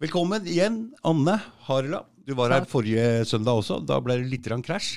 [0.00, 1.34] Velkommen igjen, Anne
[1.66, 1.98] Harela.
[2.24, 3.82] Du var her forrige søndag også.
[3.84, 4.94] Da ble det litt krasj.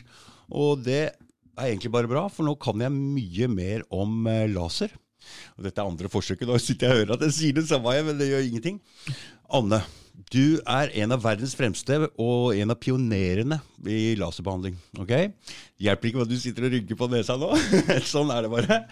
[0.48, 4.96] Og det er egentlig bare bra, for nå kan jeg mye mer om eh, laser.
[5.58, 6.48] Og dette er andre forsøket.
[6.48, 8.80] Nå sitter jeg og hører at jeg sier det samme, men det gjør ingenting.
[9.52, 9.84] Anne,
[10.32, 14.80] du er en av verdens fremste og en av pionerene i laserbehandling.
[15.04, 15.16] ok?
[15.84, 17.52] Hjelper ikke hva du sitter og rygger på nesa nå.
[18.16, 18.84] sånn er det bare.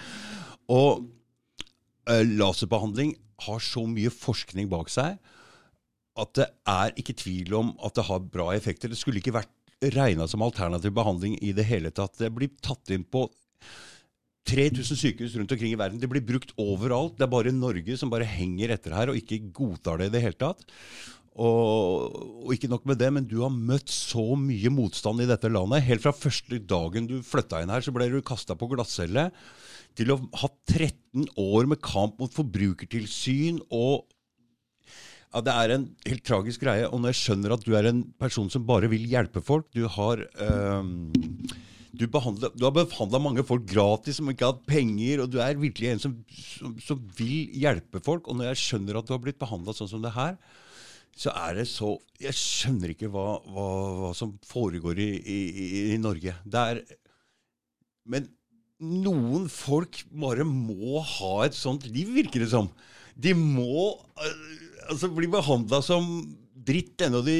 [0.75, 3.15] Og uh, laserbehandling
[3.47, 5.15] har så mye forskning bak seg
[6.19, 8.91] at det er ikke tvil om at det har bra effekter.
[8.91, 9.51] Det skulle ikke vært
[9.95, 12.19] regna som alternativ behandling i det hele tatt.
[12.19, 13.27] Det blir tatt inn på
[14.49, 16.01] 3000 sykehus rundt omkring i verden.
[16.01, 17.15] Det blir brukt overalt.
[17.17, 20.23] Det er bare Norge som bare henger etter her og ikke godtar det i det
[20.25, 20.65] hele tatt.
[21.31, 22.11] Og,
[22.43, 25.85] og ikke nok med det, men du har møtt så mye motstand i dette landet.
[25.87, 29.29] Helt fra første dagen du flytta inn her, så ble du kasta på glattcelle.
[29.95, 34.09] Til å ha 13 år med kamp mot forbrukertilsyn og
[35.31, 36.87] ja, Det er en helt tragisk greie.
[36.87, 39.85] Og når jeg skjønner at du er en person som bare vil hjelpe folk Du
[39.87, 40.25] har,
[42.11, 45.59] behandler, du har behandla mange folk gratis som ikke har hatt penger, og du er
[45.59, 48.27] virkelig en som, som, som vil hjelpe folk.
[48.27, 50.35] Og når jeg skjønner at du har blitt behandla sånn som det her,
[51.17, 53.65] så er det så Jeg skjønner ikke hva, hva,
[53.99, 55.39] hva som foregår i, i,
[55.91, 56.37] i Norge.
[56.47, 56.81] Det er
[58.07, 58.29] Men
[58.81, 62.71] noen folk bare må ha et sånt liv, virker det som.
[63.13, 66.07] De må øh, altså bli behandla som
[66.61, 67.35] dritt ennå de,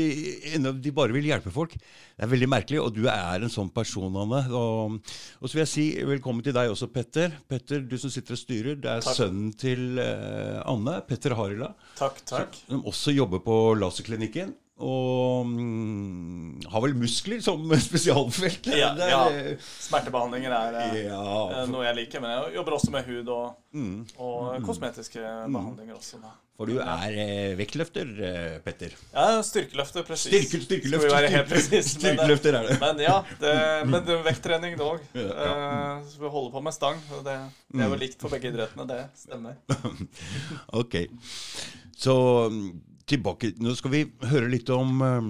[0.55, 1.75] ennå de bare vil hjelpe folk.
[1.77, 4.39] Det er veldig merkelig, og du er en sånn person, Anne.
[4.57, 4.95] Og,
[5.37, 7.35] og så vil jeg si velkommen til deg også, Petter.
[7.51, 8.79] Petter, du som sitter og styrer.
[8.81, 9.17] Det er Takk.
[9.19, 12.57] sønnen til uh, Anne, Petter Harila, Takk, takk.
[12.65, 14.55] som også jobber på laserklinikken.
[14.81, 18.71] Og mm, har vel muskler som spesialfelt.
[18.75, 19.23] Ja, ja.
[19.87, 21.73] Smertebehandlinger er eh, ja, for...
[21.73, 23.97] noe jeg liker, men jeg jobber også med hud og, mm.
[24.17, 26.21] og kosmetiske behandlinger også.
[26.23, 26.35] Da.
[26.61, 28.91] For du er eh, vektløfter, eh, Petter.
[29.15, 30.29] Ja, styrkeløfter, presis.
[30.29, 31.07] Styrke, styrkeløft.
[31.07, 31.87] Skal vi være helt presis.
[32.03, 32.75] Men, eh, Styrkeløfter er det.
[32.83, 33.53] men ja, det,
[33.89, 35.01] men det vekttrening dog.
[35.17, 35.55] Ja, ja.
[35.55, 37.01] Eh, så vi holder på med stang.
[37.17, 37.33] og Det,
[37.73, 39.57] det er jo likt for begge idrettene, det stemmer.
[40.81, 40.99] Ok.
[41.97, 42.15] Så
[42.53, 42.69] mm,
[43.11, 45.25] tilbake Nå skal vi høre litt om um,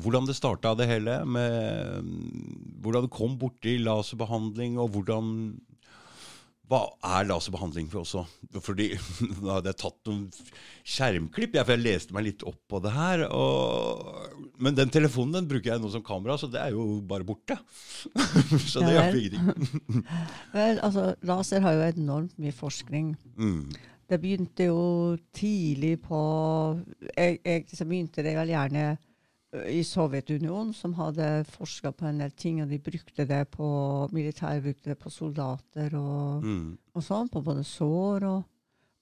[0.00, 1.20] hvordan det starta, det hele.
[1.28, 5.34] Med, um, hvordan du kom borti laserbehandling, og hvordan
[6.70, 8.30] Hva er laserbehandling for oss òg?
[8.62, 8.92] Fordi
[9.42, 10.22] da hadde jeg tatt noen
[10.86, 13.24] skjermklipp, jeg, for jeg leste meg litt opp på det her.
[13.34, 17.26] Og, men den telefonen den bruker jeg nå som kamera, så det er jo bare
[17.26, 17.58] borte.
[18.70, 20.04] så det hjelper ingenting.
[20.56, 23.16] Vel, altså, laser har jo enormt mye forskning.
[23.34, 23.64] Mm.
[24.10, 26.18] Det begynte jo tidlig på
[27.16, 28.84] jeg, jeg så begynte det vel gjerne
[29.70, 33.66] i Sovjetunionen, som hadde forska på en del ting, og de brukte det på
[34.14, 36.76] militære brukte det på soldater og, Mm.
[36.94, 38.44] og sånn, på både sår og,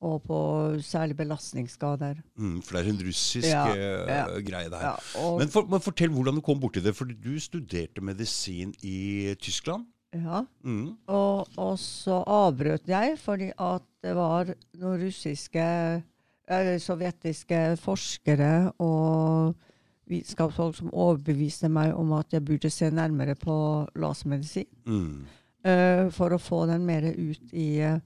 [0.01, 0.39] og på
[0.81, 2.23] særlig belastningsskader.
[2.39, 4.25] Mm, for det er en russisk Ja, eh, ja.
[4.41, 4.97] greie, det her.
[5.17, 6.95] Ja, Men, for, men fortell hvordan du kom borti det.
[6.97, 9.85] For du studerte medisin i Tyskland.
[10.15, 10.97] Ja, Mm.
[11.07, 15.65] og, og så avbrøt jeg fordi at det var noen russiske
[16.49, 19.55] eller sovjetiske forskere og
[20.09, 24.65] vitenskapsfolk som overbeviste meg om at jeg burde se nærmere på lasermedisin.
[24.87, 25.27] Mm.
[25.67, 27.99] Uh, for å få den mer ut i, eh,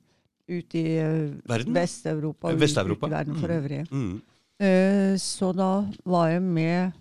[0.51, 1.31] ut i eh?
[1.47, 3.07] Vest-Europa og Vest-Europa.
[3.07, 3.57] ut i verden for Mm.
[3.61, 3.87] øvrig.
[3.93, 4.23] Mm.
[4.63, 6.93] Uh, så da var jeg med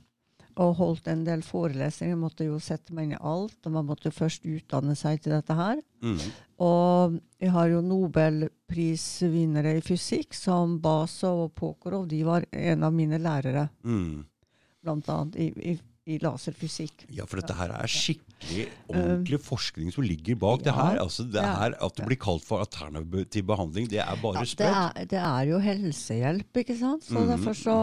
[0.62, 2.18] og holdt en del forelesninger.
[2.20, 5.34] Måtte jo sette meg inn i alt, og man måtte jo først utdanne seg til
[5.34, 5.82] dette her.
[6.06, 6.20] Mm.
[6.62, 7.82] Og jeg har jo
[8.72, 12.08] nobelprisvinnere i fysikk som Basov og Pokorov.
[12.12, 14.26] De var en av mine lærere, Mm.
[14.84, 15.80] blant annet i, i,
[16.10, 17.06] i laserfysikk.
[17.14, 20.98] Ja, for dette her er skikkelig ordentlig forskning som ligger bak det her.
[21.04, 24.42] Altså, det ja, her At det blir kalt for alternativ behandling, det er bare Ja,
[24.42, 24.98] det, sprøtt.
[24.98, 27.04] er, det er jo helsehjelp, ikke sant?
[27.06, 27.28] Så mm.
[27.36, 27.78] derfor så,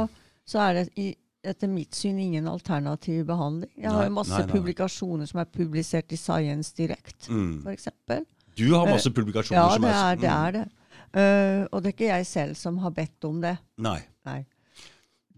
[0.46, 1.14] så er det i,
[1.50, 3.70] etter mitt syn ingen alternativ behandling.
[3.76, 4.54] Jeg har Nei, jo masse nei, nei.
[4.54, 7.62] publikasjoner som er publisert i Science Direct, Mm.
[7.72, 8.26] eksempel.
[8.56, 10.30] Du har masse publikasjoner Ja, som er Ja, det.
[10.30, 10.66] Er det.
[11.08, 13.56] Uh, og det er ikke jeg selv som har bedt om det.
[13.78, 14.00] Nei.
[14.26, 14.44] Nei.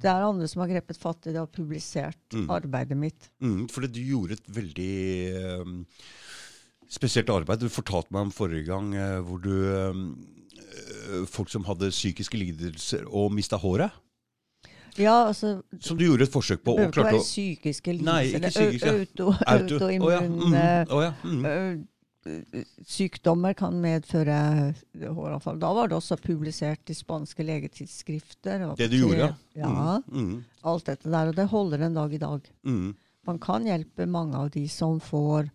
[0.00, 2.48] Det er andre som har grepet fatt i det og publisert Mm.
[2.50, 3.28] arbeidet mitt.
[3.40, 5.86] Mm, fordi du gjorde et veldig um,
[6.88, 7.60] spesielt arbeid.
[7.60, 9.52] Du fortalte meg om forrige gang uh, hvor du
[9.90, 10.26] um,
[11.26, 13.90] Folk som hadde psykiske lidelser og mista håret.
[15.00, 16.74] Ja, altså Som du gjorde et forsøk på.
[16.76, 18.50] Det bør ikke være psykiske lidelser.
[18.50, 18.92] psykisk, ja.
[18.98, 20.84] Auto, Auto- autoimmun ja,
[21.24, 21.44] mm, mm.
[22.26, 24.74] eh, Sykdommer kan medføre
[25.16, 25.58] håravfall.
[25.62, 28.66] Da var det også publisert i spanske legetidsskrifter.
[28.76, 29.34] Det du gjorde, ja.
[29.64, 31.28] Ja, Mm, alt dette der.
[31.32, 32.40] Og det holder en dag i dag.
[32.64, 32.94] mm,
[33.26, 35.50] Man kan hjelpe mange av de som får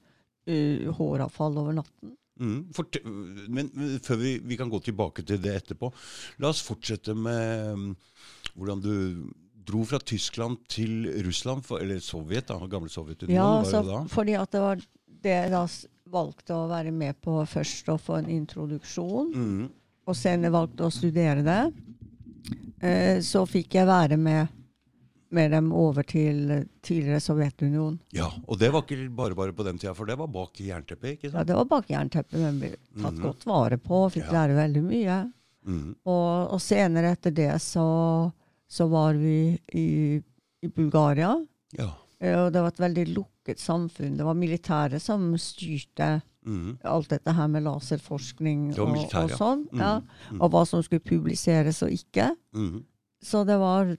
[0.50, 2.16] uh, håravfall over natten.
[2.40, 2.66] mm.
[3.48, 5.92] Men men før vi, vi kan gå tilbake til det etterpå,
[6.40, 7.96] la oss fortsette med mm,
[8.58, 9.32] hvordan du
[9.66, 13.36] dro fra Tyskland til Russland, for, eller Sovjet, da, gamle Sovjetunionen.
[13.36, 14.76] Ja, var det fordi at det var
[15.26, 15.64] det jeg da
[16.14, 19.70] valgte å være med på først, å få en introduksjon, Mm.
[20.08, 21.74] og senere valgte å studere det.
[22.82, 24.48] Eh, så fikk jeg være med,
[25.36, 27.98] med dem over til tidligere Sovjetunionen.
[28.14, 31.18] Ja, og det var ikke bare bare på den tida, for det var bak jernteppet,
[31.18, 31.40] ikke sant?
[31.42, 32.70] Ja, det var bak jernteppet, men ble
[33.02, 33.24] tatt Mhm.
[33.24, 34.46] godt vare på, fikk Ja.
[34.46, 35.32] lære veldig mye.
[35.66, 35.96] Mhm.
[36.06, 38.32] Og, og senere etter det så,
[38.76, 39.88] så var vi i,
[40.62, 41.36] i Bulgaria.
[41.78, 41.94] Ja.
[42.20, 44.18] Eh, Og det var et veldig lukket samfunn.
[44.18, 46.82] Det var militæret som styrte mm.
[46.84, 49.66] alt dette her med laserforskning og, og sånn.
[49.72, 49.80] Mm.
[49.80, 49.94] Ja.
[50.02, 50.42] Mhm.
[50.42, 52.32] Og hva som skulle publiseres og ikke.
[52.56, 52.84] Mm.
[53.24, 53.96] Så det var,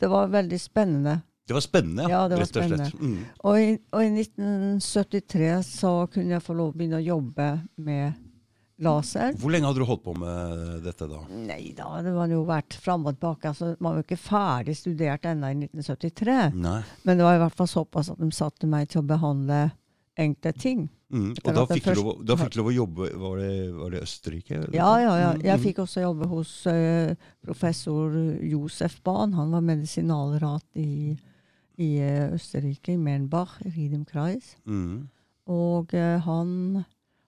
[0.00, 1.20] det var veldig spennende.
[1.46, 2.94] Det var spennende, Ja, det var rett og slett.
[2.98, 3.18] Mhm.
[3.46, 8.25] Og i, og i 1973 så kunne jeg få lov å begynne å jobbe med
[8.78, 9.32] laser.
[9.40, 11.22] Hvor lenge hadde du holdt på med dette da?
[11.32, 13.48] Nei da, det var jo vært fram og tilbake.
[13.48, 16.36] Altså, man var jo ikke ferdig studert ennå i 1973.
[16.60, 16.82] Nei.
[17.08, 19.62] Men det var i hvert fall såpass at de satte meg til å behandle
[20.16, 20.86] enkle ting.
[21.12, 21.34] Mm.
[21.44, 24.00] Og da fikk, du lov, da fikk du lov å jobbe Var det, var det
[24.02, 24.56] Østerrike?
[24.56, 25.28] eller Ja, ja, ja.
[25.38, 25.62] Jeg Mhm.
[25.62, 27.14] fikk også jobbe hos uh,
[27.46, 28.10] professor
[28.42, 29.32] Josef Bahn.
[29.38, 31.16] Han var medisinalrat i,
[31.78, 34.56] i uh, Østerrike, i Mernbach, Riedemkreis.
[34.66, 35.06] Mm.
[35.46, 36.84] Og uh, han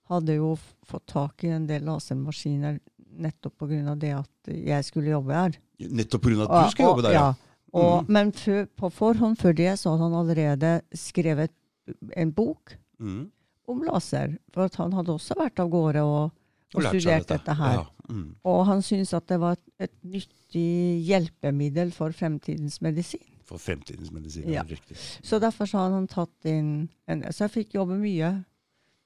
[0.08, 0.55] hadde jo
[0.88, 2.78] fått tak i en del lasermaskiner
[3.19, 3.94] nettopp pga.
[3.99, 5.60] det at jeg skulle jobbe her.
[5.78, 6.46] Nettopp pga.
[6.46, 7.28] at du skulle jobbe der, ja.
[7.76, 8.12] Og, mm.
[8.12, 11.52] Men for, på forhånd før det så hadde han allerede skrevet
[12.16, 13.22] en bok mm.
[13.69, 14.38] om laser.
[14.55, 16.31] For han hadde også vært av gårde og,
[16.72, 17.81] og og studert dette her.
[17.82, 17.87] Ja.
[18.08, 18.28] Mm.
[18.49, 23.25] Og han syntes at det var et, et nyttig hjelpemiddel for fremtidens medisin.
[23.49, 24.64] For fremtidens medisin, ja.
[24.69, 24.96] riktig.
[24.96, 28.32] Så derfor så hadde han tatt inn en Så jeg fikk jobbe mye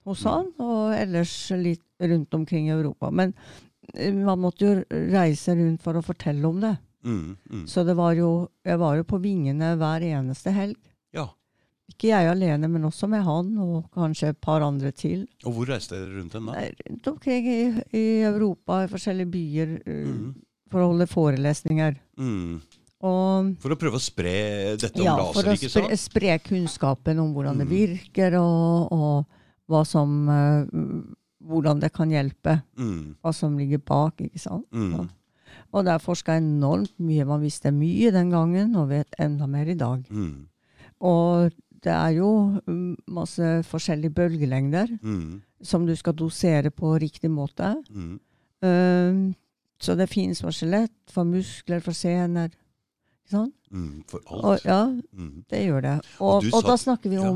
[0.04, 3.10] hos han, og ellers litt rundt omkring i Europa.
[3.10, 3.34] Men
[3.94, 4.80] eh, man måtte jo
[5.12, 6.76] reise rundt for å fortelle om det.
[7.04, 7.66] Mm, mm.
[7.66, 10.76] Så det var jo, jeg var jo på vingene hver eneste helg.
[11.14, 11.28] Ja.
[11.90, 15.24] Ikke jeg alene, men også med han, og kanskje et par andre til.
[15.44, 16.62] Og hvor reiste dere rundt hen da?
[16.88, 17.58] Rundt omkring i,
[17.98, 20.30] i Europa, i forskjellige byer, eh, Mhm.
[20.72, 21.98] for å holde forelesninger.
[22.16, 22.60] Mhm.
[23.02, 27.18] Og For å prøve å spre dette om ja, laser, for å spre, spre kunnskapen
[27.18, 27.74] om hvordan det Mhm.
[27.74, 29.26] virker, og, og
[29.72, 30.66] hva som eh,
[31.42, 32.52] Hvordan det kan hjelpe.
[32.78, 33.16] Mm.
[33.18, 34.68] Hva som ligger bak, ikke sant.
[34.70, 35.08] Mhm.
[35.74, 37.24] Og det er forska enormt mye.
[37.26, 40.04] Man visste mye den gangen, og vet enda mer i dag.
[40.08, 40.46] Mm.
[41.02, 41.50] Og
[41.82, 42.28] det er jo
[42.62, 45.40] mm, masse forskjellige bølgelengder Mhm.
[45.62, 47.72] som du skal dosere på riktig måte.
[48.62, 49.34] Um,
[49.82, 52.50] så det finnes for skjelett, for muskler, for sener.
[53.26, 53.54] Sant?
[53.72, 54.04] Mhm.
[54.06, 54.64] For Og, alt.
[54.64, 55.44] ja, mm.
[55.50, 55.96] det gjør det.
[56.20, 57.32] Og Og, og, da snakker vi ja.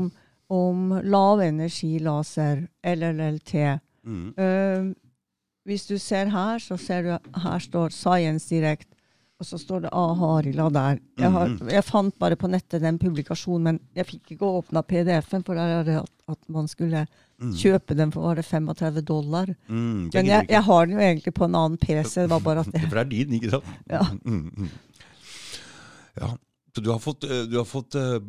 [0.49, 3.53] Om, lavenergilaser, LLLT.
[4.07, 4.33] Mm.
[4.37, 4.93] Uh,
[5.67, 8.87] hvis du ser her, så ser du her står Science Direct,
[9.37, 10.05] og så står det A.
[10.17, 10.99] Harila der.
[11.19, 11.69] Jeg, har, Mhm.
[11.69, 15.75] jeg fant bare på nettet den publikasjonen, men jeg fikk ikke åpna PDF-en, for der
[15.81, 17.05] er det at, at man skulle
[17.39, 17.51] Mhm.
[17.53, 19.45] kjøpe den for var det 35 dollar.
[19.69, 22.15] Mm, Men jeg, jeg har den jo egentlig på en annen PC.
[22.21, 23.65] Det var bare at jeg, For det er din, ikke sant?
[23.89, 24.01] Ja.
[24.25, 24.69] Mhm.
[26.21, 26.31] ja.
[26.75, 28.19] Så du har fått, eh, du har fått eh,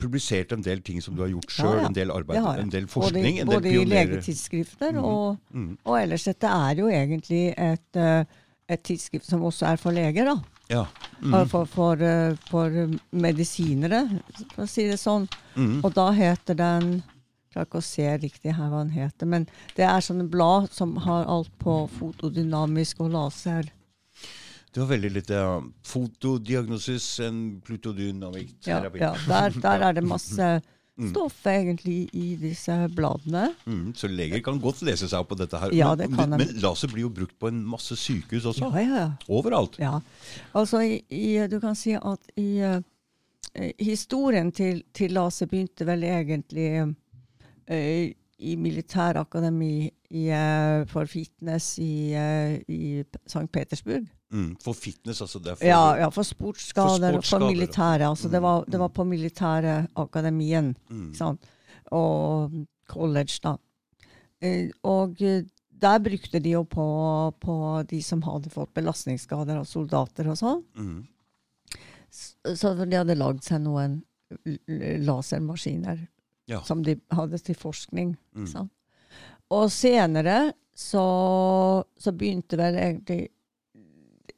[0.00, 1.86] publisert en del ting som du har gjort Ja, sjøl, ja.
[1.88, 5.04] en del arbeid, ja, en del både, forskning, en del både i legetidsskrifter Mhm.
[5.04, 5.78] og, mm.
[5.84, 6.24] og ellers.
[6.24, 8.24] Dette er jo egentlig et, eh,
[8.68, 10.36] et tidsskrift som også er for leger, da.
[10.70, 10.84] Ja.
[11.20, 12.70] For, for, for, eh, for
[13.12, 14.08] medisinere,
[14.54, 15.28] for å si det sånn.
[15.56, 15.82] Mhm.
[15.84, 17.02] Og da heter den
[17.54, 19.44] klarer ikke å se riktig her hva den heter, men
[19.76, 23.70] det er sånne blad som har alt på fotodynamisk og laser.
[24.74, 25.60] Du har veldig litt ja.
[25.86, 28.98] fotodiagnosis, en plutodynamikkterapi.
[29.02, 30.56] Ja, ja, der, der er det masse
[30.94, 31.08] Mm.
[31.10, 33.48] stoff egentlig i disse bladene.
[33.66, 35.72] Mm, Så leger kan godt lese seg opp på dette her.
[35.74, 36.38] Ja, det kan de.
[36.38, 38.68] men laser blir jo brukt på en masse sykehus også.
[38.70, 39.08] Ja, ja, ja.
[39.26, 39.78] Overalt.
[39.82, 39.96] Ja,
[40.54, 42.78] altså i, i, du kan si at i eh,
[43.82, 46.68] historien til, til laser begynte vel egentlig
[47.66, 52.14] eh, i militærakademi i, eh, for fitness i,
[52.70, 53.48] i St.
[53.50, 54.06] Petersburg.
[54.34, 54.56] Mhm.
[54.64, 55.38] For fitness, altså.
[55.42, 58.08] Det for, Ja, ja, for sportsskader, For for, militære.
[58.08, 60.72] Altså det, Mm, var, det var på militærakademien.
[60.90, 61.14] Mm.
[61.14, 61.46] Sant?
[61.92, 62.50] Og
[62.90, 63.56] college, da.
[64.42, 69.64] Eh, og eh, der brukte de jo på, på de som hadde fått belastningsskader av
[69.70, 70.64] soldater og sånn.
[70.76, 71.06] Mm.
[72.54, 74.02] Så de hadde lagd seg noen
[75.04, 76.06] lasermaskiner
[76.48, 76.60] Ja.
[76.62, 78.16] som de hadde til forskning.
[78.36, 78.68] Mm.
[79.50, 83.28] Og senere så, så begynte vel egentlig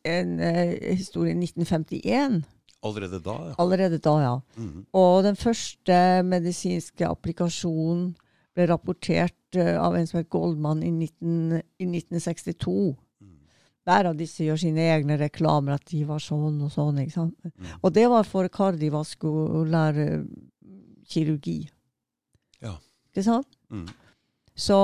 [0.07, 2.45] en eh, historie i 1951.
[2.87, 3.55] Allerede da, ja.
[3.63, 4.35] Allerede da, ja.
[4.57, 4.87] Mhm.
[4.95, 8.13] Og den første medisinske applikasjonen
[8.57, 12.97] ble rapportert eh, av en som het Goldman i, 19, i 1962.
[13.21, 13.37] Mhm.
[13.87, 16.99] hver av disse gjør sine egne reklamer, at de var sånn og sånn.
[17.03, 17.37] ikke sant?
[17.45, 17.69] Mm.
[17.83, 20.01] Og det var for kardiovaskulær
[21.07, 21.69] kirurgi.
[22.63, 22.77] Ja.
[23.13, 23.47] Ikke sant?
[23.71, 23.87] Mm.
[24.57, 24.77] Så,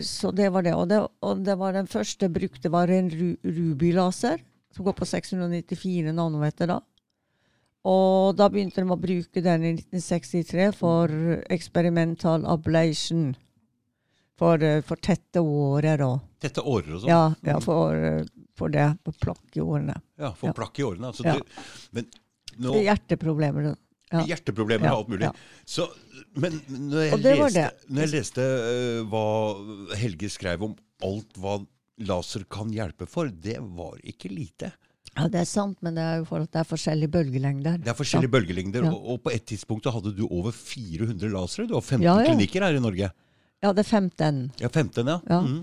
[0.00, 0.72] så det var det.
[0.74, 1.02] Og, det.
[1.20, 4.40] og det var den første brukte var en ru, Ruby-laser,
[4.72, 6.80] som går på 694 nanometer da.
[7.84, 11.10] Og da begynte de å bruke den i 1963 for
[11.52, 13.32] experimental ablation.
[14.38, 17.10] For, eh, for tette årer og Tette årer og sånn.
[17.12, 18.24] Ja, ja for, eh,
[18.58, 18.88] for det.
[19.04, 19.94] For plakk i årene.
[20.18, 20.52] Ja, for Ja.
[20.56, 21.12] plakk i årene.
[21.12, 21.34] Altså, Ja.
[21.36, 21.42] du,
[21.92, 22.06] men
[22.58, 23.76] nå, er hjerteproblemer.
[24.12, 24.24] Ja.
[24.30, 25.28] Hjerteproblemer Ja, og alt mulig.
[25.28, 25.32] ja.
[25.66, 25.88] Så,
[26.36, 27.64] men når jeg leste.
[27.88, 31.58] Når jeg leste uh, hva Helge skrev om alt hva
[32.02, 34.72] laser kan hjelpe for, det var ikke lite.
[35.12, 37.76] Ja, det er sant, men det er jo for at det er forskjellige bølgelengder.
[37.84, 38.92] Det er forskjellige bølgelengder, Ja.
[38.96, 41.66] og, på et tidspunkt så hadde du over 400 lasere.
[41.68, 42.30] Du har 15 Ja, ja.
[42.30, 43.10] klinikker her i Norge.
[43.62, 44.38] Ja, det er 15.
[44.58, 45.18] Ja, 15, ja.
[45.28, 45.40] Ja.
[45.44, 45.60] Mhm.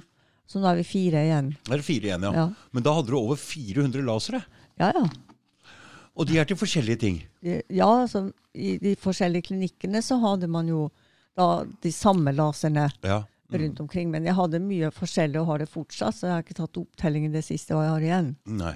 [0.49, 1.49] Så nå er vi fire igjen.
[1.65, 2.31] Da er det fire igjen, ja.
[2.33, 4.43] Ja, Men da hadde du over 400 lasere.
[4.79, 4.91] ja.
[4.95, 5.07] ja.
[6.19, 7.19] Og de er til forskjellige ting.
[7.41, 10.89] Ja, altså, I de forskjellige klinikkene så hadde man jo
[11.39, 13.21] da de samme laserne Ja.
[13.49, 13.61] Mm.
[13.61, 14.11] rundt omkring.
[14.11, 17.31] Men jeg hadde mye forskjellig og har det fortsatt, så jeg har ikke tatt opptellingen
[17.33, 18.35] det siste hva jeg har igjen.
[18.45, 18.75] Nei.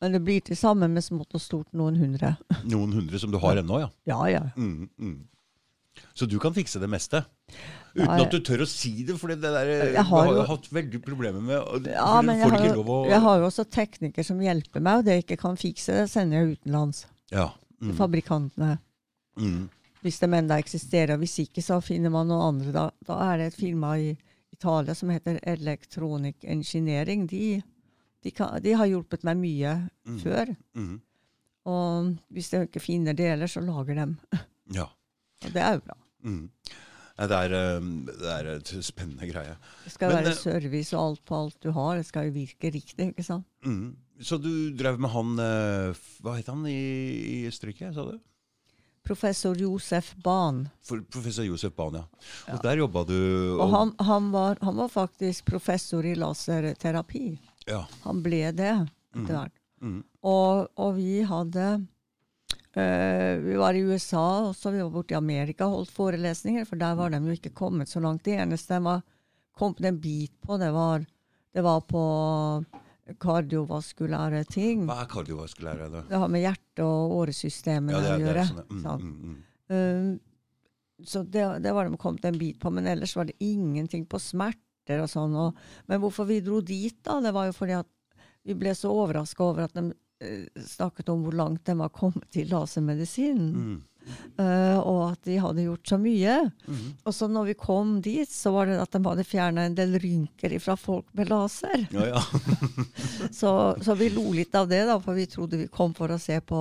[0.00, 2.36] Men det blir til sammen med smått og stort noen hundre.
[2.64, 3.90] Noen hundre som du har ennå, ja.
[4.06, 4.42] Ja, ja.
[4.56, 5.18] Mm, mm.
[6.14, 7.24] Så du kan fikse det meste?
[7.96, 10.42] Ja, Uten jeg- at du tør å si det, for det der Jeg har jo-
[10.44, 14.38] hatt veldig problemer med Ja, men jeg har, å jeg har jo også teknikere som
[14.38, 17.06] hjelper meg, og det jeg ikke kan fikse, det sender jeg utenlands.
[17.32, 17.50] Ja.
[17.80, 18.78] Mm, Fabrikantene.
[19.38, 19.68] mm,
[20.04, 21.14] Hvis de ennå eksisterer.
[21.14, 22.72] og Hvis ikke, så finner man noen andre.
[22.72, 24.16] Da, da er det et firma i
[24.52, 27.26] Italia som heter Electronic Engineering.
[27.26, 27.62] De,
[28.22, 30.20] de, kan, de har hjulpet meg mye Mm.
[30.20, 30.56] før.
[30.76, 31.00] mm.
[31.66, 34.16] Og hvis de ikke finner deler, så lager de.
[34.72, 34.84] Ja.
[35.44, 35.96] Og det er jo bra.
[36.24, 36.50] Mm.
[37.16, 39.54] Det, er, um, det er et spennende greie.
[39.86, 41.96] Det skal Men, være eh, service og alt på alt du har.
[41.96, 43.46] Det skal jo virke riktig, ikke sant?
[43.64, 43.94] Mm.
[44.20, 46.76] Så du drev med han eh, Hva het han i,
[47.46, 48.18] i stryket, sa du?
[49.06, 50.64] Professor Josef Bahn.
[50.82, 52.04] For professor Josef Bahn, ja.
[52.48, 52.56] Ja.
[52.56, 53.16] Og der jobba du
[53.60, 57.36] Og han, han, var, han var faktisk professor i laserterapi.
[57.70, 57.84] Ja.
[58.04, 59.26] Han ble det etter Mhm.
[59.30, 59.52] hvert.
[59.80, 60.00] Mm.
[60.26, 61.66] Og, og vi hadde
[62.76, 66.96] Vi var i USA, også, vi var borte i Amerika og holdt forelesninger, for der
[66.98, 68.26] var de jo ikke kommet så langt.
[68.26, 69.00] Det eneste de var
[69.56, 71.06] kommet en bit på, det var,
[71.56, 72.02] det var på
[73.22, 74.84] kardiovaskulære ting.
[74.88, 75.88] Hva er kardiovaskulære?
[75.92, 76.02] da?
[76.08, 78.44] Det har med hjerte- og åresystemene Ja, å gjøre.
[78.44, 78.96] Det sånn, ja.
[79.00, 79.42] mm, mm, mm.
[79.66, 84.06] Um, så det, det var de kommet en bit på, men ellers var det ingenting
[84.08, 85.34] på smerter og sånn.
[85.36, 87.20] Og, men hvorfor vi dro dit, da?
[87.24, 87.90] Det var jo fordi at
[88.46, 89.96] vi ble så overraska over at de eh,
[90.66, 93.52] snakket om hvor langt de var kommet i lasermedisinen.
[93.56, 93.76] Mm.
[94.38, 96.36] Uh, og at de hadde gjort så mye.
[96.68, 96.82] Mm.
[97.02, 99.96] Og så når vi kom dit, så var det at de hadde fjerna en del
[99.98, 101.88] rynker fra folk med laser.
[101.90, 102.22] Ja, ja.
[103.34, 103.50] Så,
[103.82, 106.38] så vi lo litt av det, da, for vi trodde vi kom for å se
[106.40, 106.60] på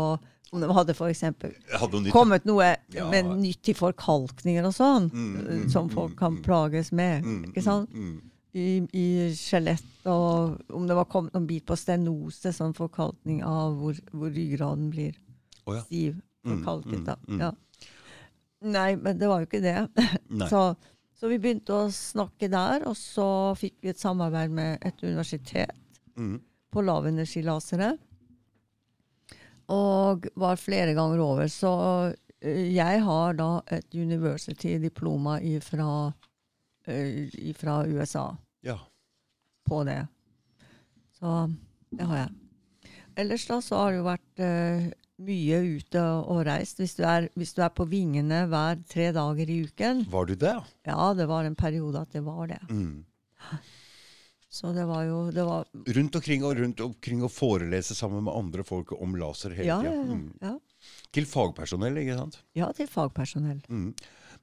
[0.56, 2.14] om de hadde nytt.
[2.14, 3.10] kommet noe Ja.
[3.12, 6.44] med nytt til forkalkninger og sånn, Mm, eh, mm, som mm, folk kan mm.
[6.44, 7.24] plages med.
[7.24, 7.90] Mm, ikke sant?
[8.56, 8.88] Mm, mm.
[8.94, 13.74] I, i skjelett, og om det var kommet noen bit på stenose, sånn forkalkning av
[13.82, 15.18] hvor, hvor ryggraden blir
[15.66, 15.82] oh, ja.
[15.84, 16.22] stiv.
[16.46, 17.16] Mm, Forkalket, da.
[17.26, 17.42] mm, mm.
[17.42, 17.52] Ja.
[18.66, 19.88] Nei, men det var jo ikke det.
[20.52, 20.62] Så,
[21.16, 23.28] så vi begynte å snakke der, og så
[23.60, 25.76] fikk vi et samarbeid med et universitet
[26.16, 26.38] Mm.
[26.72, 27.90] på lavenergilasere.
[29.76, 31.50] Og var flere ganger over.
[31.52, 31.72] Så
[32.40, 35.90] eh, jeg har da et university-diploma fra
[37.90, 38.80] USA Ja.
[39.66, 40.02] på det.
[41.16, 41.32] Så
[41.96, 42.92] det har jeg.
[43.16, 44.88] Ellers da så har det jo vært uh,
[45.26, 46.82] mye ute og reist.
[46.82, 50.04] Hvis du, er, hvis du er på vingene hver tre dager i uken.
[50.12, 50.58] Var du det?
[50.90, 51.08] ja?
[51.16, 52.60] Det var en periode at det var det.
[52.70, 53.06] Mm.
[54.56, 55.66] Så det var jo det var,
[55.98, 59.80] Rundt omkring og rundt omkring og forelese sammen med andre folk om laser hele ja,
[59.84, 60.16] tida.
[60.16, 60.30] Mm.
[60.42, 60.54] ja.
[61.16, 62.38] Til fagpersonell, ikke sant?
[62.56, 63.60] ja, til fagpersonell.
[63.68, 63.90] Mm.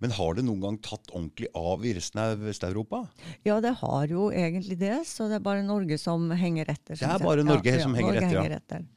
[0.02, 3.04] Men har det noen gang tatt ordentlig av i resten av Vest-Europa?
[3.47, 6.99] Ja, det har jo egentlig det, så det er bare Norge som henger etter.
[6.99, 8.42] Det er bare Norge som henger Norge etter, ja.
[8.42, 8.88] henger etter.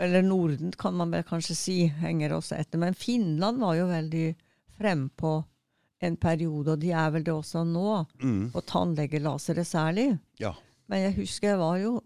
[0.00, 2.80] Eller Norden, kan man vel kanskje si, henger også etter.
[2.80, 4.28] Men Finland var jo veldig
[4.78, 5.32] frempå
[6.00, 8.50] en periode, og de er vel det også nå, Mm.
[8.54, 10.18] Og tannlegelasere særlig.
[10.40, 10.54] Ja.
[10.88, 11.98] Men jeg husker jeg var jo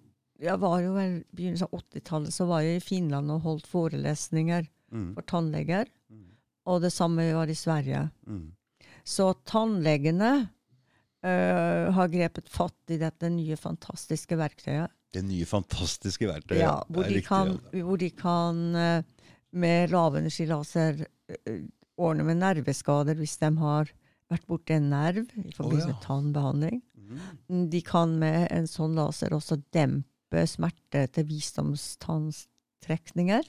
[0.43, 4.67] jeg var jo vel begynnelsen av 80-tallet så var jeg i Finland og holdt forelesninger
[4.93, 5.15] Mm.
[5.15, 5.87] for tannleger.
[6.71, 8.07] Og det samme var i Sverige.
[8.27, 8.53] Mm.
[9.05, 10.33] Så tannlegene
[11.25, 14.91] uh, har grepet fatt i dette nye, fantastiske verktøyet.
[15.15, 16.63] Det nye, fantastiske verktøyet.
[16.65, 17.83] Ja, hvor, de riktig, kan, ja.
[17.87, 19.03] hvor de kan øh,
[19.55, 21.61] med lavenergilaser øh,
[21.95, 23.93] ordne med nerveskader hvis de har
[24.33, 25.93] vært borti en nerv i forbindelse ja.
[25.93, 26.83] med tannbehandling.
[26.99, 27.19] Mm.
[27.71, 33.45] De kan med en sånn laser også dempe smerte til visdomstanntrekninger.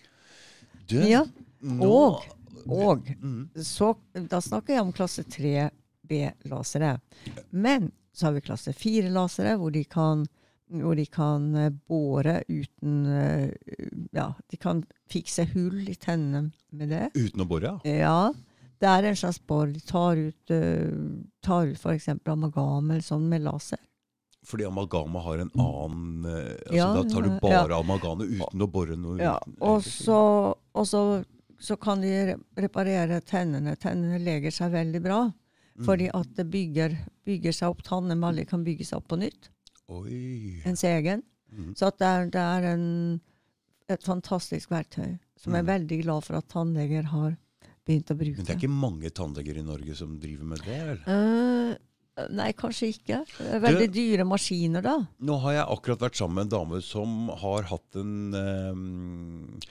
[0.94, 1.26] Ja,
[1.82, 2.22] og-
[2.70, 3.50] Og Mm.
[3.62, 3.96] så,
[4.30, 5.24] da snakker jeg om klasse
[6.10, 7.00] 3B-lasere.
[7.52, 10.26] Men så har vi klasse 4-lasere, hvor de kan
[10.68, 13.52] hvor de kan eh, bore uten eh,
[14.16, 17.12] Ja, de kan fikse hull i tennene med det.
[17.14, 17.94] Uten å bore, ja.
[18.00, 18.34] Ja,
[18.82, 19.68] det er en slags bor.
[19.70, 22.10] De tar ut, uh, tar ut f.eks.
[22.26, 23.78] amalgam eller sånn med laser.
[24.46, 28.66] Fordi amalgamet har en annen eh, altså Ja, Da tar du ja, bare amalgamet uten
[28.66, 29.20] å bore noe.
[29.22, 30.20] Ja, og så,
[31.60, 33.76] så, kan de reparere tennene.
[33.80, 35.20] Tennene leger seg veldig bra.
[35.76, 35.86] Mm.
[35.86, 36.94] Fordi at det bygger,
[37.28, 39.50] bygger seg opp tannemalje kan bygge seg opp på nytt.
[39.92, 40.62] Oi.
[40.66, 41.24] Ens egen.
[41.52, 41.74] Mm.
[41.78, 42.86] Så at det er, det er en,
[43.92, 45.74] et fantastisk verktøy som jeg er Mm.
[45.74, 47.36] veldig glad for at tannleger har
[47.86, 48.38] begynt å bruke.
[48.40, 50.80] Men det er ikke mange tannleger i Norge som driver med det?
[50.88, 51.02] vel?
[51.06, 53.20] Uh, nei, kanskje ikke.
[53.44, 54.96] Er veldig dyre maskiner, da.
[55.20, 59.70] Nå har jeg akkurat vært sammen med en dame som har hatt en eh,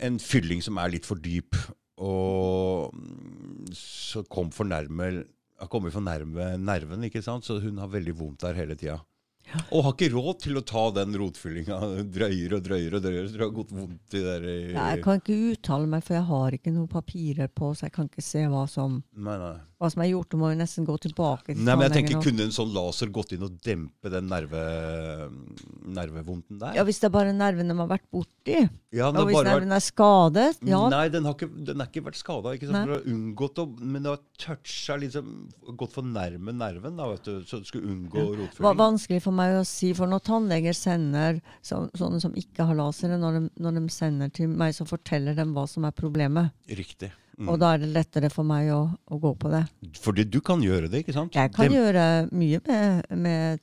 [0.00, 1.56] En fylling som er litt for dyp.
[1.98, 5.24] Og mm, så kom for nærme
[5.58, 7.42] har kommet for nærme nerven, ikke sant?
[7.42, 9.00] så hun har veldig vondt der hele tida.
[9.72, 11.78] Og har ikke råd til å ta den rotfyllinga.
[12.16, 13.26] Drøyer og drøyer og drøyer.
[13.26, 16.26] Så det har gått vondt i der i- Jeg kan ikke uttale meg, for jeg
[16.28, 19.56] har ikke noen papirer på, så jeg kan ikke se hva som, Nei, nei.
[19.78, 20.28] Hva som er gjort.
[20.32, 23.10] Du må jo nesten gå tilbake til Nei, men jeg tenker Kunne en sånn laser
[23.14, 24.62] gått inn og dempe den nerve,
[25.86, 26.74] nervevondten der?
[26.78, 28.58] Ja, Hvis det er bare nerven de har vært borti,
[28.90, 30.88] Ja, og hvis nervene vært- er skadet, ja.
[30.88, 32.54] Nei, den har ikke, den er ikke vært skada.
[32.58, 37.60] Unngått å, men det har toucha liksom Gått for nærme nerven, da, vet du, så
[37.60, 41.88] du skulle unngå Det var vanskelig for meg å si, for når tannleger sender så,
[41.94, 45.44] sånne som ikke har lasere, når de, når de sender til meg, så forteller de
[45.44, 46.50] hva som er problemet.
[46.68, 47.12] Riktig.
[47.38, 47.48] Mm.
[47.52, 48.80] Og da er det lettere for meg å,
[49.14, 49.62] å gå på det.
[50.02, 51.36] Fordi du kan gjøre det, ikke sant?
[51.38, 51.76] Jeg kan det...
[51.78, 53.60] gjøre mye med, med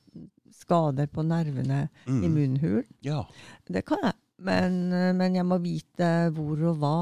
[0.56, 2.36] skader på nervene i munnhulen.
[2.38, 2.86] munnhul.
[3.04, 3.26] Ja.
[3.68, 4.16] Det kan jeg.
[4.48, 4.78] Men,
[5.20, 6.96] men jeg må vite hvor og hva,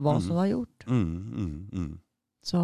[0.00, 0.22] hva Mm.
[0.26, 0.84] som var gjort.
[0.86, 1.90] Mm, mm, mm.
[2.44, 2.60] Så,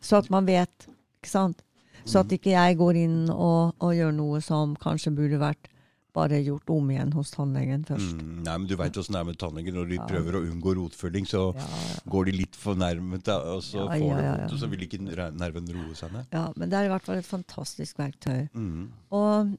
[0.00, 0.86] så at man vet,
[1.20, 1.62] ikke sant?
[2.04, 2.24] Så Mm.
[2.24, 5.68] at ikke jeg går inn og, og gjør noe som kanskje burde vært
[6.12, 8.14] bare gjort om igjen hos tannlegen først.
[8.18, 8.42] Mm.
[8.44, 9.72] Nei, men du veit åssen det er med tannleger.
[9.76, 10.06] Når de Ja.
[10.06, 11.66] prøver å unngå rotfølging, så Ja,
[12.10, 14.54] går de litt for nærmet, og så Ja, får ja, de ja, vondt, ja.
[14.54, 15.00] og så vil ikke
[15.38, 16.26] nerven roe seg ned.
[16.32, 18.48] ja, men det er i hvert fall et fantastisk verktøy.
[18.54, 18.88] Mm.
[19.12, 19.56] Og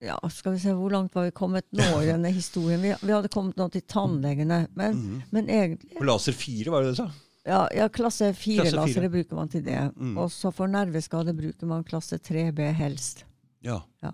[0.00, 2.80] ja, skal vi se, hvor langt var vi kommet nå i denne historien?
[2.82, 4.68] Vi, vi hadde kommet nå til tannlegene.
[4.76, 5.22] Men, Mm.
[5.32, 7.10] men egentlig På laser 4, var det det du sa?
[7.48, 9.94] Ja, ja klasse Klasse 4-lasere bruker man til det.
[9.96, 10.18] Mm.
[10.18, 13.24] Og så for nerveskade bruker man klasse 3B helst.
[13.62, 13.80] Ja.
[14.02, 14.10] Eh,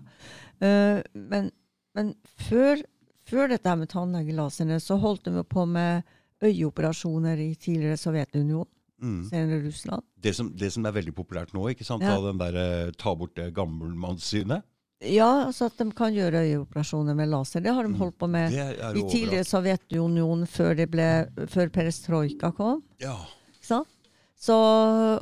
[0.60, 1.50] men
[1.94, 2.14] men
[2.48, 2.80] før,
[3.28, 6.02] før dette her med tannlegelaserne, så holdt de på med
[6.42, 8.66] øyeoperasjoner i tidligere Sovjetunionen,
[9.02, 9.24] Mm.
[9.28, 10.02] senere Russland.
[10.22, 12.02] Det, som, det som er veldig populært nå, ikke sant?
[12.02, 12.14] Ja.
[12.22, 12.54] Den der,
[12.86, 14.62] eh, ta bort det gammelmannssynet.
[15.02, 17.60] Ja, altså at de kan gjøre øyeoperasjoner med laser.
[17.60, 17.98] Det har de Mm.
[17.98, 19.44] holdt på med i tidligere.
[19.44, 22.82] Sovjetunionen, før, det ble, før perestrojka kom.
[23.00, 23.16] Ja.
[23.60, 24.56] Så,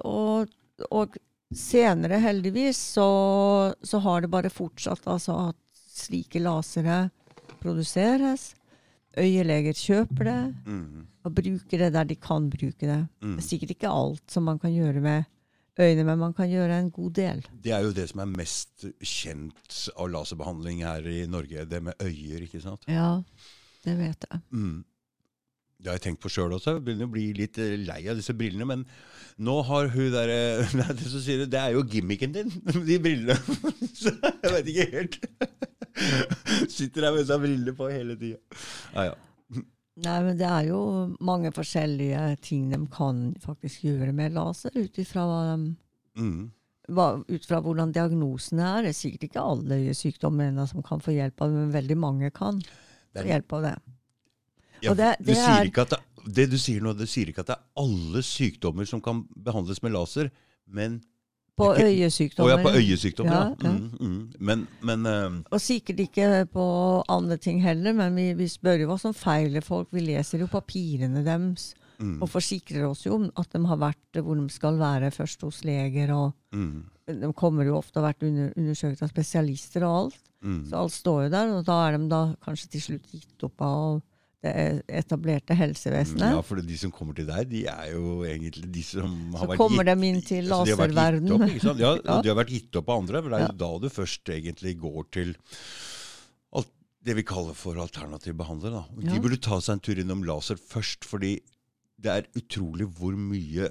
[0.05, 0.49] og,
[0.91, 1.17] og
[1.59, 3.07] senere, heldigvis, så,
[3.83, 5.57] så har det bare fortsatt altså at
[5.93, 7.11] slike lasere
[7.63, 8.53] produseres.
[9.19, 11.07] Øyeleger kjøper det Mm.
[11.25, 13.09] og bruker det der de kan bruke det.
[13.23, 13.37] Mm.
[13.37, 15.25] Det er sikkert ikke alt som man kan gjøre med
[15.79, 17.43] øyne, men man kan gjøre en god del.
[17.63, 21.65] Det er jo det som er mest kjent av laserbehandling her i Norge.
[21.69, 22.85] Det med øyer, ikke sant?
[22.89, 23.23] Ja,
[23.85, 24.41] det vet jeg.
[24.51, 24.85] Mm.
[25.83, 26.77] Det har jeg tenkt på sjøl også.
[26.77, 28.67] Jeg begynner å bli litt eh, lei av disse brillene.
[28.71, 28.85] Men
[29.43, 30.39] nå har hun derre
[30.95, 32.53] det, som sier, det er jo gimmicken din,
[32.89, 33.35] de brillene.
[33.99, 35.19] Så jeg vet ikke helt.
[36.73, 38.39] Sitter der med seg briller på hele tida.
[38.95, 39.19] Ja, ja.
[40.03, 40.79] Nei, men det er jo
[41.21, 45.75] mange forskjellige ting de kan faktisk gjøre med laser, ut ifra hva de
[46.17, 46.51] Mm.
[46.93, 48.83] hva- ut fra hvordan diagnosene er.
[48.87, 52.31] Det er sikkert ikke alle sykdommer som kan få hjelp av det, men veldig mange
[52.37, 52.59] kan
[53.17, 53.75] få hjelp av det.
[54.83, 55.99] Ja, Og det- du sier er- ikke at det,
[56.35, 59.83] det du sier nå, det sier ikke at det er alle sykdommer som kan behandles
[59.83, 60.31] med laser,
[60.67, 61.01] men
[61.59, 62.49] På øyesykdommer.
[62.49, 63.43] Å ja, på øyesykdommer, ja.
[63.51, 63.73] Ja, ja.
[63.73, 64.33] Mm, mm.
[64.41, 66.65] Men, men uh, Og sikkert ikke på
[67.13, 69.89] andre ting heller, men vi, vi spør jo hva som feiler folk.
[69.93, 74.23] Vi leser jo papirene deres mm, og forsikrer oss jo om at de har vært
[74.25, 76.11] hvor de skal være, først hos leger.
[76.17, 76.85] og mm,
[77.21, 80.19] De kommer jo ofte og har vært under, undersøkt av spesialister og alt.
[80.43, 80.65] mm.
[80.71, 83.61] Så alt står jo der, og da er de da kanskje til slutt gitt opp
[83.61, 84.01] av
[84.43, 86.33] det etablerte helsevesenet.
[86.35, 89.51] Ja, for de som kommer til deg, de er jo egentlig de som har Så
[89.53, 91.33] vært kommer gitt, de inn til altså, de har vært gitt laserverden.
[91.33, 91.79] opp?
[91.79, 92.17] Ja, Ja.
[92.23, 93.59] de har vært gitt opp av andre, for det er jo Ja.
[93.63, 95.37] da du først egentlig går til
[96.53, 96.71] alt
[97.05, 98.71] det vi kaller for alternativ behandler.
[98.81, 98.85] Da.
[98.99, 99.13] Ja.
[99.15, 101.37] De burde ta seg en tur innom laser først, fordi
[102.03, 103.71] det er utrolig hvor mye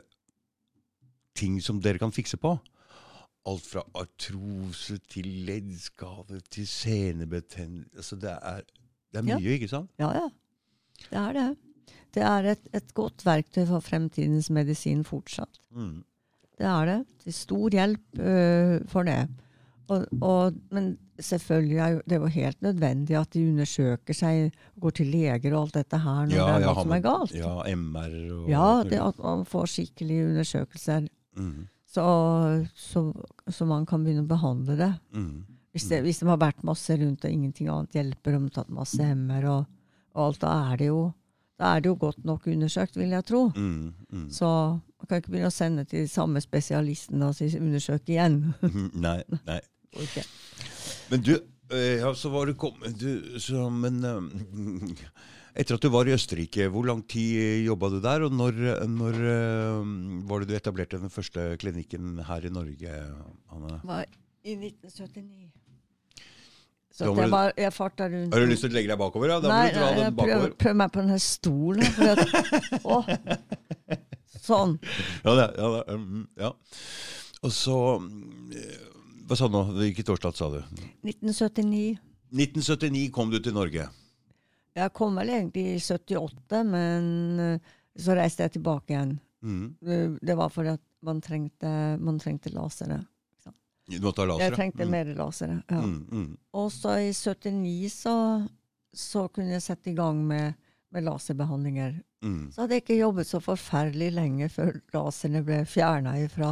[1.36, 2.60] ting som dere kan fikse på.
[3.44, 8.34] alt fra artrose til leddskade til senebetennelse altså det,
[9.12, 9.38] det er Ja.
[9.40, 9.90] mye, ikke sant?
[9.98, 10.28] Ja, ja.
[11.10, 11.50] Det er det.
[12.12, 15.62] Det er et, et godt verktøy for fremtidens medisin fortsatt.
[15.72, 16.02] Mm.
[16.60, 16.98] Det er det.
[17.24, 19.22] Til stor hjelp uh, for det.
[19.92, 25.10] Og, og, men selvfølgelig er det jo helt nødvendig at de undersøker seg, går til
[25.12, 27.34] leger og alt dette her når det er noe som er galt.
[27.36, 31.62] Ja, MR og Ja, det at man får skikkelige undersøkelser, Mm.
[31.88, 32.04] så,
[32.76, 33.02] så,
[33.48, 34.90] så man kan begynne å behandle det.
[35.16, 35.46] Mm.
[35.72, 36.02] Hvis, det.
[36.04, 39.70] hvis det har vært masse rundt og ingenting annet hjelper, har tatt masse MR og,
[40.16, 41.02] og alt, da er, det jo,
[41.60, 43.46] da er det jo godt nok undersøkt, vil jeg tro.
[43.56, 43.94] Mm.
[44.12, 44.30] Mm.
[44.34, 44.48] Så
[45.02, 48.44] man kan ikke begynne å sende til samme spesialisten og si undersøk igjen.
[48.94, 49.62] Nei, nei.
[49.92, 50.24] Okay.
[51.12, 51.34] Men du,
[51.76, 55.02] eh, ja, så var du kommet du, så, Men eh,
[55.60, 58.24] etter at du var i Østerrike, hvor lang tid jobba du der?
[58.24, 59.92] Og når, når eh,
[60.32, 63.02] var det du etablerte den første klinikken her i Norge,
[63.52, 63.82] Anne?
[63.84, 64.08] var
[64.48, 65.51] i 1979.
[66.92, 69.32] Så at jeg, var, jeg farta rundt Har du lyst til å legge deg bakover?
[69.32, 69.40] Ja?
[69.40, 71.86] Da Nei, du nei, jeg prøver, prøver meg på denne stolen.
[71.96, 72.24] For at,
[72.92, 72.98] å,
[74.44, 74.76] sånn.
[75.24, 76.52] Ja, det, ja, det, um, ja.
[77.42, 77.78] Og så
[78.54, 78.84] eh,
[79.30, 79.64] Hva sa du nå?
[79.80, 80.60] Hvilket årstall sa du?
[81.08, 81.96] 1979.
[82.32, 83.88] 1979 kom du til Norge.
[84.76, 87.08] Jeg kom vel egentlig i 78, men
[87.44, 89.16] eh, så reiste jeg tilbake igjen.
[89.42, 89.66] Mm.
[89.80, 93.02] Det, det var fordi at man trengte, man trengte lasere.
[94.00, 94.48] Du måtte ha lasere?
[94.50, 94.92] Jeg trengte mm.
[94.96, 95.60] mer lasere.
[95.68, 95.82] Ja.
[95.82, 96.32] Mm, mm.
[96.62, 98.16] Og så i 79 så,
[98.94, 100.58] så kunne jeg sette i gang med,
[100.92, 102.00] med laserbehandlinger.
[102.24, 102.52] Mm.
[102.54, 106.52] Så hadde jeg ikke jobbet så forferdelig lenge før laserne ble fjerna fra,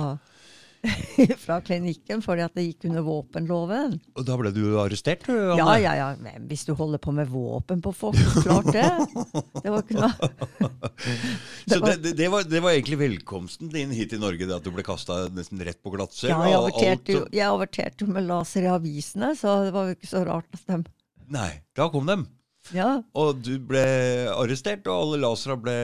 [1.46, 3.98] fra klinikken fordi at det gikk under våpenloven.
[4.16, 5.26] Og da ble du arrestert?
[5.28, 5.60] du, Anne?
[5.60, 6.08] Ja, ja, ja.
[6.22, 8.88] Men hvis du holder på med våpen på folk, klart det.
[9.64, 10.30] Det var ikke noe
[11.68, 14.66] Så det, det, det, var, det var egentlig velkomsten din hit i Norge, det at
[14.66, 16.34] du ble kasta nesten rett på glattcelle?
[16.34, 19.98] ja, jeg averterte, jo, jeg averterte jo med laser i avisene, så det var jo
[19.98, 20.82] ikke så rart at de
[21.30, 22.26] Nei, da kom dem.
[22.76, 22.90] Ja.
[23.18, 23.82] Og du ble
[24.34, 25.76] arrestert, og alle lasera ble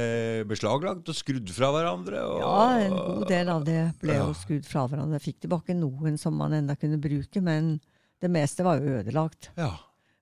[0.49, 2.21] beslaglagt og skrudd fra hverandre.
[2.27, 4.37] Og, Ja, en god del av det ble jo Ja.
[4.37, 5.19] skrudd fra hverandre.
[5.19, 7.79] Jeg fikk tilbake noen som man enda kunne bruke, men
[8.21, 9.49] det meste var jo ødelagt.
[9.57, 9.73] Ja.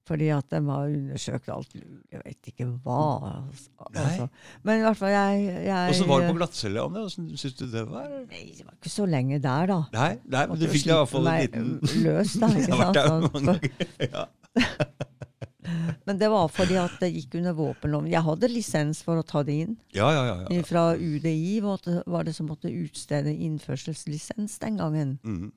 [0.04, 1.70] Fordi at de var undersøkt alt.
[2.12, 3.46] Jeg vet ikke hva.
[3.48, 3.70] Altså.
[3.96, 4.30] Nei.
[4.68, 7.06] Men i hvert fall, jeg, jeg Åssen var det på glattcelle, Anne?
[7.08, 8.10] Åssen syns du det var?
[8.28, 9.78] Nei, det var ikke så lenge der, da.
[9.96, 12.48] Nei, nei men du fikk i hvert fall en liten løs, da.
[12.60, 13.32] Ikke sant?
[13.32, 13.60] ganger.
[14.12, 14.26] Ja.
[16.08, 18.12] Men det var fordi at det gikk under våpenloven.
[18.12, 19.76] Jeg hadde lisens for å ta det inn.
[19.96, 20.38] Ja, ja, ja.
[20.48, 20.64] ja.
[20.68, 25.18] Fra UDI var det, som måtte utstede innførselslisens den gangen.
[25.24, 25.52] Mm.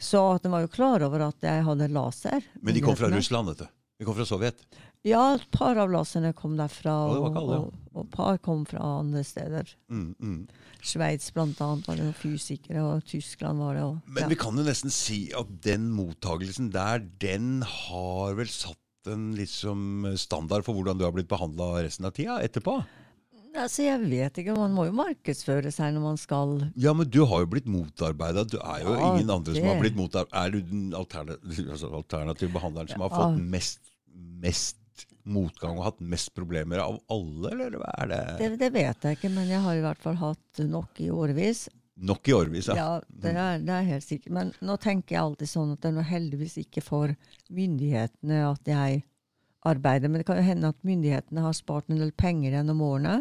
[0.00, 2.44] Så at de var jo klar over at jeg hadde laser.
[2.60, 3.12] Men de kom fra.
[3.12, 3.72] Russland, vet du.
[3.96, 4.60] De kom fra Sovjet.
[5.06, 7.58] Ja, et par av laserne kom derfra, og, ikke ja.
[7.60, 9.68] og, og par kom fra andre steder.
[9.92, 10.40] Mm, mm.
[10.86, 13.84] Sveits blant annet var det noen fysikere, og Tyskland var det.
[13.86, 14.00] òg.
[14.10, 14.30] Men ja.
[14.32, 18.80] vi kan jo nesten si at den mottagelsen der, den har vel satt
[19.12, 22.78] en liksom standard for hvordan du har blitt behandla resten av tida etterpå?
[23.56, 27.22] Altså, jeg vet ikke, man må jo markedsføre seg når man skal Ja, men du
[27.24, 28.44] har jo blitt motarbeida.
[28.44, 30.42] Du er jo Ja, ingen andre som har blitt motarbeida.
[30.42, 33.80] Er du den alternative, altså alternative behandleren som har fått mest,
[34.44, 34.76] mest
[35.26, 38.20] motgang og hatt mest problemer av alle, eller hva er det?
[38.42, 41.66] det, det vet jeg ikke, men jeg har i hvert fall hatt nok i årevis.
[41.96, 43.00] Nok i årevis, ja.
[43.08, 44.32] Det er, det er helt sikkert.
[44.36, 47.14] Men nå tenker jeg alltid sånn at det er nå heldigvis ikke for
[47.56, 48.98] myndighetene at jeg
[49.66, 50.10] arbeider.
[50.12, 53.16] Men det kan jo hende at myndighetene har spart en del penger gjennom årene.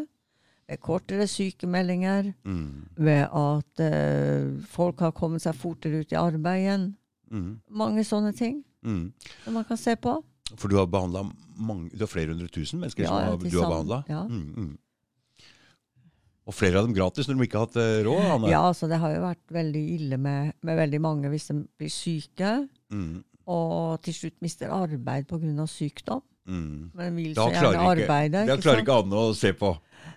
[0.68, 6.64] Ved kortere sykemeldinger, Mm, ved at uh, folk har kommet seg fortere ut i arbeid
[6.64, 6.86] igjen.
[7.32, 9.14] mm, Mange sånne ting mm.
[9.44, 10.18] som man kan se på.
[10.58, 11.24] For du har behandla
[11.58, 14.04] mange Du har flere hundre tusen mennesker Ja, som har, du har behandla?
[14.10, 14.24] ja.
[14.28, 14.78] Mm, mm.
[16.46, 18.26] Og flere av dem gratis når de ikke har hatt eh, råd?
[18.36, 18.50] Anne?
[18.54, 21.90] Ja, altså det har jo vært veldig ille med, med veldig mange hvis de blir
[21.94, 22.52] syke,
[22.94, 25.66] Mm, og til slutt mister arbeid pga.
[25.70, 26.22] sykdom.
[26.46, 26.92] mm.
[26.94, 28.46] Men vil så gjerne arbeide.
[28.46, 29.72] da klarer ikke Anne å se på.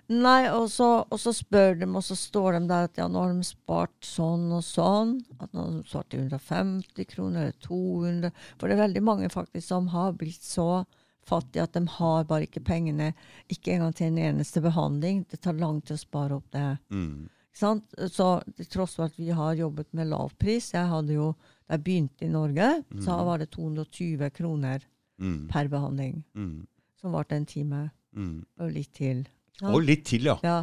[0.09, 3.21] Nei, og så, og så spør de, og så står de der at ja, nå
[3.21, 5.15] har de spart sånn og sånn.
[5.41, 8.31] At nå har de spart 150 kroner eller 200.
[8.59, 10.83] For det er veldig mange faktisk som har blitt så
[11.29, 13.11] fattige at de har bare ikke pengene,
[13.53, 15.23] ikke engang til en eneste behandling.
[15.29, 16.65] Det tar lang tid å spare opp det.
[16.91, 17.29] Mm.
[17.59, 17.95] Sant?
[18.13, 21.31] Så til tross for at vi har jobbet med lavpris, jeg hadde jo,
[21.67, 22.69] da jeg begynte i Norge,
[23.03, 24.85] så var det 220 kroner
[25.19, 25.49] Mm.
[25.51, 26.23] per behandling.
[26.33, 26.65] Mm.
[27.01, 28.45] Som varte en time Mm.
[28.59, 29.25] og litt til.
[29.61, 29.67] Ja.
[29.73, 30.37] Og litt til, ja.
[30.43, 30.61] Ja.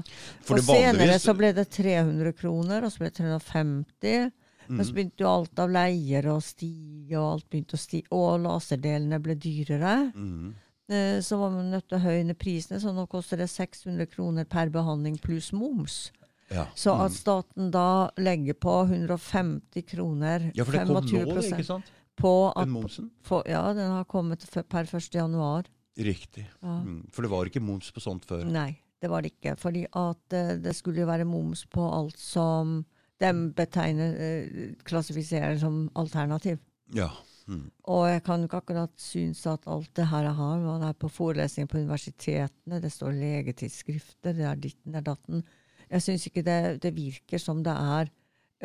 [0.48, 4.32] Og det senere så ble det 300 kroner, og så ble det 350.
[4.68, 4.94] Men så Mm.
[4.96, 9.34] begynte jo alt av leier å stige, og alt begynte å stige, og laserdelene ble
[9.34, 10.12] dyrere.
[10.14, 10.54] Mm.
[10.88, 14.44] Eh, Så var man nødt til å høyne prisene, så nå koster det 600 kroner
[14.44, 16.12] per behandling pluss moms.
[16.50, 16.66] Ja.
[16.76, 17.16] Så at Mm.
[17.16, 21.84] staten da legger på 150 kroner, ja, for det kom nå, det, ikke sant?
[22.16, 23.10] på at Den momsen.
[23.22, 25.12] for, Ja, den har kommet per 1.
[25.12, 25.64] januar.
[25.98, 26.46] Riktig.
[26.62, 26.80] Ja.
[26.82, 27.08] Mm.
[27.10, 28.44] For det var ikke moms på sånt før.
[28.44, 29.56] Nei, det var det ikke.
[29.58, 32.84] Fordi at eh, det skulle jo være moms på alt som
[33.22, 36.58] de betegner, eh, klassifiserer som alternativ.
[36.94, 37.08] Ja.
[37.46, 37.68] Mm.
[37.86, 41.08] Og jeg kan ikke akkurat synes at alt det her jeg har, man er på
[41.08, 45.44] forelesninger på universitetene, det står legetidsskrifter, det er ditten, det er datten.
[45.86, 48.10] Jeg syns ikke det, det virker som det er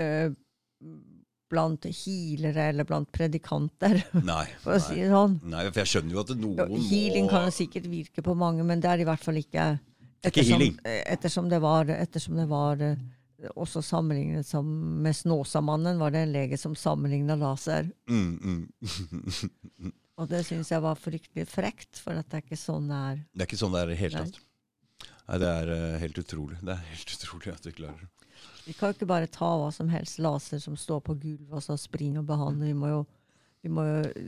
[0.01, 0.33] øh,
[1.51, 3.99] blant healere eller blant predikanter,
[4.31, 4.47] Nei.
[4.63, 5.37] for å si det sånn.
[5.51, 8.65] nei, for jeg skjønner jo at noen må Healing kan jo sikkert virke på mange,
[8.65, 10.77] men det er i hvert fall ikke er ikke healing.
[10.87, 12.81] eh, ettersom det var, ettersom det var
[13.55, 14.67] også sammenlignet som
[15.01, 17.89] med Snåsamannen, var det en lege som sammenligna laser.
[18.09, 19.91] mm, mm.
[20.21, 23.21] Og det syns jeg var fryktelig frekt, for at det er ikke sånn det er.
[23.33, 24.41] Det er ikke sånn det er i det hele tatt.
[25.31, 26.57] Nei, det er uh, helt utrolig.
[26.61, 28.09] Det er helt utrolig at vi klarer det.
[28.67, 31.63] Vi kan jo ikke bare ta hva som helst laser som står på gulvet og
[31.65, 32.69] så springe og behandle.
[32.69, 32.99] Vi må jo,
[33.65, 34.27] vi må jo eh,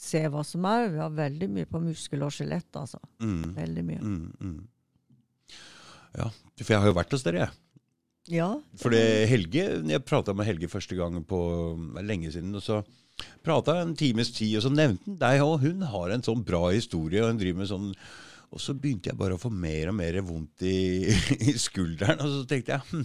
[0.00, 0.88] se hva som er.
[0.94, 3.00] Vi har veldig mye på muskel og skjelett, altså.
[3.20, 3.42] Mm.
[3.58, 4.00] Veldig mye.
[4.00, 5.58] Mm, mm.
[6.16, 7.58] Ja, for jeg har jo vært hos dere, jeg.
[8.30, 8.52] Ja.
[8.78, 11.40] For Helge, jeg prata med Helge første gang på
[11.98, 12.80] er lenge siden, og så
[13.44, 16.68] prata en times tid, og så nevnte han deg, og hun har en sånn bra
[16.72, 17.94] historie, og hun driver med sånn
[18.50, 21.06] Og så begynte jeg bare å få mer og mer vondt i,
[21.50, 23.04] i skulderen, og så tenkte jeg hm,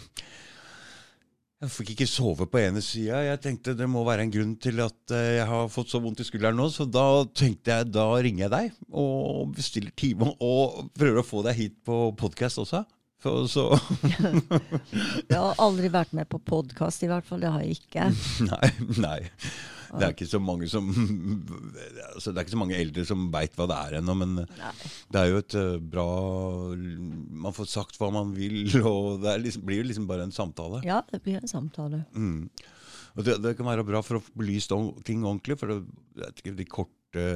[1.61, 3.21] Jeg fikk ikke sove på ene sida.
[3.27, 6.23] Jeg tenkte det må være en grunn til at eh, jeg har fått så vondt
[6.23, 7.05] i skulderen nå, så da
[7.37, 11.79] tenkte jeg da ringer jeg deg og bestiller time og prøver å få deg hit
[11.85, 12.83] på podkast også.
[13.25, 13.63] For så
[15.31, 17.41] Jeg har aldri vært med på podkast, i hvert fall.
[17.41, 18.11] Det har jeg ikke.
[18.51, 18.69] Nei,
[19.01, 19.21] nei.
[19.95, 23.53] Det er ikke så mange som altså Det er ikke så mange eldre som veit
[23.55, 24.71] hva det er ennå, men Nei.
[25.13, 26.07] det er jo et eh, bra
[26.75, 30.81] Man får sagt hva man vil, og det liksom, blir jo liksom bare en samtale.
[30.83, 32.01] Ja, det blir en samtale.
[32.17, 32.49] Mm.
[33.15, 35.79] Og det, det kan være bra for å belyse ting ordentlig, for det,
[36.17, 37.27] jeg vet ikke, de korte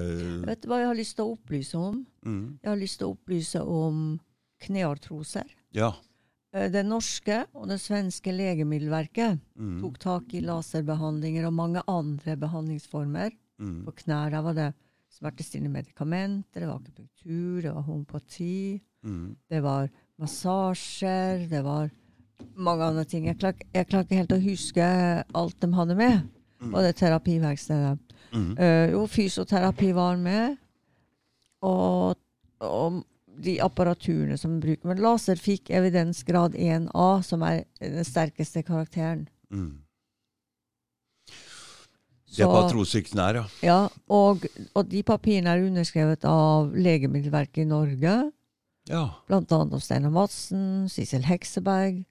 [0.49, 2.01] Vet du hva jeg har lyst til å opplyse om?
[2.27, 2.43] mm.
[2.59, 4.03] Jeg har lyst til å opplyse om
[4.65, 5.47] kneartroser.
[5.75, 5.93] Ja.
[6.53, 9.81] Eh, Det norske og det svenske legemiddelverket Mm.
[9.81, 13.31] tok tak i laserbehandlinger og mange andre behandlingsformer.
[13.59, 13.85] Mm.
[13.85, 14.73] På knær der var det
[15.11, 19.35] smertestillende medikamenter, det var akupunktur, det var homopati, Mm.
[19.49, 21.89] det var massasjer, det var
[22.55, 23.25] mange andre ting.
[23.25, 26.21] Jeg klarer jeg klarer ikke helt å huske alt de hadde med.
[26.61, 27.99] Og det terapiverkstedet.
[28.33, 28.51] Mm.
[28.59, 30.57] Uh, jo, fysioterapi var med.
[31.61, 32.17] Og,
[32.59, 33.03] og
[33.43, 34.87] de apparaturene som bruker.
[34.89, 39.27] Men laser fikk evidensgrad 1A, som er den sterkeste karakteren.
[39.51, 39.79] Mm.
[42.29, 43.45] Det er på atrosikten her, ja.
[43.65, 43.77] ja,
[44.13, 44.43] og,
[44.77, 48.17] og de papirene er underskrevet av Legemiddelverket i Norge.
[48.89, 49.01] Ja.
[49.29, 52.03] Blant annet av Steinar Madsen, Sissel Hekseberg.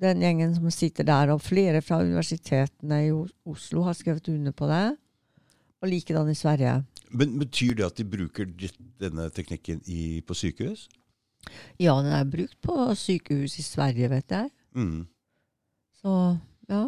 [0.00, 4.66] Den gjengen som sitter der, og flere fra universitetene i Oslo har skrevet under på
[4.70, 4.84] det.
[5.80, 6.80] Og likedan i Sverige.
[7.10, 8.48] Men Betyr det at de bruker
[9.00, 10.88] denne teknikken i, på sykehus?
[11.80, 14.50] Ja, den er brukt på sykehus i Sverige, vet jeg.
[14.76, 15.06] Mm.
[16.02, 16.16] Så
[16.70, 16.84] ja.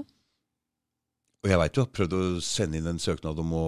[1.43, 3.63] Og jeg veit du har prøvd å sende inn en søknad om å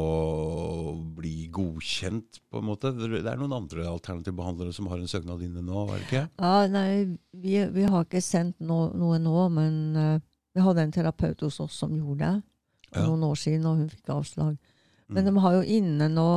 [1.17, 2.93] bli godkjent, på en måte.
[2.95, 6.23] Det er noen andre alternative behandlere som har en søknad inne nå, er det ikke?
[6.39, 10.23] ja nei, vi, vi har ikke sendt no, noe nå, men uh,
[10.55, 12.37] vi hadde en terapeut hos oss som gjorde det
[12.93, 13.09] for Ja.
[13.11, 14.55] noen år siden, og hun fikk avslag.
[15.09, 15.35] Men Mm.
[15.35, 16.29] de har jo inne nå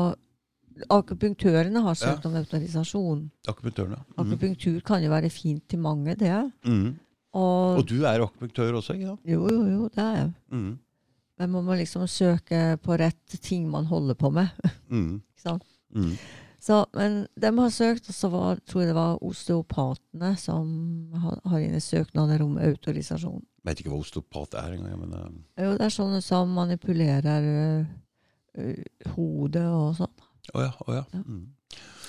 [0.93, 3.23] Akupunktørene har søkt om autorisasjon.
[3.49, 3.97] Akupunktørene.
[4.13, 4.17] Mm.
[4.21, 6.51] Akupunktur kan jo være fint til mange, det.
[6.65, 6.91] Mm.
[7.34, 9.21] Og, Og du er akupunktør også, ikke sant?
[9.25, 10.34] jo, jo, jo, det er jeg.
[10.51, 10.77] Mm.
[11.39, 14.47] Men man må liksom søke på rett ting man holder på med.
[14.89, 15.15] Mm.
[15.34, 15.63] ikke sant?
[15.95, 16.13] Mm.
[16.62, 21.39] Så, men de har søkt, og så var, tror jeg det var osteopatene som har,
[21.45, 23.41] har inne søknader om autorisasjon.
[23.41, 24.99] Jeg Vet ikke hva osteopat er engang.
[24.99, 25.27] Men uh...
[25.60, 27.86] Jo, det er sånne som manipulerer ø,
[29.15, 30.28] hodet og sånn.
[30.56, 30.74] Å ja.
[30.86, 31.06] Oh ja.
[31.13, 31.24] Ja.
[31.24, 31.48] Mm.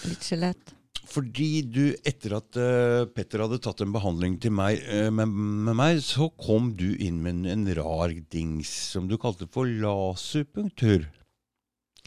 [0.09, 0.75] Litt skjelett.
[1.09, 6.03] Fordi du, etter at uh, Petter hadde tatt en behandling meg, uh, med, med meg,
[6.05, 11.09] så kom du inn med en, en rar dings som du kalte for laserpunktur.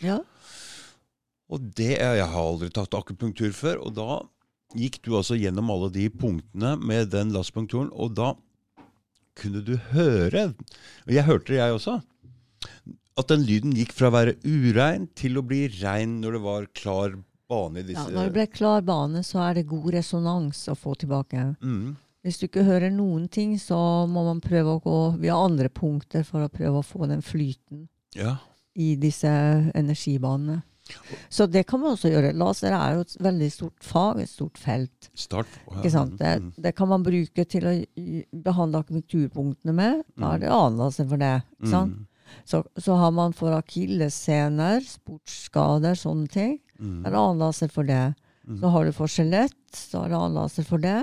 [0.05, 0.19] Ja.
[1.51, 4.21] Og det, Jeg har aldri tatt akupunktur før, og da
[4.77, 8.31] gikk du altså gjennom alle de punktene med den laserpunkturen, og da
[9.39, 10.51] kunne du høre,
[11.07, 11.97] og jeg hørte det jeg også,
[13.21, 16.67] at den lyden gikk fra å være urein til å bli rein når det var
[16.77, 17.15] klar
[17.51, 18.05] bane i ja.
[18.09, 21.51] Når det ble klar bane, så er det god resonans å få tilbake.
[21.61, 21.91] mm.
[22.21, 26.21] Hvis du ikke hører noen ting, så må man prøve å gå via andre punkter
[26.23, 28.35] for å prøve å få den flyten Ja.
[28.77, 29.27] i disse
[29.73, 30.61] energibanene.
[31.31, 32.33] Så det kan man også gjøre.
[32.37, 35.09] Laser er jo et veldig stort fag, et stort felt.
[35.15, 36.05] Start ja.
[36.05, 36.53] Det, Mm.
[36.61, 37.73] det kan man bruke til å
[38.43, 40.03] behandle akupunkturpunktene med.
[40.17, 41.41] Da er det annen laser for det.
[41.59, 41.95] Ikke sant?
[41.95, 42.07] Mm.
[42.47, 46.59] Så, så har man for akillessener, sportsskader, sånne ting.
[46.79, 47.05] Mm.
[47.05, 48.13] Er det annen laser for det.
[48.59, 50.99] Så har du for skjelett, så er det annen laser for det.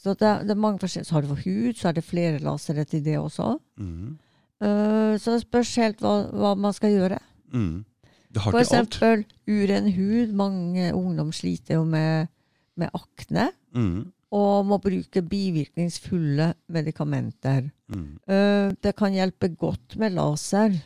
[0.00, 1.08] Så det, det er mange forskjellige.
[1.10, 3.52] Så har du for hud, så er det flere lasere til det også.
[3.76, 4.16] Mm.
[4.60, 7.18] Uh, så det spørs helt hva, hva man skal gjøre.
[7.52, 7.82] Mm.
[8.30, 8.94] Det har For ikke alt.
[8.94, 10.32] eksempel uren hud.
[10.38, 12.30] Mange ungdom sliter jo med,
[12.78, 13.50] med akne.
[13.76, 14.08] Mm.
[14.30, 17.66] Og må bruke bivirkningsfulle medikamenter.
[17.90, 18.04] Mm.
[18.30, 20.76] Uh, det kan hjelpe godt med laser.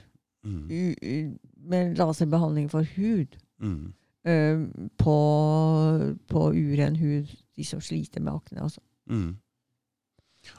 [0.44, 1.36] Mm.
[1.68, 3.36] Med laserbehandling for hud.
[3.60, 3.92] Mm.
[4.24, 5.16] Uh, på,
[6.28, 7.36] på uren hud.
[7.56, 8.62] De som sliter med akne.
[8.64, 8.80] Altså.
[9.10, 9.36] Mm.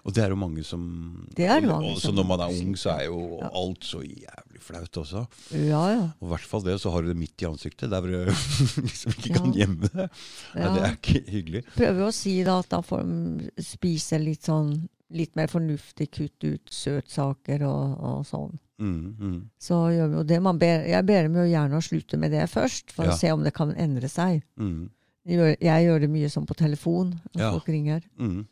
[0.06, 2.28] Og det er jo mange som Det er det og- mange og, som- Så når
[2.28, 3.50] man er ung, så er jo Ja.
[3.54, 5.26] alt så jævlig flaut også.
[5.52, 6.10] Ja, ja.
[6.22, 8.26] Og i hvert fall det, så har du det midt i ansiktet, der du
[8.82, 9.38] liksom ikke Ja.
[9.40, 10.10] kan gjemme det.
[10.56, 10.74] Ja.
[10.74, 11.64] det er ikke hyggelig.
[11.76, 16.56] Prøver å si da at da får de spise litt sånn litt mer fornuftig, kutte
[16.56, 18.58] ut søtsaker og, og sånn.
[18.82, 19.42] Mm, mm.
[19.62, 20.40] Så gjør vi jo det.
[20.42, 23.32] Man ber, jeg ber dem jo gjerne å slutte med det først, for å se
[23.32, 24.42] om det kan endre seg.
[24.60, 24.90] Mm,
[25.26, 28.02] Jeg gjør, jeg gjør det mye sånn på telefon når folk ringer.
[28.20, 28.46] mm.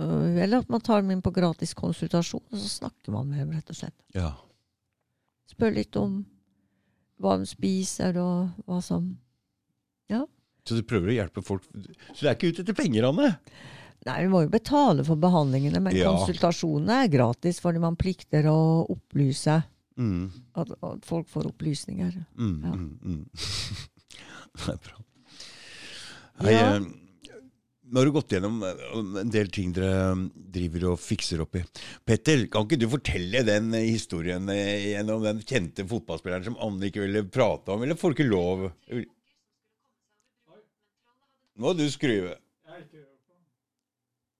[0.00, 3.38] Uh, eller at man tar dem inn på gratis konsultasjon, og så snakker man med
[3.44, 3.94] dem, rett og slett.
[4.14, 4.32] Ja.
[5.50, 6.24] Spør litt om
[7.22, 9.12] hva de spiser, og hva som
[10.64, 11.64] Så du prøver å hjelpe folk
[12.14, 13.34] Så du er ikke ute etter penger, Anne?
[14.08, 16.08] Nei, vi må jo betale for behandlingene, men Ja.
[16.12, 19.62] konsultasjonene er gratis fordi man plikter å opplyse.
[20.00, 22.16] Mm, At, at folk får opplysninger.
[22.36, 22.72] mm, Ja.
[22.72, 23.24] mm, mm.
[24.56, 24.98] det er bra.
[26.40, 26.80] Hei, Ja.
[27.84, 28.84] Nå har du gått gjennom eh,
[29.20, 30.14] en del ting dere
[30.54, 31.64] driver og fikser opp i.
[32.06, 36.88] Petter, kan ikke du fortelle den eh, historien eh, gjennom den kjente fotballspilleren som Anne
[36.88, 38.70] ikke ville prate om, eller får ikke lov?
[41.54, 42.38] Nå må du skrive.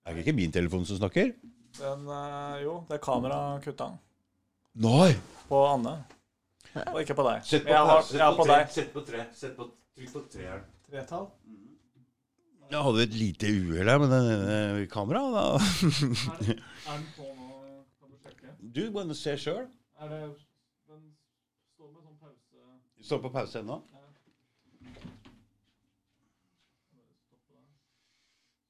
[0.05, 1.31] Er det ikke min telefon som snakker?
[1.79, 2.03] Den,
[2.61, 3.95] jo, det kameraet kutta han.
[4.83, 5.15] Nei!
[5.49, 5.95] På Anne.
[6.91, 7.45] Og ikke på deg.
[7.47, 8.67] Sett på jeg har, jeg har på deg.
[8.75, 9.23] Sett på tre.
[9.35, 10.65] Sett på, trykk på treeren.
[10.89, 11.29] Tretall?
[12.71, 15.33] Jeg hadde et lite uhell her med denne kameraet.
[15.35, 15.41] Da.
[15.45, 16.55] Er,
[16.91, 17.49] er den på nå?
[17.99, 18.53] Kan du sjekke?
[18.77, 19.67] Du må se sjøl.
[20.01, 20.33] Den
[21.75, 22.63] står med sånn pause
[23.09, 23.77] Står på pause ennå.
[27.27, 27.67] Stoppe der.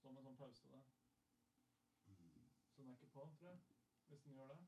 [0.01, 0.84] Står med sånn pause der.
[2.75, 3.60] Så den er ikke på, tror jeg.
[4.10, 4.60] Hvis den gjør det.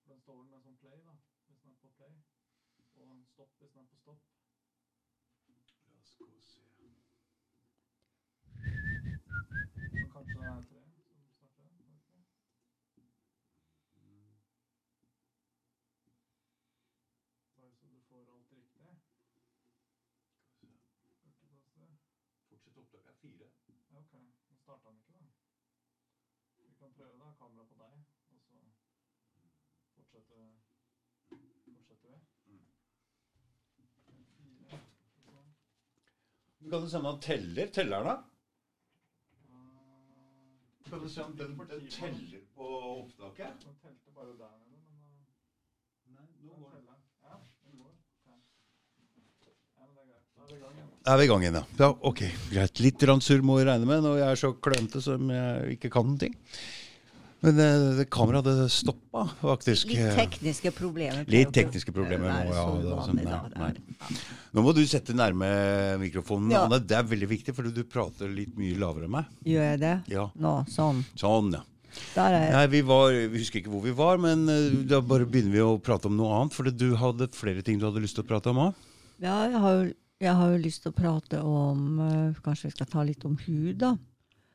[0.00, 1.12] For den står med sånn play, da.
[1.50, 2.16] Hvis den er på play.
[2.94, 4.22] Og en stopp hvis den er på stopp.
[9.94, 11.04] Så kanskje det er tre som
[11.36, 11.64] starter.
[11.86, 12.22] vet ikke.
[17.56, 18.90] Bare så du får alt riktig.
[22.50, 23.46] Hørte Opptaket er fire.
[23.96, 24.12] Ok.
[24.50, 25.20] Nå starta den ikke, da.
[26.66, 27.30] Vi kan prøve, da.
[27.38, 27.94] Kamera på deg,
[28.34, 28.58] og så
[29.94, 30.42] fortsetter,
[31.72, 32.18] fortsetter vi.
[34.36, 34.80] Fire,
[35.24, 35.50] sånn.
[36.60, 37.72] Du kan du sende han teller?
[37.78, 38.16] Telleren, da?
[39.48, 42.68] Uh, Kan du se om den, den teller på
[43.00, 43.64] opptaket?
[43.64, 47.00] den telte bare der nede, men uh, Nei, den teller.
[47.64, 47.96] Den går.
[48.24, 48.36] Ok.
[49.76, 50.20] Ja, men det
[51.04, 51.58] er vi i gang igjen.
[51.58, 51.88] Vi ja.
[51.88, 52.80] ja ok, Greit.
[52.84, 56.16] Litt surr må jeg regne med når jeg er så klønete som jeg ikke kan
[56.20, 56.34] ting.
[57.44, 57.66] Men det,
[57.98, 59.90] det kameraet hadde stoppa faktisk.
[59.92, 61.26] Litt tekniske problemer.
[61.28, 63.82] Litt tekniske problemer må jeg uvanlig sånn.
[64.56, 65.50] Nå må du sette nærme
[66.00, 66.54] mikrofonen.
[66.54, 66.62] Ja.
[66.64, 69.28] Anne, det er veldig viktig, for du prater litt mye lavere enn meg.
[69.44, 69.94] Gjør jeg det?
[70.14, 71.04] Ja, Nå, sånn.
[71.20, 71.60] Sånn, ja.
[72.14, 75.28] Der er Nei, vi, var, vi husker ikke hvor vi var, men eh, da bare
[75.28, 76.56] begynner vi å prate om noe annet.
[76.56, 78.88] For du hadde flere ting du hadde lyst til å prate om òg.
[79.22, 82.70] Ja, jeg har, jo, jeg har jo lyst til å prate om eh, Kanskje vi
[82.76, 83.96] skal ta litt om hud, da.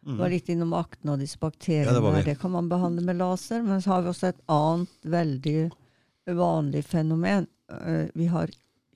[0.01, 1.91] Du var litt innom akten og disse bakteriene.
[1.99, 2.05] Mm.
[2.05, 3.61] Ja, det det kan man behandle med laser.
[3.61, 5.71] Men så har vi også et annet veldig
[6.39, 7.47] vanlig fenomen.
[7.69, 8.47] Eh, Vi har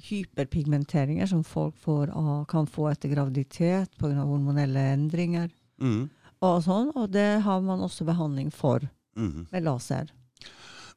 [0.02, 4.24] hyperpigmenteringer som folk får av, kan få etter graviditet pga.
[4.24, 5.50] hormonelle endringer.
[5.82, 6.10] Mm.
[6.42, 8.80] Og sånn, og det har man også behandling for
[9.16, 9.48] Mm.
[9.52, 10.10] med laser.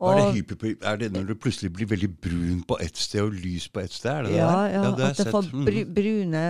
[0.01, 3.69] Er, det er det når du plutselig blir veldig brun på ett sted og lys
[3.73, 4.13] på ett sted?
[4.13, 5.95] Er det det Ja, ja, det at jeg får Mm.
[5.95, 6.43] brune,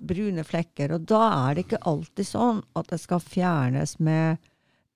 [0.00, 0.94] brune flekker.
[0.94, 4.38] Og da er det ikke alltid sånn at det skal fjernes med,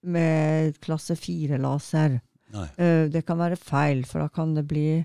[0.03, 2.21] med klasse 4-laser.
[2.55, 2.69] Nei.
[2.79, 5.05] Eh, det kan være feil, for da kan det bli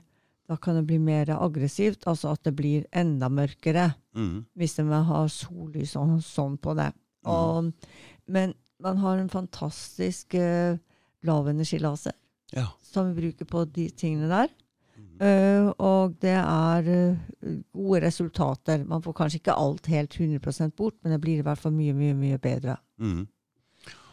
[0.49, 4.45] da kan det bli mer aggressivt, altså at det blir enda mørkere Mm.
[4.57, 6.91] hvis man har sollys og sånn på det.
[7.25, 7.71] Og,
[8.27, 10.75] men man har en fantastisk uh,
[11.23, 12.13] lavenergilaser
[12.55, 12.65] Ja.
[12.81, 14.53] som vi bruker på de tingene der.
[15.19, 18.85] Uh, og det er uh, gode resultater.
[18.87, 21.95] Man får kanskje ikke alt helt 100% bort, men det blir i hvert fall mye,
[21.95, 22.77] mye, mye bedre.
[23.03, 23.25] Mm.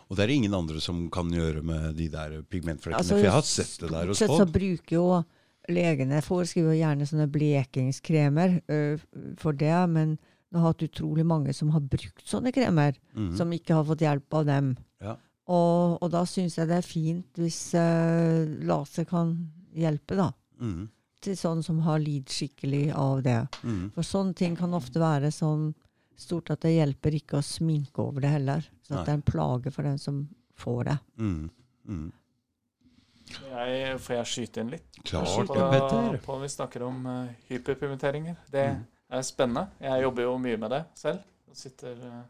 [0.06, 2.98] Og det er ingen andre som kan gjøre med de der pigmentflekkene.
[2.98, 4.40] Altså, for jeg har sett det der hos folk.
[4.42, 5.06] så bruker jo
[5.70, 9.06] legene foreskriver jo gjerne sånne blekingskremer uh,
[9.38, 10.16] for det, men
[10.50, 13.32] jeg har hatt utrolig mange som har brukt sånne kremer, mm.
[13.38, 14.74] som ikke har fått hjelp av dem.
[15.02, 15.16] Ja.
[15.46, 19.34] Og, og da syns jeg det er fint hvis uh, laser kan
[19.76, 20.30] hjelpe, da.
[20.58, 20.88] Mm.
[21.22, 23.38] Til sånne som har lidd skikkelig av det.
[23.62, 23.90] Mm.
[23.94, 25.68] For sånne ting kan ofte være sånn
[26.16, 28.66] stort at det hjelper ikke å sminke over det heller.
[28.82, 30.22] Så at det er en plage for den som
[30.56, 30.98] får det.
[31.20, 31.42] Mm.
[31.86, 32.06] Mhm.
[33.26, 34.98] Jeg, får jeg skyte inn litt?
[35.02, 38.36] Klart på, det, på vi snakker om uh, hyperpigmenteringer.
[38.50, 38.84] Det Mm.
[39.18, 39.66] er spennende.
[39.82, 41.18] Jeg jobber jo mye med det selv.
[41.48, 42.22] Jeg sitter eh,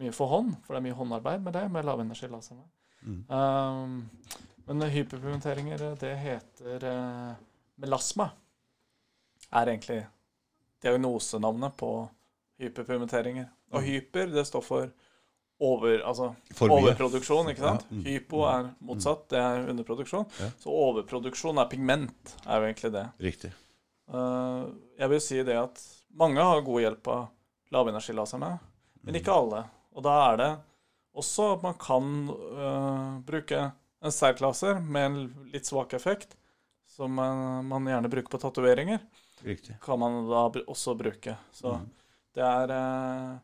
[0.00, 2.64] mye for hånd, for det er mye håndarbeid med det, med lavenergilaserne.
[3.02, 3.20] Mm.
[3.32, 4.10] Um,
[4.66, 7.34] men hyperpigmenteringer, eh, det heter uh,
[7.80, 8.30] melasma.
[9.50, 10.02] Er egentlig
[10.84, 11.92] diagnosenavnet på
[12.60, 13.48] hyperpigmenteringer.
[13.72, 13.86] Og Mm.
[13.86, 14.90] hyper, det står for
[15.60, 17.84] over, altså overproduksjon, ikke sant?
[17.90, 18.04] Ja, mm.
[18.04, 20.24] Hypo er motsatt, det er underproduksjon.
[20.40, 20.48] Ja.
[20.58, 23.04] Så overproduksjon er pigment, er jo egentlig det.
[23.20, 23.52] Riktig.
[24.08, 25.82] Uh, jeg vil si det at
[26.18, 27.28] mange har god hjelp av
[27.70, 28.58] lavenergilaserne,
[29.02, 29.64] men ikke alle.
[29.96, 30.50] Og da er det
[31.20, 33.62] også at man kan eh, bruke
[34.00, 35.18] en sterklaser med en
[35.52, 36.36] litt svak effekt,
[36.90, 39.02] som man, man gjerne bruker på tatoveringer,
[39.46, 39.76] Riktig.
[39.82, 41.36] kan man da også bruke.
[41.54, 41.86] Så mm.
[42.38, 43.38] det er eh,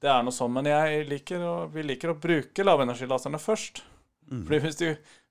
[0.00, 0.52] det er noe sånn.
[0.56, 3.82] Men jeg liker å, vi liker å bruke lavenergilaserne først.
[4.30, 4.44] Mm.
[4.46, 4.86] Fordi hvis du,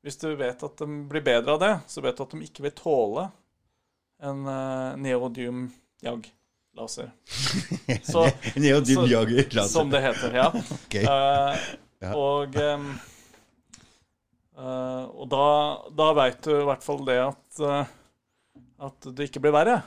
[0.06, 2.66] hvis du vet at de blir bedre av det, så vet du at de ikke
[2.68, 3.26] vil tåle
[4.30, 5.68] en uh, neodium
[6.80, 7.12] jag-laser.
[8.12, 8.24] Så,
[8.56, 9.44] Neodym jager.
[9.52, 9.68] laser.
[9.68, 10.48] som det heter, ja.
[10.80, 11.04] okay.
[11.04, 11.60] uh,
[12.00, 12.14] Ja.
[12.16, 12.86] Og um,
[14.56, 15.42] uh, Og da,
[16.00, 17.82] da veit du i hvert fall det at uh,
[18.88, 19.82] At det ikke blir verre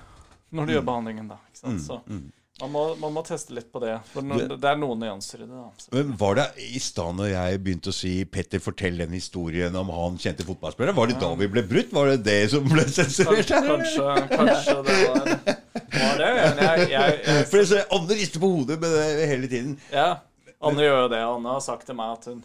[0.52, 0.74] når du Mm.
[0.76, 1.38] gjør behandlingen, da.
[1.48, 1.72] Ikke sant?
[1.72, 2.32] Mm, Så mm.
[2.60, 3.94] Man må, man må teste litt på det.
[4.12, 5.56] For Det- er noen nyanser i det.
[5.56, 5.70] da.
[5.96, 9.88] Men Var det i stad når jeg begynte å si 'Petter, fortell den historien om
[9.88, 10.94] han kjente fotballspilleren'?
[10.94, 11.90] Var det da vi ble brutt?
[11.92, 13.48] Var det det som ble sensurert?
[13.48, 15.16] Kanskje, kanskje det var,
[16.02, 16.30] var det.
[16.62, 19.78] Jeg, jeg, jeg, For jeg Anne rister på hodet med det hele tiden.
[19.92, 20.18] ja,
[20.62, 21.18] Anne gjør jo det.
[21.18, 22.44] Anne har sagt til meg at hun,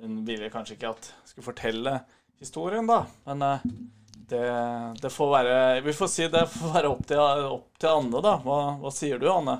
[0.00, 2.00] hun ville kanskje ikke at jeg skulle fortelle
[2.40, 3.04] historien, da.
[3.26, 3.58] Men eh,
[4.28, 4.42] det,
[5.02, 5.56] det får være
[5.86, 8.36] Vi får si det får være opp til, opp til Anne, da.
[8.44, 9.58] Hva, hva sier du, Anne?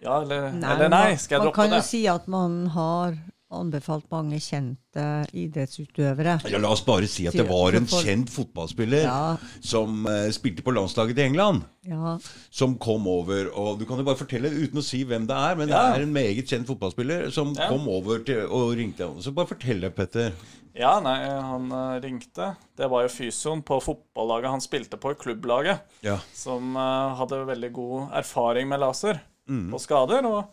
[0.00, 0.72] Ja eller nei?
[0.74, 1.16] Eller nei?
[1.20, 3.18] Skal jeg man kan jo si at man har
[3.50, 6.36] anbefalt mange kjente idrettsutøvere.
[6.50, 10.62] Ja, la oss bare si at det var en kjent fotballspiller Ja, som uh, spilte
[10.66, 11.64] på landslaget til England.
[11.88, 12.16] ja.
[12.50, 15.56] Som kom over og Du kan jo bare fortelle uten å si hvem det er,
[15.56, 15.82] men Ja.
[15.92, 17.68] det er en meget kjent fotballspiller som Ja.
[17.68, 19.08] kom over til, og ringte.
[19.22, 20.32] Så bare fortell det, Petter.
[20.74, 22.56] Ja, nei, han eh, ringte.
[22.78, 26.18] Det var jo fysioen på fotballaget han spilte på i klubblaget, Ja.
[26.32, 29.20] som uh, hadde veldig god erfaring med laser
[29.50, 29.72] Mm.
[29.74, 30.24] og skader.
[30.26, 30.44] Og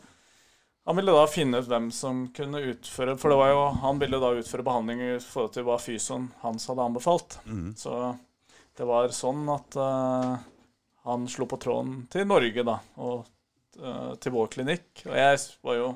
[0.87, 4.21] han ville da finne ut hvem som kunne utføre For det var jo, han ville
[4.23, 7.39] da utføre behandling i forhold til hva fysioen hans hadde anbefalt.
[7.43, 7.73] Mm.
[7.75, 7.91] Så
[8.77, 10.37] det var sånn at uh,
[11.09, 13.27] han slo på tråden til Norge, da, og
[13.83, 14.87] uh, til vår klinikk.
[15.09, 15.91] Og jeg var jo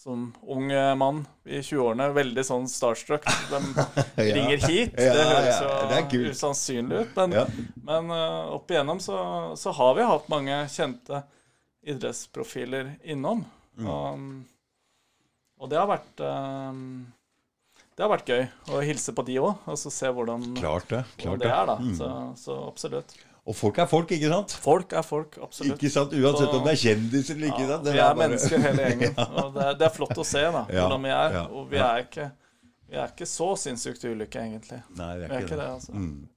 [0.00, 3.26] som ung mann i 20-årene veldig sånn starstruck.
[3.50, 3.58] De
[4.38, 4.94] ringer hit?
[4.94, 7.18] Ja, det høres jo usannsynlig ut.
[7.18, 9.18] Men, men eh, opp igjennom så,
[9.60, 11.20] så har vi hatt mange kjente
[11.84, 13.44] idrettsprofiler innom.
[13.80, 13.88] Mm.
[13.90, 16.84] Og, og det har vært eh,
[17.96, 18.44] Det har vært gøy
[18.76, 21.02] å hilse på de òg, og så se hvordan, Klart det.
[21.20, 21.56] Klart det det.
[21.56, 21.66] er.
[21.68, 21.76] da.
[21.80, 21.94] Mm.
[21.98, 22.08] Så,
[22.44, 23.12] så absolutt.
[23.50, 24.52] Og folk er folk, ikke sant?
[24.62, 25.78] Folk er folk, absolutt.
[25.80, 26.12] Ikke sant?
[26.12, 27.62] Uansett Så- om det er kjendiser eller ikke.
[27.64, 27.84] Ja, sant?
[27.88, 29.14] Det vi er bare- mennesker hele gjengen.
[29.44, 31.36] Og det er, det er flott å se da, Ja, hvordan vi er.
[31.38, 31.88] ja, Og vi ja.
[31.96, 32.26] er ikke,
[32.90, 34.82] vi er ikke så sinnssykt ulykke, egentlig.
[35.00, 35.92] Nei, det Vi er ikke det, altså.
[35.96, 36.28] Mm.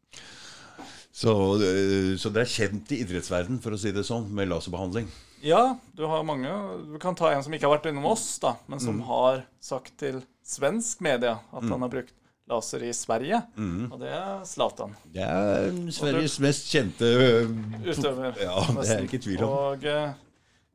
[1.13, 5.11] Så, øh, så det er kjent i idrettsverden, for å si det sånn, med laserbehandling.
[5.43, 6.49] Ja, du har mange.
[6.87, 9.05] Du kan ta en som ikke har vært innom oss, da, men som Mm.
[9.09, 12.13] har sagt til svensk media at han har brukt
[12.49, 13.41] laser i Sverige.
[13.57, 13.91] Mm.
[13.91, 14.95] Og det er Zlatan.
[15.13, 17.49] Det er Sveriges mest kjente øh,
[17.87, 18.35] Utøver.
[18.39, 19.49] Ja, det er jeg ikke tvil om.
[19.49, 20.13] Og eh,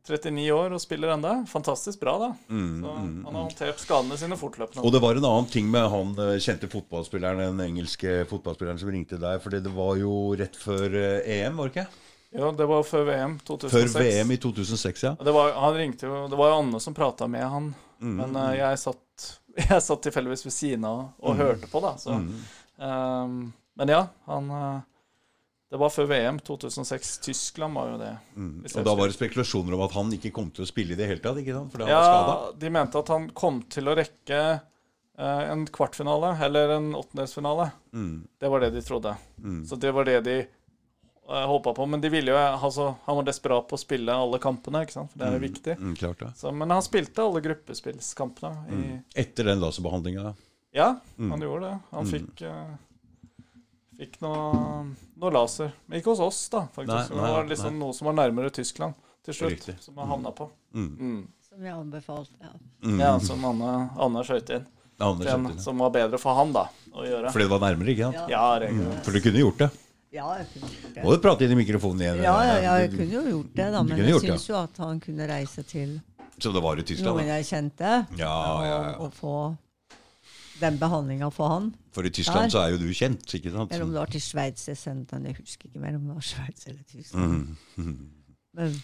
[0.09, 1.35] 39 år og spiller enda.
[1.49, 2.29] Fantastisk bra, da.
[2.49, 4.85] Mm, Så mm, han har håndtert skadene sine fortløpende.
[4.85, 8.89] Og det var en annen ting med han øh, kjente fotballspilleren, den engelske fotballspilleren som
[8.93, 11.89] ringte deg, fordi det var jo rett før øh, EM, var det ikke?
[12.31, 13.93] Ja, det var før VM 2006.
[13.95, 15.15] Før VM i 2006, ja.
[15.25, 18.37] Det var, han ringte jo, det var jo Anne som prata med han, Mm, men
[18.39, 19.25] uh, jeg satt,
[19.59, 21.97] jeg satt tilfeldigvis ved siden av og hørte på, da.
[21.99, 22.29] Så, mm.
[22.79, 23.33] Um,
[23.75, 24.77] men ja, han uh,
[25.73, 27.17] Det var før VM 2006.
[27.27, 28.13] Tyskland var jo det.
[28.39, 28.53] Mm.
[28.71, 31.09] Og da var det spekulasjoner om at han ikke kom til å spille i det
[31.11, 31.73] hele tatt, ikke sant?
[31.75, 32.55] Fordi han Ja, var skada.
[32.63, 34.39] de mente at han kom til å rekke
[35.19, 37.67] eh, en kvartfinale, eller en åttendelsfinale.
[37.99, 39.17] Mm, Det var det de trodde.
[39.43, 39.59] mm.
[39.67, 40.39] Så det var det de
[41.29, 44.81] Håpet på, Men de ville jo, altså, han var desperat på å spille alle kampene,
[44.87, 45.11] ikke sant?
[45.13, 45.75] for det er jo viktig.
[45.77, 46.29] Mm, klart det.
[46.41, 48.53] Så, men han spilte alle gruppespillskampene.
[48.73, 48.85] I,
[49.21, 50.35] Etter den laserbehandlinga.
[50.73, 51.31] Ja, Mm.
[51.31, 51.79] han gjorde det.
[51.91, 53.45] Han fikk, uh,
[53.99, 54.87] fikk noe,
[55.21, 55.73] noe laser.
[55.87, 57.13] Men ikke hos oss, da, faktisk.
[57.13, 59.57] Nei, det var liksom noe som var nærmere Tyskland til slutt.
[59.59, 59.77] Riktig.
[59.85, 60.49] Som han havna på.
[60.73, 60.89] Mm.
[60.97, 61.27] Mm.
[61.49, 62.33] Som vi anbefalte.
[62.41, 62.55] Ja.
[62.89, 63.01] Mm.
[63.01, 64.65] Ja, som Anne, Anne skøyt inn.
[64.99, 67.31] Anne Den som var bedre for han, da, å gjøre.
[67.35, 68.33] Fordi det var nærmere, ikke sant?
[68.33, 68.57] Ja.
[68.59, 69.05] Ja, mm.
[69.05, 69.71] For du kunne gjort det.
[70.13, 71.05] Ja, jeg kunne gjort det.
[71.05, 72.23] Må du prate inn i mikrofonen igjen?
[72.25, 73.83] Ja, ja, ja, jeg kunne jo gjort det, da.
[73.85, 75.99] Men jeg syns jo at han kunne reise til
[76.41, 77.19] Så det var i Tyskland?
[77.19, 78.35] noen jeg kjente, Ja,
[78.65, 78.93] ja, ja.
[79.03, 79.35] og få
[80.61, 81.69] den behandlinga for han.
[81.95, 82.55] For i Tyskland Der.
[82.57, 83.73] så er jo du kjent, ikke sant?
[83.73, 86.15] Eller om det var til Sveits jeg sendte han, jeg husker ikke mer om det
[86.17, 87.57] var Sveits eller Tyskland.
[87.77, 88.11] Mm.
[88.59, 88.75] Men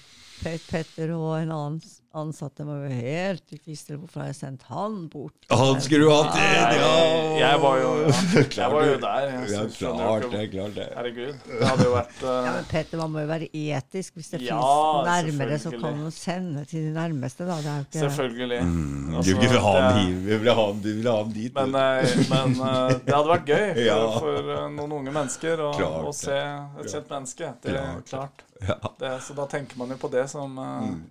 [0.43, 1.81] Pet Petter og en annen
[2.21, 5.35] ansatte var jo helt ikke visste hvorfor jeg sendt han bort.
[5.51, 6.79] Han skulle jo hatt det!
[6.79, 6.93] Ja.
[7.41, 9.27] jeg var jo ja, jeg var jo der.
[9.29, 10.87] Jeg Ja, skjønner jo klart jeg er klart det.
[10.97, 11.35] Herregud.
[11.49, 14.15] Det hadde jo vært Ja, eh, men Petter, man må jo være etisk.
[14.19, 17.47] Hvis det Ja, finnes nærmere, så kan man sende til de nærmeste.
[17.49, 17.59] da.
[17.65, 18.03] Det er ikke...
[18.05, 18.61] Selvfølgelig.
[18.65, 19.19] Mm.
[19.25, 21.55] Du vil ha han hit, du vil ha han, du ville ha han dit.
[21.55, 23.99] Men, eh, men uh, det hadde vært gøy for, Ja.
[24.19, 27.53] for uh, noen unge mennesker å, Klart å se et kjent menneske.
[27.65, 28.45] Det er Klart klart.
[28.69, 28.77] ja.
[29.01, 31.03] Det, så da tenker man jo på det som eh, Mm.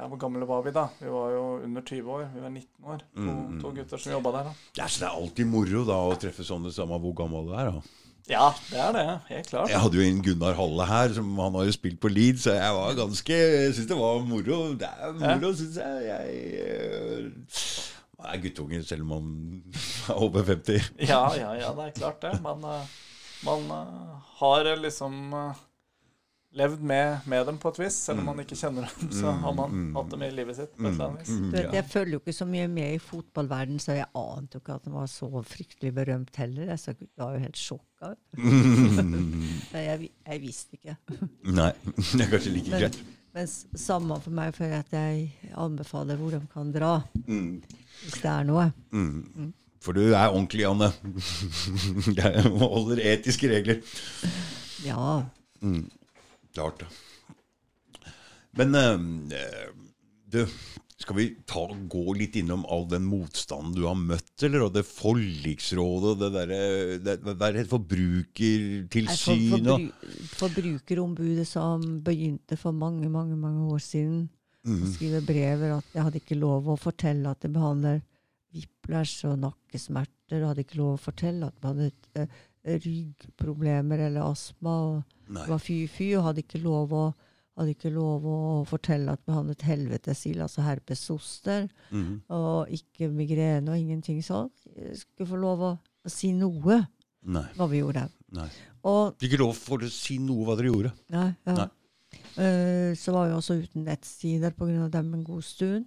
[0.00, 0.86] Ja, hvor gamle var vi da?
[0.96, 2.22] Vi var jo under 20 år.
[2.32, 3.00] Vi var 19 år.
[3.04, 3.56] To, Mm, mm.
[3.60, 4.44] to gutter som jobba der.
[4.48, 4.52] da.
[4.78, 7.68] Ja, så det er alltid moro da å treffe sånne samme hvor gammel du er.
[7.74, 7.82] da.
[8.30, 9.04] Ja, det er det.
[9.28, 9.68] Helt klart.
[9.72, 12.54] Jeg hadde jo en Gunnar Halle her, som han har jo spilt på Leed, så
[12.54, 14.58] jeg var ganske Jeg syns det var moro.
[14.80, 16.04] Det er moro, syns jeg.
[16.08, 17.32] Jeg
[18.20, 19.62] Man er guttunge selv om man
[20.08, 20.90] er over 50.
[21.08, 22.34] Ja, ja, ja, det er klart det.
[22.44, 22.86] Man, eh,
[23.44, 25.54] man eh, har liksom eh,
[26.52, 27.94] levd med, med dem på et vis.
[28.08, 29.94] Selv om man ikke kjenner dem, så har man Mm.
[29.94, 30.72] hatt dem i livet sitt.
[30.76, 31.28] på et eller annet vis.
[31.30, 34.56] Mm, Du vet, jeg følger jo ikke så mye med i fotballverden, så jeg ante
[34.58, 36.64] jo ikke at han var så fryktelig berømt heller.
[36.72, 38.14] Jeg så, jeg var jo helt sjokka.
[39.72, 40.96] Nei, jeg, jeg visste ikke.
[41.54, 41.70] Nei,
[42.16, 42.98] det er kanskje like greit.
[43.34, 43.46] men
[43.78, 46.96] samme for meg, for at jeg anbefaler hvor de kan dra,
[47.26, 47.62] Mm.
[48.02, 48.72] hvis det er noe.
[48.90, 49.52] Mm.
[49.80, 50.90] For du er ordentlig, Anne.
[52.18, 53.78] Jeg holder etiske regler.
[54.84, 55.22] Ja.
[56.54, 56.88] Klart det.
[58.58, 58.98] Men eh,
[60.30, 60.46] du,
[61.00, 64.60] skal vi ta, gå litt innom all den motstanden du har møtt, eller?
[64.66, 66.58] Og det forliksrådet, det derre
[67.06, 67.66] det, Hva er det?
[67.70, 74.28] Forbrukertilsynet For, forbru, forbrukerombudet som begynte for mange, mange mange år siden
[74.60, 74.82] Mm.
[74.84, 78.02] å skrive brever at jeg hadde ikke lov å fortelle at jeg behandler
[78.52, 80.36] whiplash og nakkesmerter.
[80.36, 81.88] Jeg hadde ikke lov å fortelle at jeg hadde
[82.20, 82.28] eh,
[82.84, 84.74] ryggproblemer eller astma.
[84.90, 84.98] og
[85.30, 85.44] Nei.
[85.46, 87.04] Det var fy-fy, og hadde ikke lov å
[87.60, 92.22] hadde ikke lov å fortelle at vi hadde et helvetesil, altså herpes zoster, Mhm.
[92.30, 94.48] og ikke migrene og ingenting sånn.
[94.96, 96.86] Skulle få lov å, å si noe
[97.22, 97.42] Nei.
[97.58, 98.06] hva vi gjorde.
[98.32, 98.48] Nei.
[98.84, 100.92] Og Fikk ikke lov for å si noe hva dere gjorde.
[101.10, 101.54] Nei, ja.
[101.54, 101.68] Nei.
[102.38, 104.88] Eh, så var vi også uten nettsider pga.
[104.90, 105.86] dem en god stund.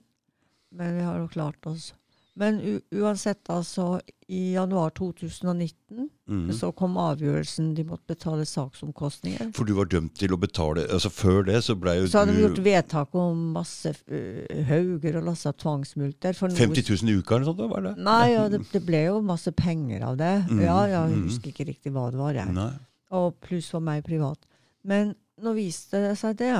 [0.72, 1.94] Men vi har jo klart oss.
[2.34, 2.58] Men
[2.90, 6.54] uansett, altså, i januar 2019 mm.
[6.58, 7.74] så kom avgjørelsen.
[7.78, 9.52] De måtte betale saksomkostninger.
[9.54, 12.34] For du var dømt til å betale Altså Før det så ble jo Så hadde
[12.34, 16.34] de du gjort vedtak om masse uh, hauger og lassa tvangsmulter.
[16.34, 17.74] for 50 000 i uka eller noe sånt?
[17.76, 17.94] Var det?
[18.10, 20.34] Nei, ja, det, det ble jo masse penger av det.
[20.50, 20.64] Mm.
[20.66, 21.28] Ja, jeg mhm.
[21.30, 22.34] husker ikke riktig hva det var.
[22.40, 22.56] jeg.
[22.58, 22.72] Nei.
[23.14, 24.42] og pluss for meg privat.
[24.90, 25.14] Men
[25.44, 26.56] nå viste det seg det.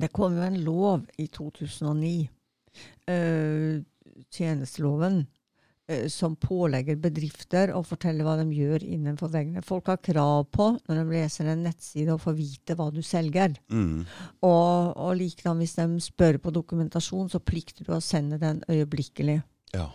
[0.00, 2.28] Det kom jo en lov i 2009,
[3.06, 3.82] eh,
[4.34, 5.22] tjenesteloven,
[5.88, 9.64] eh, som pålegger bedrifter å fortelle hva de gjør innenfor veggene.
[9.64, 13.56] Folk har krav på, når de leser en nettside, å få vite hva du selger.
[13.72, 14.04] Mm.
[14.46, 19.40] Og, og likedan hvis de spør på dokumentasjon, så plikter du å sende den øyeblikkelig.
[19.74, 19.88] Ja.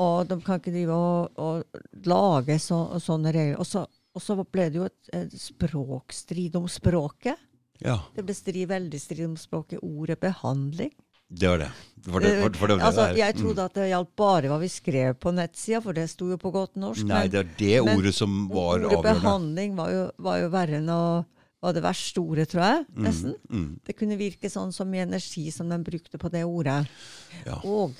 [0.00, 3.60] Og de kan ikke drive og, og lage så, sånne regler.
[3.60, 7.40] Og så, og så ble det jo et, et språkstrid om språket.
[7.84, 7.98] ja.
[8.16, 9.82] Det ble strid, veldig strid om språket.
[9.84, 10.92] Ordet behandling.
[11.28, 11.70] Det var det.
[12.06, 13.40] For det, for, for det, var det altså, jeg Mm.
[13.42, 16.52] trodde at det gjaldt bare hva vi skrev på nettsida, for det sto jo på
[16.54, 17.02] godt norsk.
[17.04, 19.14] Nei, men det er det ordet som var ordet avgjørende.
[19.20, 21.00] behandling var jo, var jo verre enn å
[21.66, 22.84] var det verste ordet, tror jeg.
[22.94, 23.34] nesten.
[23.50, 26.86] Mm, mm, Det kunne virke sånn som i energi som de brukte på det ordet.
[27.44, 27.58] ja.
[27.64, 27.92] Og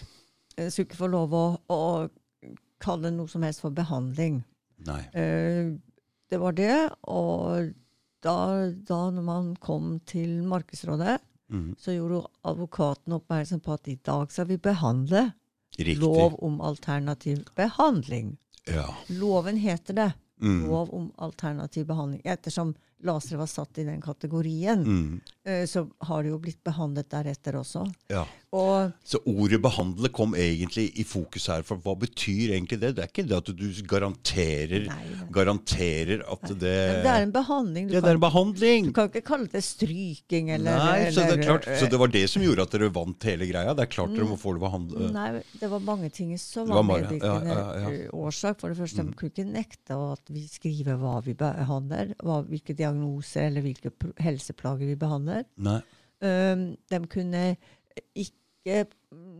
[0.57, 2.09] jeg skulle ikke få lov å, å
[2.79, 4.45] kalle noe som helst for behandling.
[4.87, 5.03] Nei.
[5.15, 5.73] Eh,
[6.31, 6.91] det var det.
[7.09, 7.73] Og
[8.23, 8.37] da,
[8.71, 11.19] da når man kom til Markedsrådet,
[11.53, 15.33] Mm, så gjorde advokaten oppmerksom på at i dag skal vi behandle
[15.79, 15.99] riktig.
[16.03, 18.37] lov om alternativ behandling.
[18.67, 18.89] Ja.
[19.09, 20.13] Loven heter det.
[20.43, 22.21] Mm, Lov om alternativ behandling.
[22.25, 25.21] Ettersom lasere var satt i den kategorien, Mm.
[25.47, 27.87] Eh, så har det jo blitt behandlet deretter også.
[28.13, 28.27] Ja.
[28.57, 31.63] Og Så ordet 'behandle' kom egentlig i fokus her.
[31.67, 32.95] For hva betyr egentlig det?
[32.97, 35.27] Det er ikke det at du garanterer, Nei, nei.
[35.35, 36.61] garanterer at det
[37.05, 37.89] det er en behandling.
[37.89, 38.85] Du, Ja, det er en kan, behandling!
[38.87, 42.09] du kan ikke kalle det stryking eller Nei, så det, klart, så eh, det var
[42.15, 43.75] det som gjorde at dere vant hele greia?
[43.77, 46.81] Det er klart dere må få det behandlet Nei, det var mange ting som var,
[46.83, 47.91] var medvirkende ja, ja, ja.
[48.07, 48.61] eh, årsak.
[48.61, 49.11] For det første, Mm.
[49.11, 53.91] de kunne ikke nekte at vi skriver hva vi behandler, hva, hvilke diagnoser eller hvilke
[54.23, 55.36] helseplager vi behandler.
[55.57, 55.81] Nei.
[56.25, 57.45] Um, de kunne
[58.17, 58.87] ikke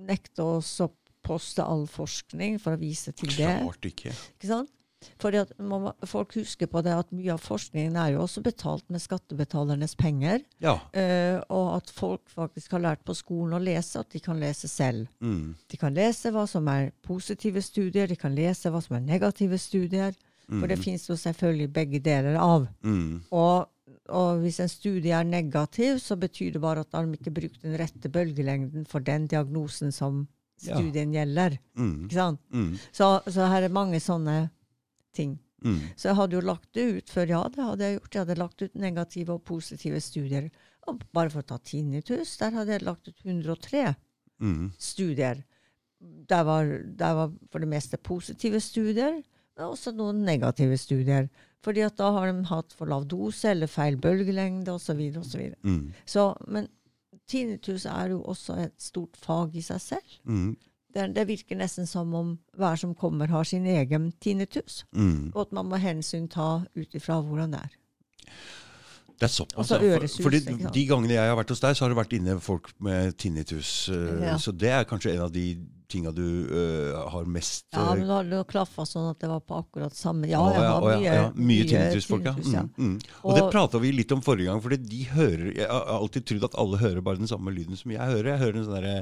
[0.07, 0.91] nekte oss å
[1.27, 3.49] poste all forskning for å vise til det.
[3.65, 4.13] Klart ikke.
[4.37, 4.73] Ikke sant?
[5.21, 8.85] Fordi at må- Folk husker på det at mye av forskningen er jo også betalt
[8.91, 10.41] med skattebetalernes penger.
[10.63, 10.81] Ja.
[10.97, 14.69] Uh, og at folk faktisk har lært på skolen å lese, at de kan lese
[14.69, 15.07] selv.
[15.21, 15.55] Mm.
[15.69, 19.59] De kan lese hva som er positive studier, de kan lese hva som er negative
[19.59, 20.15] studier.
[20.47, 22.69] For det finnes jo selvfølgelig begge deler av.
[22.87, 23.25] Mm.
[23.35, 23.67] Og,
[24.09, 27.77] og hvis en studie er negativ, så betyr det bare at de ikke bruker den
[27.79, 30.27] rette bølgelengden for den diagnosen som
[30.63, 30.75] Ja.
[30.75, 31.59] studien gjelder.
[31.77, 32.05] Mm.
[32.07, 32.41] Ikke sant?
[32.51, 32.79] Mm.
[32.93, 34.51] Så, så her er mange sånne
[35.13, 35.39] ting.
[35.63, 35.81] Mm.
[35.97, 38.15] Så jeg hadde jo lagt det ut før, ja, det hadde jeg gjort.
[38.15, 40.49] Jeg hadde lagt ut negative og positive studier.
[40.89, 43.95] Og bare for å ta tinnitus, der hadde jeg lagt ut 103
[44.41, 44.73] Mm.
[44.79, 45.45] studier.
[46.29, 49.23] Der var, der var for det meste positive studier,
[49.57, 51.29] men også noen negative studier.
[51.67, 54.95] Fordi at da har de hatt for lav dose eller feil bølgelengde osv.
[55.03, 55.59] Videre.
[55.67, 55.91] Mm.
[56.07, 56.69] så Men
[57.27, 60.19] tinnitus er jo også et stort fag i seg selv.
[60.25, 60.53] Mm.
[60.95, 64.85] Det, det virker nesten som om hver som kommer, har sin egen tinnitus.
[64.95, 65.33] Mm.
[65.35, 66.47] Og at man må hensynta
[66.77, 67.75] ut ifra hvordan det er.
[69.17, 69.59] Det er såpass.
[69.59, 69.81] Altså, så.
[69.81, 70.41] For- øresus, fordi
[70.75, 73.89] de gangene jeg har vært hos deg, så har det vært inne folk med tinnitus.
[73.89, 74.37] Uh, Ja.
[74.39, 75.47] Så det er kanskje en av de
[75.89, 79.41] tinga du uh, har mest Ja, eh, men da det klaffa sånn at det var
[79.47, 81.27] på akkurat samme Ja, jeg har mye, ja.
[81.35, 82.35] mye tinnitusfolk, ja.
[82.53, 82.65] ja.
[82.77, 82.97] Mm, mm.
[83.23, 86.27] Og, det Og- prata vi litt om forrige gang, fordi de hører Jeg har alltid
[86.27, 88.33] trodd at alle hører bare den samme lyden som jeg hører.
[88.35, 88.97] Jeg hører en sånn derre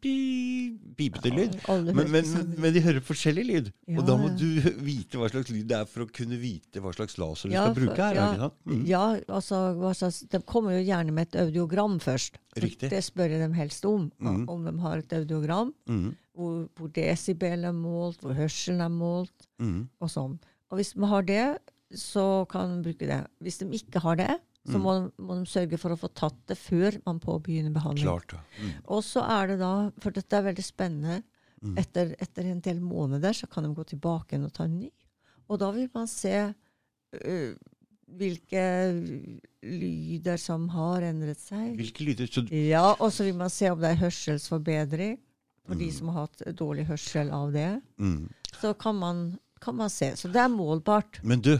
[0.00, 1.56] pi- pipete lyd.
[1.68, 3.70] Men, men, men de hører forskjellig lyd.
[3.98, 4.46] Og da må du
[4.84, 7.76] vite hva slags lyd det er for å kunne vite hva slags laser du skal
[7.76, 8.16] bruke her.
[8.16, 8.50] ja?
[8.68, 8.84] Mm.
[8.88, 9.60] Ja, altså,
[9.98, 12.38] slags, De kommer jo gjerne med et audiogram først.
[12.56, 12.90] Riktig.
[12.90, 14.10] Det spør jeg dem helst om.
[14.18, 14.48] Mm.
[14.48, 15.72] Om de har et audiogram.
[15.86, 16.16] Mm.
[16.34, 19.88] Hvor, hvor desibel er målt, hvor hørselen er målt, Mm.
[20.00, 20.38] og sånn.
[20.70, 21.58] Og Hvis de har det,
[21.94, 23.26] så kan de bruke det.
[23.42, 24.82] Hvis de ikke har det, så Mm.
[24.82, 28.04] må, de, må de sørge for å få tatt det før man påbegynner behandling.
[28.06, 28.32] Klart.
[28.32, 28.40] ja.
[28.62, 28.72] Mm.
[28.88, 31.22] Og så er det da, for dette er veldig spennende,
[31.76, 34.90] etter, etter en del måneder så kan de gå tilbake igjen og ta en ny.
[35.48, 36.54] Og da vil man se
[37.24, 37.54] øh,
[38.16, 38.64] hvilke
[39.62, 41.74] lyder som har endret seg.
[41.76, 45.18] Hvilke lyder Ja, og så vil man se om det er hørselsforbedring
[45.66, 45.92] for de Mm.
[45.92, 47.82] som har hatt dårlig hørsel av det.
[47.98, 48.28] mm.
[48.60, 50.10] Så kan man, kan man se.
[50.16, 51.20] Så det er målbart.
[51.22, 51.58] Men du,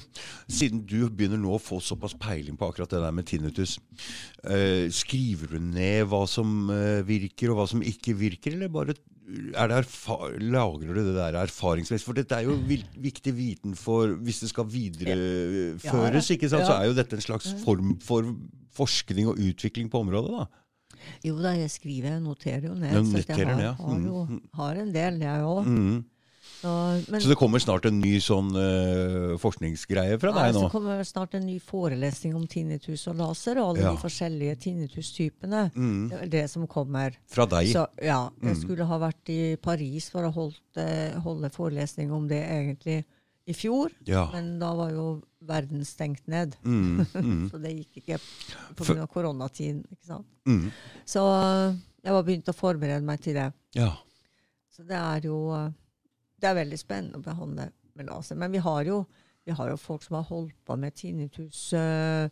[0.48, 3.78] siden du begynner nå å få såpass peiling på akkurat det der med tinnitus,
[4.44, 8.94] eh, skriver du ned hva som eh, virker og hva som ikke virker, eller bare
[9.30, 12.04] lagrer du det der erfaringsmessig?
[12.06, 12.56] For dette er jo
[13.00, 17.52] viktig viten for Hvis det skal videreføres, ikke sant, så er jo dette en slags
[17.64, 18.26] form for
[18.76, 20.30] forskning og utvikling på området.
[20.38, 20.46] da.
[21.24, 22.92] Jo da, jeg skriver, jeg noterer jo ned.
[22.92, 24.40] Ja, så jeg har, har, jo, Mm.
[24.54, 25.66] har en del, jeg òg.
[25.66, 26.04] Mm.
[26.62, 30.70] Men Så det kommer snart en ny sånn uh, forskningsgreie fra deg så nå?
[30.72, 33.92] kommer det snart en ny forelesning om tinnitus og laser, og alle Ja.
[33.94, 35.62] de forskjellige tinnitus-typene.
[35.74, 36.08] Mm.
[36.11, 37.16] Det det som kommer.
[37.26, 37.72] Fra deg?
[37.72, 38.61] Så ja, jeg Mm.
[38.62, 43.04] skulle ha vært i Paris for å holdt, eh, holde forelesning om det egentlig
[43.46, 44.28] i fjor, Ja.
[44.32, 46.56] men da var jo verden stengt ned.
[46.64, 47.06] Mm.
[47.14, 47.50] Mm.
[47.50, 48.20] Så det gikk ikke
[48.76, 49.06] pga.
[49.08, 49.84] koronatiden.
[49.90, 50.26] ikke sant?
[50.46, 50.70] Mm.
[51.06, 51.24] Så
[51.70, 53.52] eh, jeg var begynt å forberede meg til det.
[53.74, 53.96] Ja.
[54.70, 55.72] Så det er jo
[56.41, 58.38] det er veldig spennende å behandle med laser.
[58.41, 59.03] Men vi har jo,
[59.45, 62.28] vi har jo folk som har holdt på med tinnitus eh,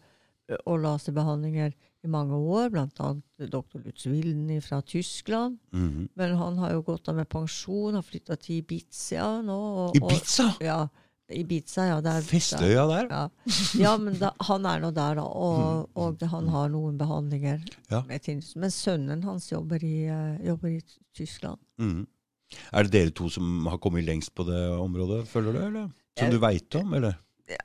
[0.65, 1.75] og laserbehandlinger
[2.07, 3.09] i mange år, bl.a.
[3.43, 3.81] dr.
[3.85, 5.59] Lutz Wilden fra Tyskland.
[5.75, 6.07] Mm.
[6.17, 9.59] Men han har jo gått av med pensjon, har flytta til Ibiza nå.
[9.89, 10.47] Og, Ibiza?
[10.55, 10.79] Og, ja,
[11.35, 11.99] Ibiza, ja.
[12.01, 13.11] Der, Festøya der?
[13.13, 13.25] Ja.
[13.83, 15.27] ja, men da, han er nå der, da.
[15.27, 18.05] Og, og det, han har noen behandlinger Ja.
[18.09, 18.55] med tinnitus.
[18.57, 20.81] Men sønnen hans jobber i, eh, jobber i
[21.19, 21.61] Tyskland.
[21.83, 22.07] Mm.
[22.73, 25.63] Er det dere to som har kommet lengst på det området, føler du?
[25.67, 25.89] eller?
[26.19, 27.19] Som du veit om, eller?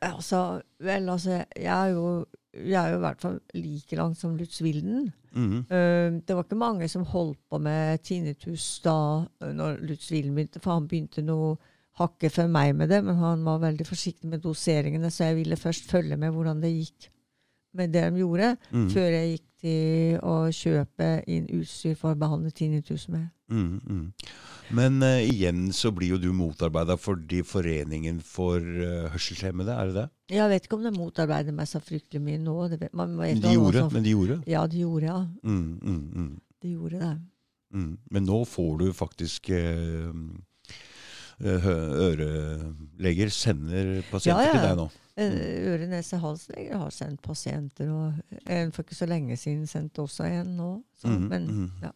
[0.04, 4.36] Altså, vel, altså, jeg er jo jeg er jo i hvert fall like langt som
[4.38, 5.08] Lutz Wilden.
[5.34, 5.64] Mm.
[5.66, 8.98] Eh, det var ikke mange som holdt på med tinnitus da
[9.42, 11.56] eh, når Lutz Wilden begynte, for han begynte noe
[11.98, 15.58] hakket før meg med det, men han var veldig forsiktig med doseringene, så jeg ville
[15.58, 17.10] først følge med hvordan det gikk
[17.74, 18.90] med det de gjorde, Mm.
[18.94, 23.30] før jeg gikk til å kjøpe inn utstyr for å behandle tinnitus med.
[23.50, 24.14] Mm, mm.
[24.74, 29.96] Men uh, igjen så blir jo du motarbeida fordi Foreningen for uh, hørselshemmede, er det
[30.00, 30.06] det?
[30.36, 32.56] Jeg vet ikke om de motarbeider meg så fryktelig mye nå.
[32.72, 34.40] Det vet, man man de gjorde, som, men de gjorde.
[34.50, 35.20] Ja, de gjorde, ja.
[35.44, 36.32] Mm, mm, mm,
[36.64, 37.14] De gjorde det.
[37.76, 37.92] mm.
[38.12, 40.10] Men nå får du faktisk eh,
[41.44, 41.70] eh,
[42.08, 44.58] Øreleger sender pasienter Ja, ja.
[44.58, 44.90] til deg nå.
[45.16, 45.34] Eh,
[45.70, 50.26] Øre-, nese-, halsleger har sendt pasienter, og en for ikke så lenge siden sendte også
[50.30, 50.70] en nå.
[50.98, 51.72] Så, Mm, men, mm.
[51.84, 51.92] ja.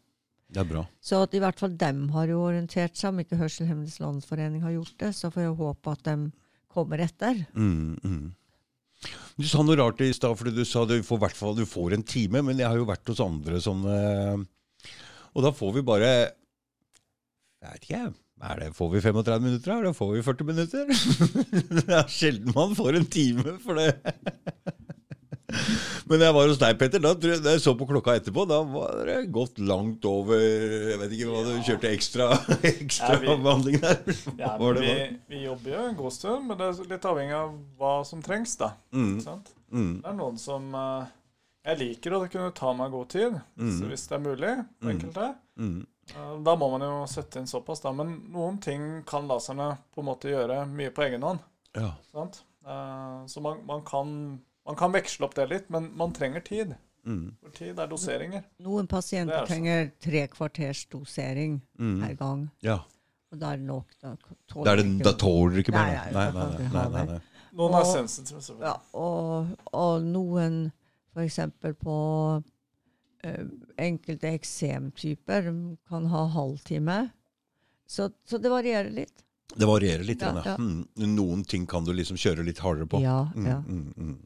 [0.48, 0.86] Det er bra.
[1.04, 4.72] så at i hvert fall dem har jo orientert seg, om ikke Hørselshemmedes Landsforening har
[4.72, 6.32] gjort det, så får jeg håpe at de
[6.72, 7.42] kommer etter.
[7.58, 8.30] Mm, mm.
[9.38, 11.98] Du sa noe rart i stad, fordi du sa du får, hvert fall, du får
[11.98, 13.98] en time, men jeg har jo vært hos andre sånne
[15.36, 16.08] Og da får vi bare
[17.62, 18.00] Jeg vet ikke,
[18.42, 20.86] er det, får vi 35 minutter, eller får vi 40 minutter?
[21.82, 23.94] det er sjelden man får en time for det.
[26.08, 27.00] Men jeg var hos deg, Petter.
[27.04, 31.14] Da, da jeg så på klokka etterpå, da var det gått langt over Jeg vet
[31.16, 32.28] ikke hva du kjørte ekstra,
[32.74, 34.02] ekstra Ja, vi- behandling der.
[34.42, 34.94] Ja, vi,
[35.32, 38.58] vi jobber jo en god stund, men det er litt avhengig av hva som trengs,
[38.60, 38.74] da.
[38.96, 39.54] Mm, sant?
[39.72, 41.08] mm, Det er noen som eh,
[41.72, 43.72] Jeg liker å kunne ta meg god tid, Mm.
[43.80, 44.54] så hvis det er mulig.
[44.84, 44.92] Mm.
[44.98, 45.30] enkelte.
[45.64, 45.78] mm,
[46.16, 47.92] Da må man jo sette inn såpass, da.
[47.92, 51.40] Men noen ting kan laserne på en måte gjøre mye på egen hånd.
[51.76, 51.94] ja.
[52.12, 52.44] Sant?
[52.66, 56.76] Eh, Så man, man, kan, man kan veksle opp det litt, men man trenger tid.
[57.08, 58.44] Mm, For tid er doseringer.
[58.60, 62.50] Noen pasienter er trenger tre kvarters dosering mm, per gang.
[62.62, 62.80] ja.
[63.32, 63.90] Og da er det nok.
[64.00, 64.14] Da,
[64.48, 66.12] tåler er det, ikke- da tåler du ikke mer?
[66.16, 67.18] Nei, nei, Nei, nei, nei.
[67.60, 68.64] Noen er sensitive, selvfølgelig.
[68.64, 70.72] Ja, og, og noen
[71.14, 71.40] f.eks.
[71.84, 71.96] på
[73.78, 75.48] enkelte eksemtyper
[75.90, 77.10] kan ha halvtime.
[77.88, 79.24] Så, så det varierer litt.
[79.56, 80.22] Det varierer litt.
[80.22, 80.56] Ja, Ja.
[80.60, 83.02] Mm, Noen ting kan du liksom kjøre litt hardere på.
[83.02, 83.60] Ja, Mm, ja.
[83.62, 84.18] mm, mm.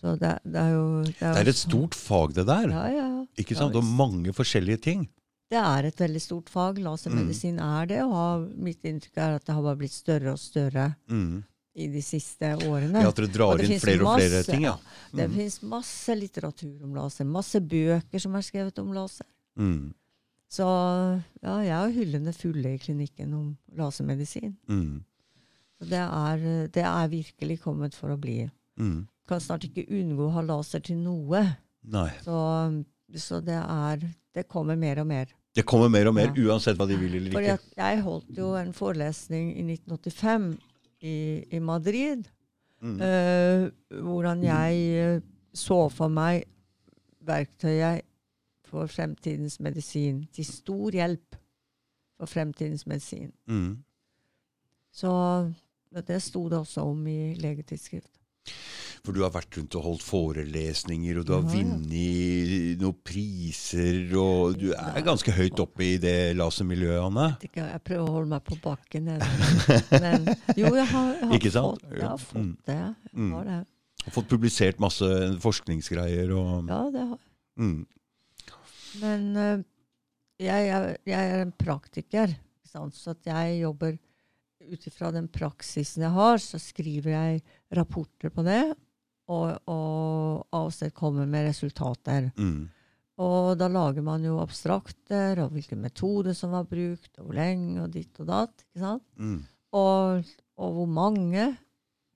[0.00, 2.68] Så det, det er jo Det er, Det er et stort fag, det der.
[2.70, 3.26] Ja, ja.
[3.38, 3.74] Ikke sant?
[3.76, 5.08] Og mange forskjellige ting.
[5.50, 6.78] Det er et veldig stort fag.
[6.82, 7.80] Lasermedisin Mm.
[7.82, 8.02] er det.
[8.04, 11.44] Og mitt inntrykk er at det har bare blitt større og større Mm.
[11.76, 13.02] I de siste årene.
[13.04, 14.76] Ja, At dere drar inn flere og flere ting, ja.
[15.12, 15.34] Det Mm.
[15.36, 17.24] finnes masse litteratur om laser.
[17.28, 19.26] Masse bøker som er skrevet om laser.
[19.58, 19.92] Mm.
[20.48, 20.64] Så
[21.42, 24.56] ja, jeg har hyllene fulle i klinikken om lasermedisin.
[24.68, 25.02] Mm.
[25.80, 28.48] Det er, det er virkelig kommet for å bli.
[28.80, 29.06] Mm.
[29.28, 31.42] Kan snart ikke unngå å ha laser til noe.
[31.84, 32.10] Nei.
[32.24, 32.84] Så,
[33.16, 34.06] så det er
[34.36, 35.26] Det kommer mer og mer.
[35.56, 36.52] Det kommer mer og mer, Ja.
[36.52, 37.54] uansett hva de vil eller Fordi ikke.
[37.54, 40.58] at jeg holdt jo en forelesning i 1985
[41.00, 42.24] i, i Madrid.
[42.80, 43.00] Mm.
[43.00, 43.70] eh,
[44.02, 45.20] hvordan jeg eh,
[45.56, 46.44] så for meg
[47.24, 48.04] verktøyet
[48.66, 50.26] for fremtidens medisin.
[50.32, 51.38] Til stor hjelp
[52.18, 53.32] for fremtidens medisin.
[53.46, 53.78] Mm.
[54.92, 55.12] Så
[56.06, 58.12] det sto det også om i legetidsskrift.
[59.06, 61.62] For du har vært rundt og holdt forelesninger, og du har Ja, ja.
[61.62, 67.26] vunnet noen priser, og du er ganske høyt oppe i det lasermiljøet, Anne.
[67.38, 69.06] Jeg, ikke, Jeg prøver å holde meg på bakken.
[69.06, 70.26] Men
[70.58, 72.56] jo, jeg har, jeg har fått, jeg har fått Mm.
[72.66, 72.78] det.
[72.82, 73.30] Jeg Mm.
[73.36, 73.60] har det.
[74.06, 75.06] Har fått publisert masse
[75.42, 77.18] forskningsgreier og Ja, det har
[77.58, 77.86] mm.
[79.00, 79.62] Men eh,
[80.40, 82.36] jeg, er- jeg en praktiker,
[82.66, 83.98] så jeg jobber
[84.66, 87.42] ut ifra den praksisen jeg har, så skriver jeg
[87.72, 88.74] rapporter på det,
[89.32, 92.30] og, og avstedkommer med resultater.
[92.38, 92.68] Mm.
[93.24, 97.78] Og da lager man jo abstrakter, og hvilken metode som var brukt, og hvor lenge,
[97.82, 98.66] og ditt og datt.
[98.68, 99.06] ikke sant?
[99.16, 99.38] Mm.
[99.76, 101.46] Og, og hvor mange.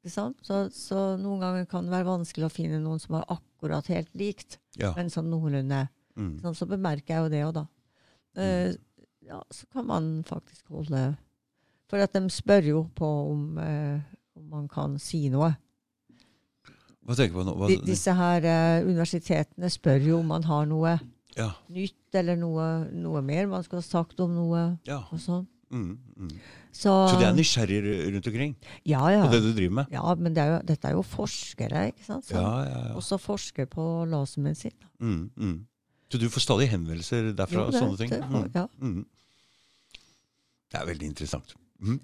[0.02, 0.36] ikke sant?
[0.44, 4.12] Så, så noen ganger kan det være vanskelig å finne noen som er akkurat helt
[4.16, 4.92] likt, Ja.
[4.96, 5.86] men sånn noenlunde.
[6.20, 6.36] Mm.
[6.44, 7.66] Sånn, så bemerker jeg jo det òg, da.
[8.38, 8.70] Uh,
[9.26, 11.00] ja, så kan man faktisk holde
[11.90, 13.98] For at de spør jo på om, uh,
[14.38, 15.48] om man kan si noe.
[17.06, 17.54] Hva tenker du på nå?
[17.58, 20.98] Hva, De, disse her uh, universitetene spør jo om man har noe
[21.36, 21.48] ja.
[21.72, 24.64] nytt, eller noe, noe mer man skulle ha sagt om noe.
[24.86, 25.02] ja.
[25.10, 25.46] og sånn.
[25.70, 25.92] Mm.
[26.18, 26.30] Mm.
[26.74, 28.52] Så, Så det er nysgjerrige rundt omkring
[28.86, 29.20] ja, ja.
[29.22, 29.92] på det du driver med?
[29.94, 32.26] ja, men det er jo, dette er jo forskere, ikke sant?
[32.26, 32.94] Som Ja, ja, ja.
[32.98, 34.74] også forsker på lasermedisin.
[34.98, 35.30] Mm.
[35.38, 35.56] Mm.
[36.10, 37.68] Så du får stadig henvendelser derfra?
[37.68, 38.10] Jo, det- sånne ting?
[38.10, 38.50] det Mm.
[38.54, 38.66] ja.
[38.82, 39.04] Mm.
[40.70, 41.54] Det er veldig interessant.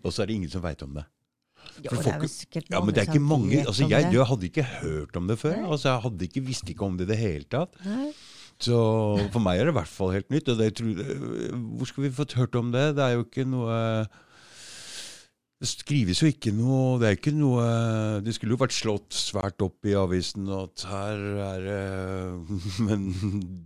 [0.03, 1.05] Og så er det ingen som veit om det.
[1.85, 4.17] Jo, det er sikkert Ja, men det er ikke mange altså jeg, det.
[4.17, 5.59] jeg hadde ikke hørt om det før.
[5.67, 7.77] Altså Jeg hadde ikke, visste ikke om det i det hele tatt.
[7.87, 8.11] Nei.
[8.63, 8.77] Så
[9.35, 10.47] for meg er det i hvert fall helt nytt.
[10.57, 11.03] Det, tror,
[11.77, 12.87] hvor skulle vi fått hørt om det?
[12.97, 13.81] Det er jo ikke noe
[15.61, 17.67] Det skrives jo ikke noe Det er ikke noe
[18.25, 21.83] Det skulle jo vært slått svært opp i avisen at her er det
[22.89, 23.11] Men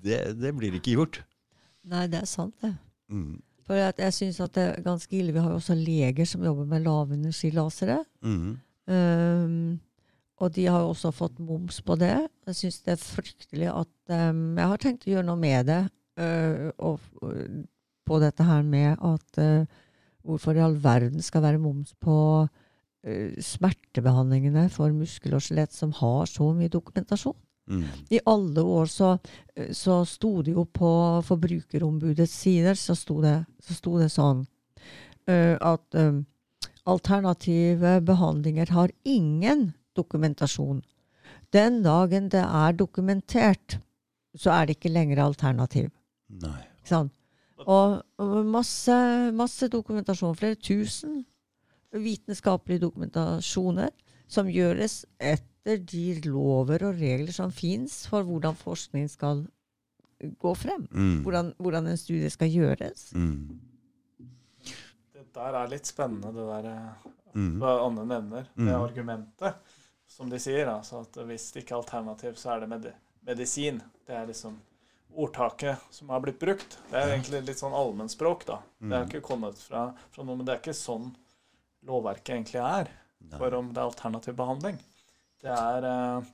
[0.02, 1.22] det, det blir ikke gjort.
[1.90, 2.74] Nei, det er sant, det.
[3.10, 3.38] Mm.
[3.70, 5.30] For jeg syns at det er ganske ille.
[5.30, 8.00] Vi har jo også leger som jobber med lavenergilasere.
[8.26, 8.56] Mm.
[8.90, 9.76] Um,
[10.42, 12.16] og de har jo også fått moms på det.
[12.50, 15.84] Jeg syns det er fryktelig at um, Jeg har tenkt å gjøre noe med det.
[16.18, 17.62] uh, og, uh,
[18.10, 19.78] på dette her med at uh,
[20.26, 22.14] Hvorfor i all verden skal være moms på
[23.08, 27.38] eh, smertebehandlingene for muskel og skjelett som har så mye dokumentasjon.
[27.70, 27.84] Mm.
[28.10, 29.12] I alle år så,
[29.54, 30.90] eh, så sto det jo på
[31.26, 34.42] Forbrukerombudets sider så sto det, så sto det sånn
[35.30, 36.24] uh, at um,
[36.90, 40.82] alternative behandlinger har ingen dokumentasjon.
[41.54, 43.78] Den dagen det er dokumentert,
[44.34, 45.90] så er det ikke lenger alternativ.
[46.42, 46.58] Nei.
[46.86, 47.10] Sånn.
[47.60, 48.94] Og, og masse,
[49.36, 51.20] masse dokumentasjon, flere tusen
[51.90, 53.90] vitenskapelige dokumentasjoner
[54.30, 55.02] som gjøres
[55.64, 59.46] etter de lover og regler som fins for hvordan forskning skal
[60.40, 60.86] gå frem.
[60.92, 61.22] Mm.
[61.24, 63.10] Hvordan, hvordan en studie skal gjøres.
[63.16, 63.60] Mm.
[65.14, 67.60] Det der er litt spennende, det der eh, Mm.
[67.62, 68.48] Anne nevner.
[68.56, 68.82] Det Mm.
[68.82, 69.54] argumentet,
[70.08, 70.66] som de sier.
[70.66, 72.92] Altså at hvis det ikke er alternativ, så er det med
[73.24, 73.80] medisin.
[74.04, 74.56] Det er liksom
[75.16, 76.76] ordtaket som har blitt brukt.
[76.90, 78.58] Det er egentlig litt sånn allmennspråk, da.
[78.80, 79.08] Det er Mm.
[79.08, 81.14] ikke kommet fra, fra noe, men det er ikke sånn
[81.86, 82.90] lovverket egentlig er
[83.30, 83.38] Nei.
[83.38, 84.78] for om det er alternativ behandling.
[85.40, 86.32] Det er eh,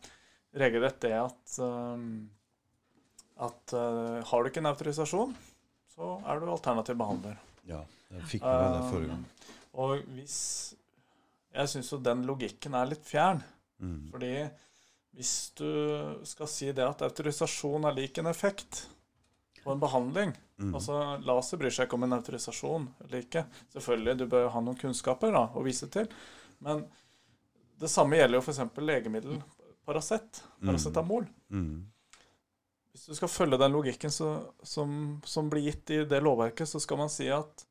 [0.63, 2.07] regelrett det at eh,
[3.47, 5.35] at eh, har du ikke en autorisasjon,
[5.93, 7.37] så er du alternativ behandler.
[7.69, 7.83] Ja,
[8.15, 9.27] jeg fikk med det Eh, forrige gang.
[9.77, 10.39] Og hvis
[11.57, 13.39] Jeg syns jo den logikken er litt fjern.
[13.81, 14.11] Mm.
[14.13, 14.33] Fordi
[15.17, 15.71] hvis du
[16.29, 18.83] skal si det at autorisasjon er lik en effekt
[19.63, 20.73] på en behandling Mm.
[20.73, 20.95] Altså,
[21.27, 23.43] Laser bryr seg ikke om en autorisasjon eller ikke.
[23.75, 26.09] Selvfølgelig, du bør jo ha noen kunnskaper da, å vise til.
[26.65, 26.87] Men
[27.81, 28.61] det samme gjelder jo f.eks.
[28.81, 29.43] legemiddel
[29.87, 30.67] Paracet, Mm.
[30.71, 31.27] paracetamol.
[31.53, 31.87] Mm.
[32.93, 34.31] Hvis du skal følge den logikken så,
[34.65, 37.67] som, som blir gitt i det lovverket, så skal man si at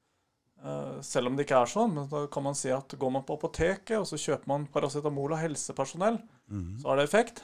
[0.63, 3.25] uh, selv om det ikke er sånn, men da kan man si at går man
[3.27, 6.77] på apoteket og så kjøper man paracetamol av helsepersonell, Mm.
[6.77, 7.39] så har det effekt.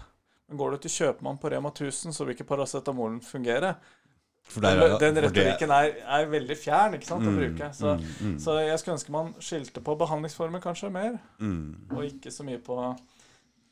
[0.48, 3.76] Men går du til kjøpmann på Rema 1000, så vil ikke paracetamolen fungere.
[4.60, 7.70] Den for retorikken er, er veldig fjern ikke sant, å Mm, bruke.
[7.74, 12.04] Så, mm, mm, så jeg skulle ønske man skilte på behandlingsformer kanskje mer, mm, og
[12.06, 12.98] ikke så mye på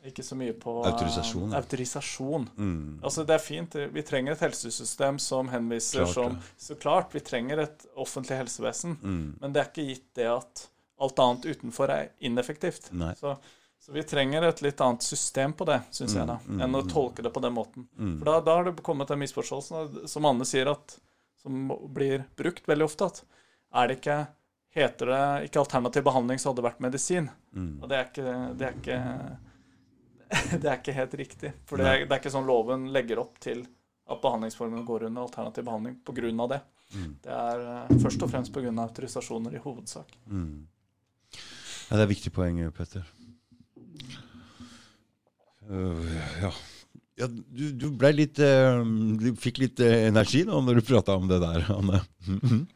[0.05, 2.45] ikke så mye på Autorisasjon, Uh, autorisasjon.
[2.55, 2.99] mm.
[3.03, 3.73] Altså Det er fint.
[3.93, 6.43] Vi trenger et helsesystem som henviser Klart som det.
[6.57, 8.95] Så klart, vi trenger et offentlig helsevesen.
[9.03, 9.36] Mm.
[9.41, 10.69] Men det er ikke gitt det at
[11.01, 12.93] alt annet utenfor er ineffektivt.
[12.93, 13.13] Nei.
[13.19, 13.36] Så,
[13.89, 16.77] så vi trenger et litt annet system på det, syns jeg, da, Mm, mm, enn
[16.77, 16.89] å mm.
[16.91, 17.87] tolke det på den måten.
[17.97, 20.93] For da, da har det kommet en misforståelse, som Anne sier, at,
[21.41, 23.23] som blir brukt veldig ofte, at
[23.81, 24.19] er det ikke
[24.69, 27.29] Heter det ikke alternativ behandling, så hadde det vært medisin.
[27.81, 28.97] Og det er ikke Det er ikke,
[30.61, 31.53] det er ikke helt riktig.
[31.65, 33.63] For det er, det er ikke sånn loven legger opp til
[34.09, 36.47] at behandlingsformen går under alternativ behandling pga.
[36.53, 36.61] det.
[36.93, 37.15] Mm.
[37.23, 38.69] Det er uh, først og fremst pga.
[38.69, 40.13] autorisasjoner i hovedsak.
[40.29, 40.67] Mm.
[41.89, 43.09] Ja, det er viktig poeng, Petter.
[45.70, 46.09] Øh,
[46.41, 46.51] ja.
[47.22, 48.82] ja du, du ble litt uh,
[49.22, 52.03] Du fikk litt uh, energi nå når du prata om det der, Anne.
[52.26, 52.67] Mhm.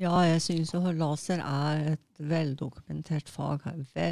[0.00, 3.66] Ja, jeg syns jo laser er et veldokumentert fag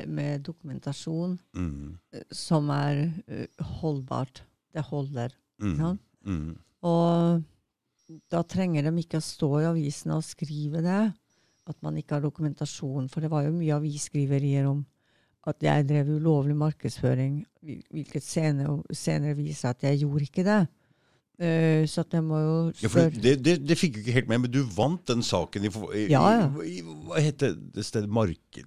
[0.05, 1.97] med dokumentasjon Mm.
[2.29, 3.07] som er
[3.81, 4.43] holdbart.
[4.76, 5.33] Det holder.
[5.62, 5.79] Mm.
[5.81, 5.95] Ja.
[6.29, 6.59] Mm.
[6.85, 7.43] Og
[8.33, 11.01] da trenger de ikke å stå i avisene og skrive det,
[11.68, 13.09] at man ikke har dokumentasjon.
[13.09, 14.85] For det var jo mye avisskriverier om
[15.51, 17.40] at jeg drev ulovlig markedsføring,
[17.90, 20.61] hvilket senere, senere viser at jeg gjorde ikke det.
[21.38, 24.42] Eh, så at jeg må jo Ja, det, det, det fikk du ikke helt med,
[24.42, 26.49] men du vant den saken i, i, Ja, ja.
[26.66, 28.11] i, i Hva heter det stedet?
[28.11, 28.66] Marked,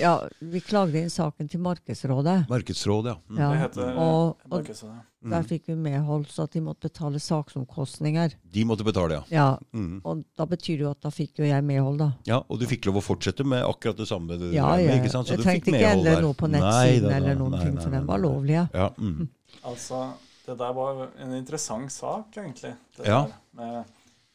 [0.00, 2.48] Ja, vi klagde inn saken til Markedsrådet.
[2.50, 3.16] Markedsrådet, ja.
[3.30, 3.38] Mm.
[3.40, 3.48] Ja.
[3.52, 5.00] Det heter Og, og Markedsrådet.
[5.32, 8.34] der fikk vi medhold, så at de måtte betale saksomkostninger.
[8.52, 9.22] De måtte betale, ja.
[9.30, 10.00] Ja, Mm.
[10.04, 12.10] og da betyr det jo at da fikk jo jeg medhold, da.
[12.26, 12.42] ja.
[12.48, 15.00] Og du fikk lov å fortsette med akkurat det samme du Ja, drev med, ja.
[15.02, 15.26] ikke sant?
[15.28, 17.16] Så Jeg du trengte ikke endre noe på Nei nettsiden da, da.
[17.16, 18.68] eller noen Nei, ting, nei, for den var lovlig.
[18.74, 19.28] Ja, mm.
[19.64, 20.12] Altså,
[20.46, 22.74] det der var en interessant sak, egentlig.
[22.96, 23.26] Det Ja.
[23.26, 23.84] der med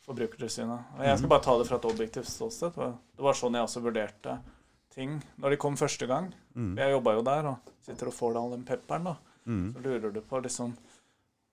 [0.07, 0.79] Forbrukertilsynet.
[0.97, 2.73] Og jeg skal bare ta det fra et objektivt ståsted.
[2.77, 4.37] Det var sånn jeg også vurderte
[4.97, 6.31] ting når de kom første gang.
[6.57, 6.73] Mm.
[6.81, 9.15] Jeg jobba jo der og sitter og får all den pepperen, da.
[9.47, 9.67] Mm.
[9.75, 10.73] Så lurer du på liksom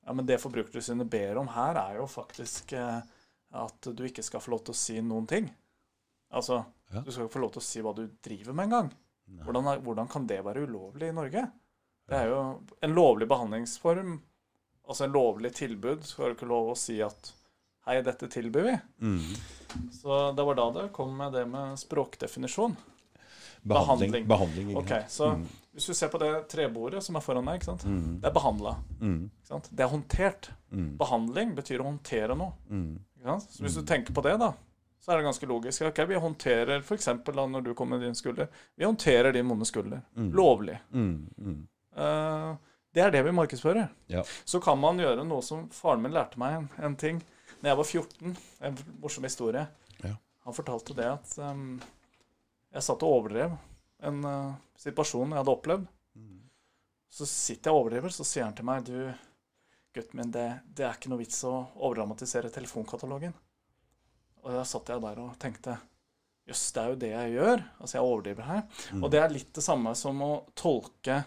[0.04, 2.98] Ja, men det Forbrukertilsynet ber om her, er jo faktisk eh,
[3.56, 5.46] at du ikke skal få lov til å si noen ting.
[6.34, 7.00] Altså, Ja.
[7.00, 8.90] du skal ikke få lov til å si hva du driver med engang.
[9.46, 11.46] Hvordan, er- hvordan kan det være ulovlig i Norge?
[12.06, 12.42] Det er jo
[12.84, 14.18] en lovlig behandlingsform,
[14.86, 17.32] altså en lovlig tilbud, så har du ikke lov å si at
[17.86, 18.74] hei, dette tilbyr vi.
[19.00, 19.88] Mm.
[19.90, 22.76] Så det var da det kom med det med språkdefinisjon.
[23.64, 24.10] Behandling.
[24.12, 24.26] Behandling.
[24.28, 25.46] Behandling ikke Ok, så Mm.
[25.74, 27.62] hvis du ser på det trebordet som er foran deg?
[27.84, 28.20] Mm.
[28.20, 28.76] det er behandla.
[29.00, 29.30] Mm.
[29.70, 30.50] Det er håndtert.
[30.70, 30.96] Mm.
[30.98, 32.52] Behandling betyr å håndtere noe.
[32.70, 32.98] Mm.
[33.24, 34.52] Så hvis du tenker på det, da,
[35.00, 35.82] så er det ganske logisk.
[35.88, 37.06] Ok, Vi håndterer f.eks.
[37.06, 38.48] når du kommer med din skulder.
[38.76, 40.02] Vi håndterer din vonde skulder.
[40.16, 40.30] Mm.
[40.32, 40.78] Lovlig.
[40.92, 41.28] Mm.
[41.38, 41.68] Mm.
[41.96, 42.56] Eh,
[42.94, 43.88] det er det vi markedsfører.
[44.08, 44.22] Ja.
[44.44, 47.22] Så kan man gjøre noe som faren min lærte meg en, en ting.
[47.62, 49.66] Når jeg var 14, en morsom historie.
[50.04, 50.14] Ja.
[50.44, 51.80] Han fortalte det at ehm,
[52.74, 53.54] jeg satt og overdrev
[54.04, 55.86] en uh, situasjon jeg hadde opplevd.
[56.18, 56.40] Mm.
[57.14, 58.96] Så sitter jeg og overdriver, så sier han til meg Du,
[59.94, 63.34] gutten min, det, det er ikke noe vits å overdramatisere telefonkatalogen.
[64.44, 65.78] Og da satt jeg der og tenkte
[66.44, 67.62] Jøss, det er jo det jeg gjør.
[67.78, 68.66] Altså, jeg overdriver her.
[68.92, 69.00] Mm.
[69.00, 71.22] Og det er litt det samme som å tolke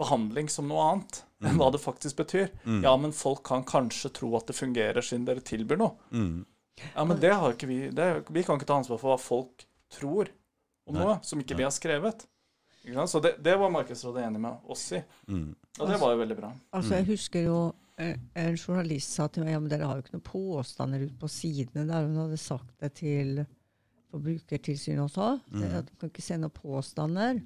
[0.00, 1.58] behandling som noe annet enn Mm.
[1.60, 2.48] hva det faktisk betyr.
[2.64, 2.80] Mm.
[2.82, 5.92] Ja, men folk kan kanskje tro at det fungerer siden dere tilbyr noe.
[6.10, 6.46] Mm.
[6.94, 9.66] Ja, men det har ikke vi det, Vi kan ikke ta ansvar for hva folk
[9.92, 10.32] tror
[10.86, 11.04] om Nei.
[11.04, 12.26] noe som ikke vi har skrevet.
[12.84, 13.10] Ikke sant?
[13.10, 15.00] Så det, det var Markedsrådet enig med oss i.
[15.28, 15.48] Mm.
[15.80, 16.52] Og det var jo veldig bra.
[16.78, 17.56] Altså, jeg husker jo
[17.98, 21.18] eh, en journalist sa til meg ja, men dere har jo ikke noen påstander ute
[21.18, 23.44] på sidene der hun hadde sagt det til
[24.10, 25.40] Forbrukertilsynet også.
[25.50, 25.76] Det, Mhm.
[25.80, 27.40] at du kan ikke se noen påstander.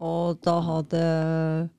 [0.00, 1.70] Og da hadde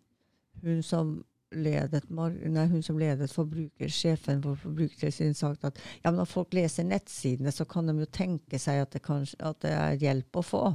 [0.63, 1.23] hun som
[1.55, 6.55] ledet, nei, hun som ledet forbruker, sjefen for Forbrukertilsynet sagt at ja, men når folk
[6.55, 10.41] leser nettsidene, så kan de jo tenke seg at det, kanskje, at det er hjelp
[10.41, 10.65] å få.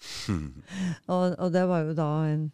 [1.12, 2.46] Og, og det var jo da en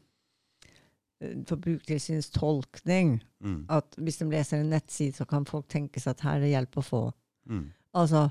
[1.23, 3.21] eh, Forbrukertilsynets tolkning.
[3.39, 3.61] Mm.
[3.71, 6.51] At hvis de leser en nettside, så kan folk tenke seg at her er det
[6.57, 7.03] hjelp å få.
[7.47, 7.69] Mm.
[8.03, 8.25] Altså,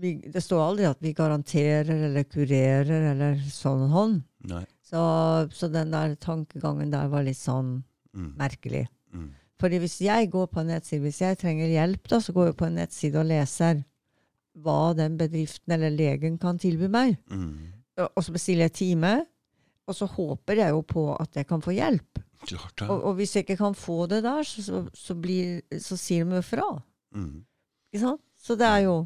[0.00, 4.20] vi, det står aldri at vi garanterer eller kurerer eller sånn.
[4.50, 4.64] Nei.
[4.90, 5.00] Så,
[5.52, 7.78] så den der tankegangen der var litt sånn
[8.16, 8.32] Mm.
[8.38, 8.86] merkelig.
[9.14, 9.30] Mm.
[9.60, 12.56] Fordi hvis jeg går på en nettside, hvis jeg trenger hjelp, da, så går jeg
[12.58, 13.82] på en nettside og leser
[14.60, 17.18] hva den bedriften eller legen kan tilby meg.
[17.30, 17.76] Mm.
[18.08, 19.12] Og så bestiller jeg time,
[19.86, 22.22] og så håper jeg jo på at jeg kan få hjelp.
[22.40, 22.88] Klart ja.
[22.88, 26.24] Og, og hvis jeg ikke kan få det der, så, så, så, blir, så sier
[26.24, 26.68] de jo fra.
[27.14, 27.42] Mm.
[27.92, 28.22] Ikke sant?
[28.40, 29.00] Så det er jo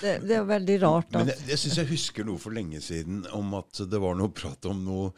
[0.00, 3.20] Det, det er veldig rart Men jeg, jeg syns jeg husker noe for lenge siden
[3.36, 5.12] om at det var noe prat om noe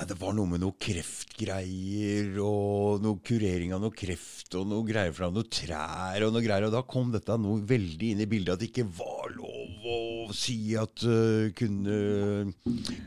[0.00, 4.80] Nei, Det var noe med noe kreftgreier og noe kurering av noe kreft og noe
[4.88, 6.64] greier fra noe trær og noe greier.
[6.70, 9.98] Og da kom dette noe veldig inn i bildet at det ikke var lov å
[10.36, 11.98] si at uh, kunne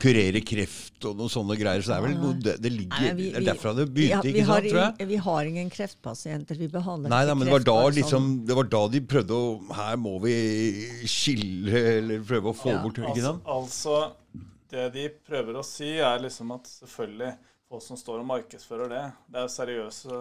[0.02, 1.82] kurere kreft og noen sånne greier.
[1.82, 4.46] Så det er vel noe Det, det ligger Nei, vi- vi- derfra det begynte, ikke
[4.46, 5.08] sant, tror jeg?
[5.10, 6.58] vi har ingen kreftpasienter.
[6.62, 9.96] Vi behandler Nei, men det var, da, liksom, det var da de prøvde å Her
[9.98, 10.34] må vi
[11.10, 13.98] skille, eller prøve å få Ja, bort Ikke Altså, altså,
[14.74, 17.32] det de prøver å si, er liksom at selvfølgelig
[17.70, 19.02] folk som står og markedsfører det,
[19.32, 20.18] det er seriøse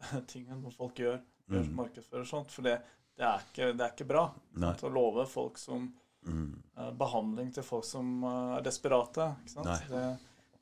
[0.32, 1.74] ting noen folk gjør, gjør Mm.
[1.80, 2.52] markedsfører sånt.
[2.54, 2.76] For det,
[3.18, 4.26] det, er ikke, det er ikke bra
[4.62, 4.74] Nei.
[4.86, 5.88] å love folk som
[6.20, 6.50] Mm.
[6.76, 9.24] uh, behandling til folk som eh, er desperate.
[9.40, 9.64] Ikke sant?
[9.70, 9.78] Nei.
[9.88, 10.02] Det,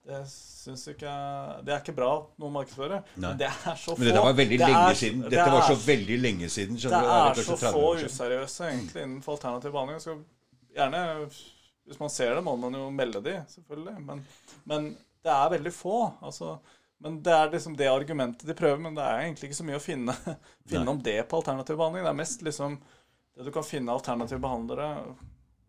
[0.07, 3.03] det syns ikke jeg Det er ikke bra noen markedsfører.
[3.19, 3.99] Men det er så få.
[3.99, 5.25] Men dette var veldig det lenge er- siden.
[5.27, 6.79] det Dette var så veldig lenge siden.
[6.79, 9.99] det er, det er så få useriøse egentlig innenfor alternativ behandling.
[10.07, 10.15] Så
[10.79, 11.03] gjerne,
[11.89, 13.97] hvis man ser det, må man jo melde de, selvfølgelig.
[14.07, 14.21] Men,
[14.69, 14.91] men
[15.25, 15.97] det er veldig få.
[16.23, 16.59] Altså,
[17.01, 19.79] men det er liksom det argumentet de prøver, men det er egentlig ikke så mye
[19.81, 20.15] å finne,
[20.71, 22.05] finne om det på alternativ behandling.
[22.07, 22.79] Det er mest liksom
[23.39, 24.89] det du kan finne alternative behandlere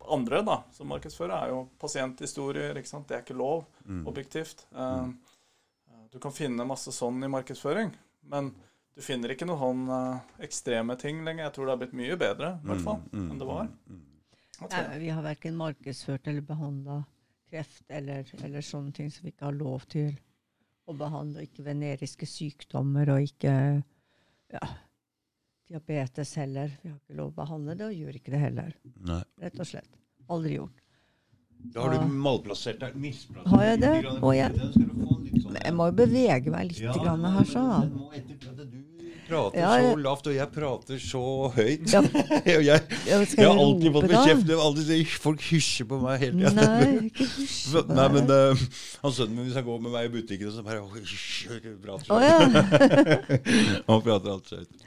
[0.09, 2.78] andre da, som markedsfører, er jo pasienthistorier.
[2.80, 3.07] ikke sant?
[3.09, 4.03] Det er ikke lov, Mm.
[4.07, 4.65] objektivt.
[4.76, 5.15] Mm.
[6.11, 7.91] du kan finne masse sånn i markedsføring,
[8.30, 8.47] men
[8.95, 11.43] du finner ikke noen sånn eh, ekstreme ting lenger.
[11.45, 13.67] Jeg tror det har blitt mye bedre, i hvert fall, Mm, mm, enn det var.
[13.70, 14.09] mm, tror
[14.70, 17.03] Nei, vi har verken markedsført eller behandla
[17.49, 20.12] kreft eller, eller sånne ting som vi ikke har lov til
[20.89, 21.45] å behandle.
[21.47, 23.53] Ikke veneriske sykdommer og ikke
[24.53, 24.68] ja,
[25.70, 26.72] diabetes heller.
[26.84, 28.76] Vi har ikke lov å behandle det, og gjør ikke det heller.
[29.10, 29.22] Nei.
[29.41, 29.97] Rett og slett.
[30.30, 30.84] Aldri gjort.
[31.74, 32.93] Da har du malplassert deg.
[32.95, 33.95] Misplassert Har jeg det?
[34.05, 34.36] grann.
[34.36, 37.64] Jeg- sånn- Men jeg må jo bevege meg litt Ja, grann her, så.
[39.30, 41.21] Prater Ja, så lavt, og jeg prater så
[41.55, 41.86] høyt.
[41.93, 42.01] Ja,
[42.49, 45.23] jeg, jeg, jeg har alltid fått bekjeft.
[45.23, 46.67] Folk hysjer på meg hele tida.
[46.73, 48.67] Nei, ikke hysj på Nei, men uh,
[49.05, 51.47] han sønnen min, hvis han går med meg i butikken, så bare hysj,
[51.86, 52.30] prater så høyt».
[52.30, 53.39] ja.
[53.89, 54.86] Han prater alt så høyt.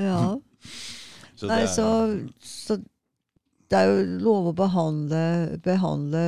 [0.00, 0.24] ja.
[1.34, 1.86] Så Nei, så,
[2.38, 2.78] så
[3.70, 5.24] det er jo lov å behandle,
[5.64, 6.22] behandle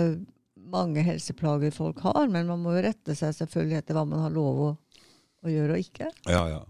[0.66, 4.34] mange helseplager folk har, men man må jo rette seg selvfølgelig etter hva man har
[4.34, 4.70] lov å,
[5.46, 6.10] å gjøre og ikke.
[6.26, 6.62] Ja, ja.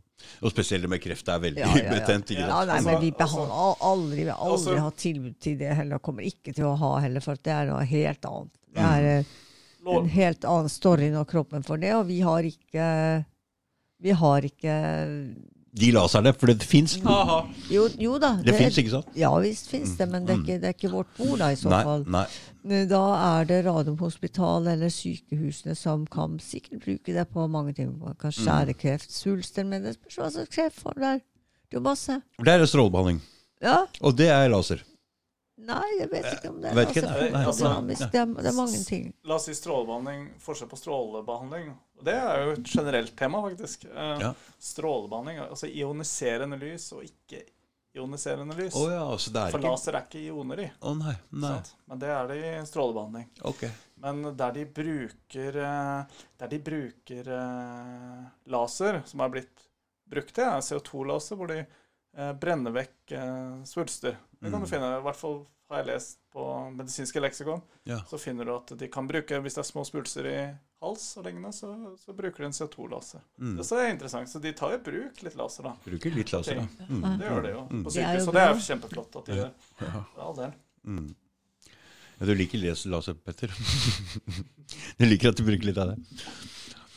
[0.42, 1.90] Og spesielt det med kreft er veldig Ja, ja, ja.
[1.98, 2.30] betent.
[2.32, 4.96] Ikke Ja, nei, Altså, men vi altså- behandler al- aldri, vi har aldri altså- hatt
[4.96, 7.84] tilbud til det heller, og kommer ikke til å ha heller, for det er noe
[7.84, 8.50] helt annet.
[8.74, 8.92] Det Mm.
[8.96, 13.24] er eh, en helt annen story når kroppen får det, og vi har ikke
[14.02, 15.34] Vi har ikke
[15.76, 16.94] De laserne, for det fins.
[17.68, 18.30] Jo, jo da.
[18.40, 19.10] Det fins, ikke sant?
[19.18, 21.58] Ja visst fins det, men det er, ikke, det er ikke vårt bord da, i
[21.60, 22.04] så Nei, fall.
[22.14, 22.24] nei.
[22.90, 23.02] Da
[23.40, 27.92] er det Radiumhospitalet eller sykehusene som kan sikkert bruke det på mange ting.
[28.00, 28.18] Man Mm.
[28.18, 31.18] kan skjære kreft, svulster, men det spørs hva slags kreft får der.
[31.68, 32.22] Det er jo masse.
[32.42, 33.20] Det er strålebehandling.
[33.62, 33.86] Ja.
[34.00, 34.80] Og det er laser.
[35.58, 39.12] Nei, jeg vet ikke om det er altså, altså- det, er, det er mange ting.
[39.24, 41.70] La oss si strålebehandling, forskjell på strålebehandling.
[42.04, 43.84] Det er jo et generelt tema, faktisk.
[43.88, 44.34] Eh, Ja.
[44.60, 47.42] Strålebehandling, altså ioniserende lys og ikke
[47.96, 48.74] ioniserende lys.
[48.76, 50.70] Oh, ja, altså det For laser er ikke ioner i.
[50.82, 51.14] Oh, nei.
[51.32, 51.54] nei.
[51.88, 53.28] Men det er det i strålebehandling.
[53.48, 53.70] Okay.
[54.04, 59.64] Men der de bruker, eh, der de bruker eh, laser, som er blitt
[60.08, 61.62] brukt til, er CO2-laser, hvor de
[62.40, 63.12] brenner vekk
[63.68, 64.14] svulster.
[64.40, 64.70] Det kan du Mm.
[64.70, 66.44] finne, i hvert fall har jeg lest på
[66.76, 67.62] medisinske leksikon.
[67.88, 68.02] Ja.
[68.10, 70.38] Så finner du at de kan bruke, hvis det er små spulser i
[70.84, 71.70] hals og lignende, så,
[72.02, 73.22] så bruker de en CO2-laser.
[73.40, 73.54] Mm.
[73.56, 74.28] Det er interessant.
[74.28, 75.72] Så de tar i bruk litt laser, da.
[75.86, 76.66] Bruker litt laser, ja.
[76.90, 77.06] Mm.
[77.22, 77.84] Det gjør de jo Mm.
[77.86, 79.54] på jo sykehus, og det er jo kjempeflott at de gjør.
[79.80, 80.02] Ja.
[80.12, 80.52] For all del.
[80.84, 81.08] Mm.
[82.18, 82.60] Ja, du liker
[82.92, 83.56] laser, Petter.
[85.00, 85.98] du liker at du bruker litt av det.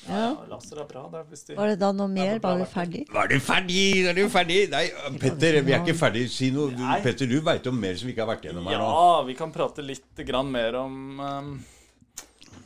[0.07, 1.03] Ja, laser er bra.
[1.11, 2.37] Det er de Var det da noe mer?
[2.37, 3.01] det bra Var du ferdig?
[3.13, 3.81] Var du ferdig?
[4.07, 4.59] Er du ferdig?
[4.71, 4.85] Nei,
[5.19, 6.23] Petter, vi er ikke ferdig.
[6.33, 6.71] Si noe.
[6.73, 8.87] Du, Petter, du veit om mer som vi ikke har vært gjennom her nå.
[8.87, 11.51] Ja, vi kan prate litt grann mer om um,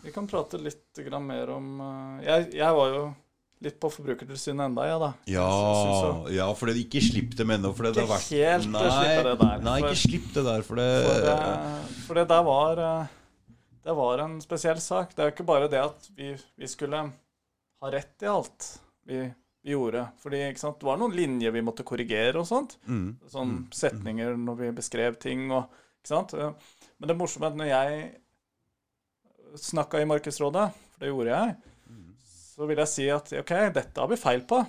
[0.05, 3.03] Vi kan prate litt grann mer om uh, jeg, jeg var jo
[3.63, 5.09] litt på Forbrukertilsynet enda, ja da.
[5.31, 5.49] Ja,
[6.27, 7.71] Jeg ja, for det, ikke slipp dem ennå.
[7.75, 10.65] For det, det har vært Ikke helt slippe det der, Nei, ikke slipp det der,
[10.67, 13.19] for det For, det, for det der var uh,
[13.83, 15.15] Det var en spesiell sak.
[15.15, 17.05] Det er jo ikke bare det at vi, vi skulle
[17.83, 18.67] ha rett i alt
[19.05, 19.19] vi,
[19.63, 20.05] vi gjorde.
[20.23, 20.79] Fordi sant?
[20.79, 22.77] det var noen linjer vi måtte korrigere og sånt.
[22.87, 23.07] mm.
[23.31, 23.63] Sånn Mm.
[23.75, 25.69] setninger når vi beskrev ting og
[26.03, 26.33] Ikke sant?
[26.35, 26.51] Eh,
[26.99, 28.15] Men det morsomme er at når jeg
[29.55, 31.55] snakka i Markedsrådet, for det gjorde jeg,
[32.55, 34.59] så vil jeg si at OK, dette har vi feil på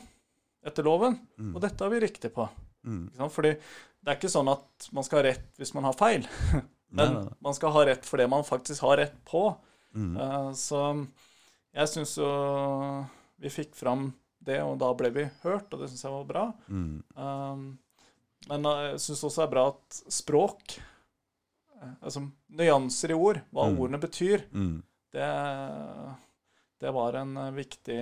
[0.65, 1.55] etter loven, Mm.
[1.57, 2.49] og dette har vi riktig på.
[2.87, 3.09] Mm.
[3.11, 3.33] Ikke sant?
[3.33, 6.27] Fordi det er ikke sånn at man skal ha rett hvis man har feil,
[6.95, 7.33] men nei, nei.
[7.43, 9.57] man skal ha rett for det man faktisk har rett på.
[9.95, 10.17] Mm.
[10.17, 10.81] Uh, Så
[11.75, 12.29] jeg syns jo
[13.43, 14.13] vi fikk fram
[14.45, 16.45] det, og da ble vi hørt, og det syns jeg var bra.
[16.69, 17.03] Mm.
[17.17, 17.65] Um,
[18.49, 22.21] men uh, jeg syns også det er bra at språk eh, Altså
[22.53, 23.79] nyanser i ord, hva Mm.
[23.81, 24.83] ordene betyr, Mm.
[25.13, 25.29] det,
[26.81, 27.99] det var en eh, viktig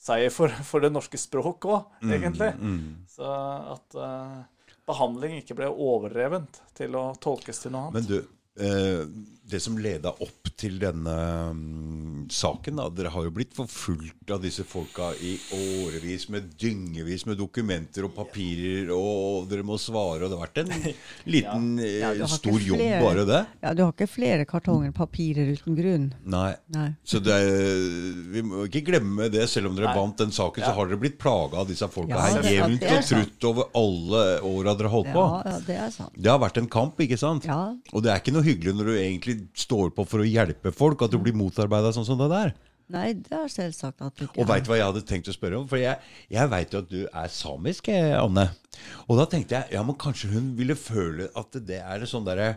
[0.00, 2.12] seier for, for det norske språk òg, Mm.
[2.16, 2.52] egentlig.
[2.56, 3.06] Mm.
[3.10, 3.26] Så
[3.74, 4.42] at uh,
[4.88, 7.98] behandling ikke ble overdrevent til å tolkes til noe annet.
[7.98, 8.18] Men du,
[8.62, 9.02] eh,
[9.50, 11.14] det som leda opp til denne
[11.50, 17.24] um, saken da, Dere har jo blitt forfulgt av disse folka i årevis med dyngevis
[17.26, 20.94] med dokumenter og papirer, og dere må svare, og det har vært en
[21.34, 23.40] liten, Ja, du eh, stor flere, jobb bare det.
[23.64, 26.06] Ja, du har ikke flere kartonger papirer uten grunn.
[26.30, 26.52] Nei.
[26.76, 26.88] Nei.
[27.04, 29.96] Så det, er- vi må ikke glemme det, selv om dere Nei.
[29.98, 33.04] vant den saken, så har dere blitt plaga av disse folka Ja, her jevnt og
[33.10, 35.24] trutt over alle åra dere har holdt på.
[35.24, 36.14] Ja, ja, det er sant.
[36.20, 37.48] Det har vært en kamp, ikke sant?
[37.48, 37.60] Ja.
[37.96, 41.02] Og det er ikke noe hyggelig når du egentlig står på for å hjelpe folk,
[41.04, 42.52] at du blir motarbeida sånn som det der.
[42.90, 45.34] Nei, det er selvsagt at du ikke Og veit du hva jeg hadde tenkt å
[45.34, 45.66] spørre om?
[45.70, 46.00] For jeg,
[46.32, 48.48] jeg veit jo at du er samisk, eh, Anne.
[49.06, 52.56] Og da tenkte jeg ja, men kanskje hun ville føle at det er sånn derre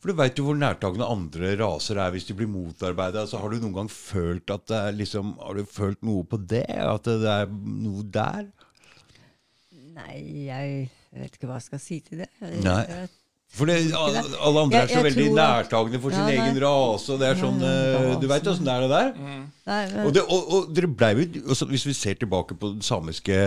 [0.00, 3.22] For du veit jo hvor nærtagende andre raser er hvis de blir motarbeida.
[3.30, 6.42] Så har du noen gang følt at det er liksom Har du følt noe på
[6.42, 6.66] det?
[6.82, 8.50] At det er noe der?
[9.98, 10.18] Nei,
[10.48, 12.28] jeg vet ikke hva jeg skal si til det.
[12.42, 13.08] Jeg, jeg,
[13.56, 17.30] For det, alle andre er så veldig nærtagende for sin Ja, egen rase, og det
[17.30, 19.08] er sånn eh, Du veit åssen det er, det der?
[19.16, 23.38] men, Og, det, og, og dere ble jo, Hvis vi ser tilbake på den samiske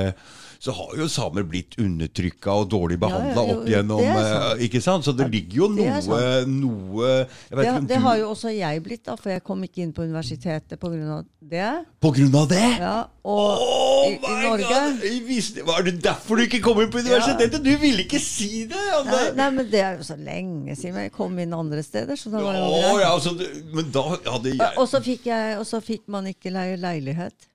[0.62, 4.44] så har jo samer blitt undertrykka og dårlig behandla Ja, ja, opp gjennom det sant.
[4.60, 5.06] eh, Ikke sant?
[5.08, 9.02] Så det ligger jo noe, jeg vet det, det du, har jo også jeg blitt,
[9.08, 11.22] da, for jeg kom ikke inn på universitetet pga.
[11.42, 11.72] det.
[12.02, 12.62] På grunn av det?
[12.78, 17.02] Ja, og Oh i, i Norge visste, var det derfor du ikke kom inn på
[17.02, 17.58] universitetet?
[17.66, 18.78] Du ville ikke si det!
[18.78, 19.22] nei, Anne!
[19.38, 22.18] nei, men det er jo så lenge siden jeg kom inn andre steder.
[22.20, 23.02] Så da var det greit.
[23.02, 23.34] ja, altså,
[23.74, 27.50] men da hadde jeg Og så fikk, jeg, og så fikk man ikke leie leilighet.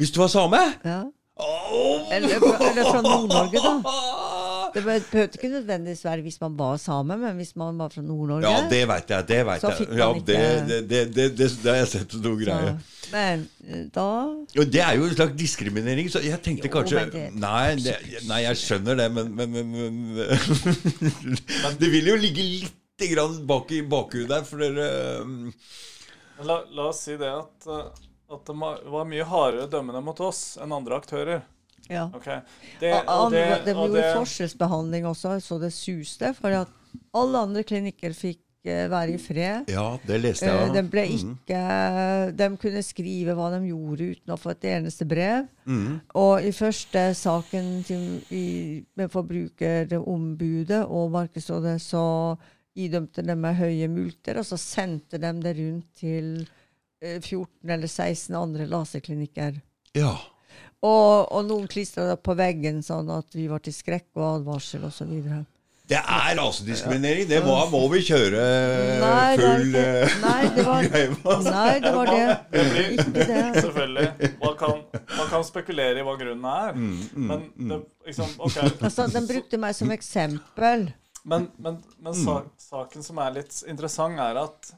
[0.00, 0.60] Hvis du var same?
[0.84, 1.02] Ja.
[1.40, 2.08] Oh.
[2.14, 3.74] Eller, eller fra Nord-Norge, da.
[4.74, 8.02] Det be- behøvde ikke nødvendigvis være hvis man var same, men hvis man var fra
[8.06, 8.46] Nord-Norge.
[8.46, 9.24] Ja, det veit jeg.
[9.28, 9.86] Det vet jeg.
[9.98, 12.76] Ja, det, det, det, det, det, det har jeg sett noe greier.
[13.10, 13.42] Men
[13.96, 14.04] da
[14.60, 17.96] Og det er jo en slags diskriminering, så jeg tenkte Jo, kanskje det- nei, det,
[18.28, 20.20] nei, jeg skjønner det, men, men, men, men
[21.80, 24.86] Det vil jo ligge lite grann bak i bakhuet der, for dere
[25.24, 25.50] um,
[26.46, 28.54] La, la oss si det at, eh, at det
[28.94, 31.42] var mye hardere dømmende mot oss enn andre aktører.
[31.90, 32.04] Ja.
[32.14, 32.40] Okay.
[32.78, 36.30] Det, Og og det, andre, det og gjorde det, forskjellsbehandling også, så det suste.
[36.38, 36.70] For at
[37.16, 38.38] alle andre klinikker fikk
[38.68, 39.70] eh, være i fred.
[39.72, 40.72] Ja, det leste Eh, jeg.
[40.76, 41.32] de ble Mm.
[42.36, 45.48] De kunne skrive hva de gjorde uten å få et eneste brev.
[45.66, 45.98] Mm.
[46.14, 52.36] Og i første saken til, i, med Forbrukerombudet og Markedsrådet så
[52.78, 56.46] idømte de med høye multer, og så sendte de det rundt til eh,
[57.00, 59.60] 14 eller 16 andre laserklinikker.
[59.96, 60.14] Ja.
[60.80, 64.84] Og, og noen klistra det på veggen sånn at vi var til skrekk og advarsel
[64.88, 65.10] osv.
[65.90, 67.26] Det er rasediskriminering!
[67.26, 68.42] Det må, må vi kjøre
[69.02, 70.86] Nei, full det eh, nei, det var-
[71.56, 72.26] Nei, det var det.
[72.52, 73.40] det blir Ikke det.
[73.56, 74.84] selvfølgelig Man kan
[75.18, 76.78] man kan spekulere i hva grunnen er.
[76.78, 77.72] Mm, mm, Men mm.
[77.74, 78.60] det, liksom, ok.
[78.86, 80.86] Altså, den brukte meg som eksempel.
[81.24, 82.22] Men, men, men Mm.
[82.22, 82.38] sa,
[82.70, 84.70] saken som er litt interessant, er at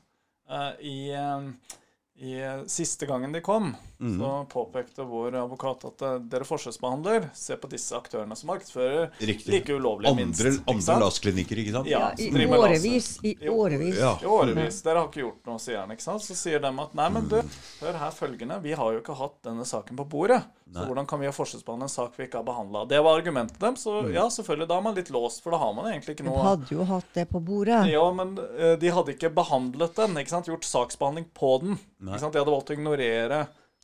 [0.50, 1.76] uh, i, eh,
[2.14, 4.16] i eh, siste gangen de kom, Mm.
[4.18, 7.28] så påpekte vår advokat at eh, dere forskjellsbehandler.
[7.38, 9.52] Se på disse aktørene som markedsfører Riktig.
[9.54, 10.40] like ulovlig, minst.
[10.42, 10.96] Andre, ikke andre?
[11.04, 11.86] LAS-klinikker, ikke sant?
[11.92, 13.12] Ja, I årevis.
[13.22, 14.00] I årevis.
[14.00, 14.16] Ja.
[14.22, 14.80] I årevis.
[14.82, 15.94] Dere har ikke gjort noe, sier han.
[15.94, 16.24] ikke sant?
[16.26, 17.38] Så sier de at nei, men du,
[17.84, 18.58] hør her følgende.
[18.66, 20.42] Vi har jo ikke hatt denne saken på bordet.
[20.72, 22.86] Så hvordan kan vi ha forskjellsbehandle en sak vi ikke har behandla?
[22.88, 23.74] Det var argumentet dem.
[23.76, 24.14] Så Mm.
[24.14, 26.46] ja, selvfølgelig, da er man litt låst, for da har man egentlig ikke noe De
[26.48, 27.86] hadde jo hatt det på bordet.
[27.92, 30.46] Ja, men eh, de hadde ikke behandlet den, ikke sant?
[30.48, 31.76] gjort saksbehandling på den.
[32.02, 32.32] Ikke sant?
[32.32, 33.42] De hadde valgt å ignorere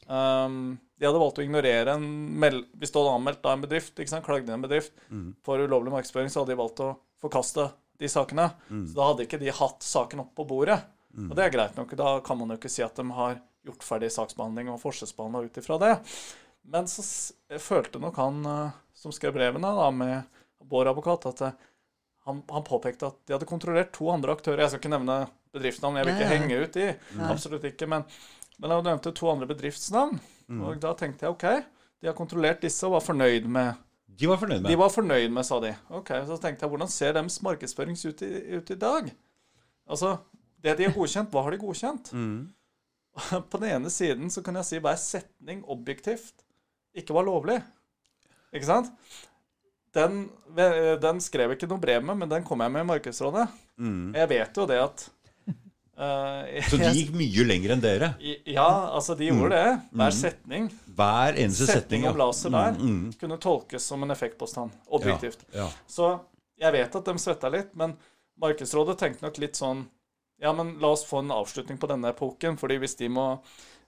[0.08, 2.06] ehm, De hadde valgt å ignorere en
[2.42, 4.24] meld Hvis du hadde anmeldt da en bedrift, ikke sant?
[4.26, 5.34] klagde en bedrift Mm.
[5.44, 7.68] for ulovlig markedsføring, så hadde de valgt å forkaste
[7.98, 8.48] de sakene.
[8.70, 8.86] Mm.
[8.88, 10.80] Så da hadde ikke de hatt saken opp på bordet.
[11.18, 11.94] Og det er greit nok.
[11.98, 15.56] Da kan man jo ikke si at de har gjort ferdig saksbehandling og forskjellsbehandla ut
[15.58, 15.94] ifra det.
[16.68, 17.02] Men så
[17.58, 20.22] følte nok han eh, som skrev brevene da, med
[20.68, 21.52] vår advokat, at eh,
[22.28, 24.60] han, han påpekte at de hadde kontrollert to andre aktører.
[24.62, 25.16] Jeg skal ikke nevne
[25.56, 26.88] bedriftsnavn, jeg vil ikke henge ut de.
[27.32, 27.88] Absolutt ikke.
[27.88, 28.04] Men,
[28.58, 30.18] men jeg nevnte to andre bedriftsnavn.
[30.48, 30.62] Mm.
[30.64, 31.46] Og da tenkte jeg OK,
[32.00, 33.78] de har kontrollert disse og var fornøyd med
[34.18, 35.72] De var fornøyd med De var fornøyd med, sa de.
[35.94, 39.10] Ok, Så tenkte jeg, hvordan ser deres markedsføring ut ut i dag?
[39.88, 40.16] Altså,
[40.62, 42.12] det de har godkjent, hva har de godkjent?
[43.18, 43.40] Mm.
[43.50, 46.44] På den ene siden så kan jeg si hver setning objektivt
[46.94, 47.56] ikke var lovlig.
[48.54, 48.92] Ikke sant?
[49.96, 50.28] Den,
[51.02, 53.48] den skrev jeg ikke noe brev med, men den kom jeg med i Markedsrådet.
[53.80, 54.14] Mm.
[54.14, 55.04] Jeg vet jo det at
[55.98, 58.08] eh, Så de gikk mye lenger enn dere?
[58.46, 59.80] Ja, altså de gjorde det.
[59.98, 60.68] Hver setning,
[60.98, 61.82] Hver eneste setning.
[61.82, 62.10] setning ja.
[62.14, 63.12] om laser der Mm, mm.
[63.20, 64.70] kunne tolkes som en effektpåstand.
[64.88, 65.44] Objektivt.
[65.54, 65.68] Ja.
[65.86, 66.12] Så
[66.58, 67.96] jeg vet at de svetta litt, men
[68.40, 69.86] Markedsrådet tenkte nok litt sånn
[70.40, 73.40] Ja, men la oss få en avslutning på denne epoken, fordi hvis de må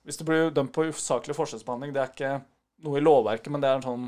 [0.05, 2.33] Hvis du blir dømt på usaklig forskjellsbehandling, det er ikke
[2.83, 4.07] noe i lovverket, men det er sånn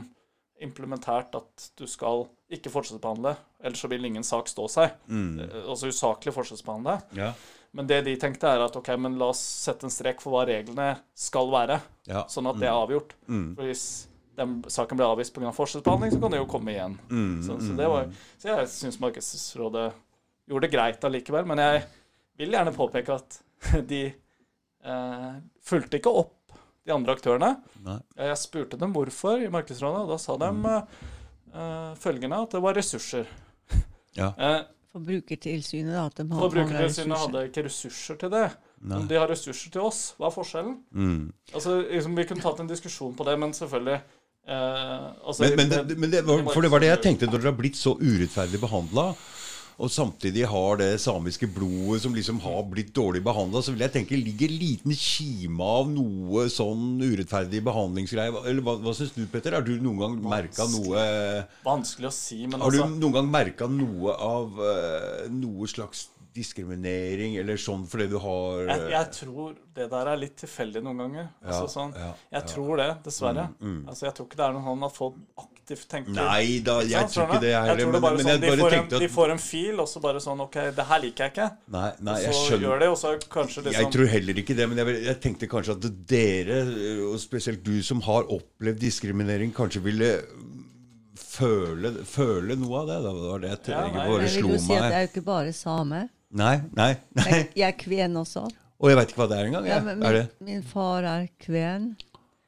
[0.63, 4.95] implementært at du skal ikke forskjellsbehandle, ellers så vil ingen sak stå seg.
[5.09, 5.41] Mm.
[5.41, 6.95] Eh, Altså usaklig forskjellsbehandle.
[7.19, 7.33] Ja.
[7.75, 10.43] Men det de tenkte, er at ok, men la oss sette en strek for hva
[10.47, 12.25] reglene skal være, Ja.
[12.29, 13.15] sånn at det er avgjort.
[13.29, 13.55] Mm.
[13.57, 13.85] For hvis
[14.37, 15.53] den saken blir avvist pga.
[15.57, 16.99] forskjellsbehandling, så kan det jo komme igjen.
[17.09, 19.93] Mm, Så, så, mm, det var, så jeg syns Markedsrådet
[20.49, 21.47] gjorde det greit allikevel.
[21.47, 21.85] Men jeg
[22.39, 23.41] vil gjerne påpeke at
[23.89, 24.03] de
[24.85, 25.33] eh,
[25.63, 26.53] fulgte ikke opp
[26.85, 27.55] de andre aktørene.
[27.85, 27.99] Nei.
[28.19, 30.87] Jeg spurte dem hvorfor i Markedsrådet, og da sa de Mm.
[31.55, 33.27] eh, følgende at det var ressurser.
[34.15, 34.33] Ja.
[34.39, 34.63] Eh,
[34.93, 36.07] Forbrukertilsynet, da.
[36.11, 38.49] At de har Forbrukertilsynet hadde ikke ressurser til det.
[38.83, 38.99] Nei.
[38.99, 40.75] Om de har ressurser til oss, hva er forskjellen?
[40.91, 41.31] Mm.
[41.55, 45.71] Altså, liksom, Vi kunne tatt en diskusjon på det, men selvfølgelig eh, altså, Men, men,
[45.73, 47.95] det, men det var, for det var det jeg tenkte når dere har blitt så
[48.01, 49.07] urettferdig behandla,
[49.79, 53.95] og samtidig har det samiske blodet som liksom har blitt dårlig behandla, så vil jeg
[53.97, 58.35] tenke ligger en liten kime av noe sånn urettferdig behandlingsgreie.
[58.45, 59.57] Eller hva, hva syns du, Petter?
[59.57, 61.05] Har du noen gang merka noe
[61.65, 66.09] Vanskelig å si, men Har du altså noen gang merka noe av uh, noe slags
[66.33, 70.83] diskriminering eller sånn fordi du har jeg, eh, jeg tror det der er litt tilfeldig
[70.85, 71.27] noen ganger.
[71.45, 72.49] Altså, sånn, ja, jeg ja.
[72.55, 73.49] tror det, dessverre.
[73.59, 73.83] Mm, mm.
[73.93, 75.43] Altså, Jeg tror ikke det er noe sånn at folk
[75.73, 77.67] aktivt tenker Nei da, jeg tror ikke det er?
[77.69, 78.95] Jeg tror det men, bare men sånn, de, bare får en, at...
[79.03, 81.49] de får en fil, og så bare sånn OK, det her liker jeg ikke.
[81.75, 84.69] Nei, nei jeg så gjør det, og så kanskje liksom Jeg tror heller ikke det,
[84.71, 86.63] men jeg, jeg tenkte kanskje at dere,
[87.09, 90.15] og spesielt du som har opplevd diskriminering, kanskje ville
[91.23, 92.99] føle, føle noe av det.
[93.05, 93.13] Da.
[93.13, 94.83] Det var det jeg, Ja, jeg nei, bare Jeg vil jo si at meg.
[94.83, 96.03] jeg er jo ikke bare same?
[96.33, 96.93] Nei, nei.
[97.19, 97.29] nei.
[97.29, 98.47] Jeg, jeg er kven også.
[98.83, 99.67] Og jeg veit ikke hva det er engang.
[99.69, 101.93] Ja, min, min far er kven.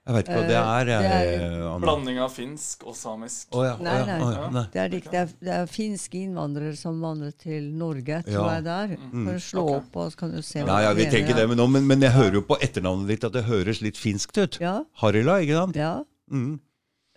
[0.04, 0.64] Jeg veit ikke hva det er.
[0.68, 0.84] er.
[0.84, 1.78] det er- Anna.
[1.80, 3.46] Blanding av finsk og samisk.
[3.56, 4.18] Oh, ja, Nei, nei.
[4.34, 4.64] ja, nei.
[4.72, 8.54] Det er, ikke- det, er, det er finske innvandrere som vandrer til Norge, tror Ja.
[8.54, 8.96] jeg det er.
[9.10, 9.76] For å slå okay.
[9.78, 11.86] opp, og så kan du se Nei, ja, vi mener, tenker det, men, nå, men,
[11.86, 14.60] men jeg hører jo på etternavnet ditt at det høres litt finskt ut.
[14.60, 15.76] Ja, Harila, ikke sant?
[15.76, 16.04] ja.
[16.30, 16.60] Mm.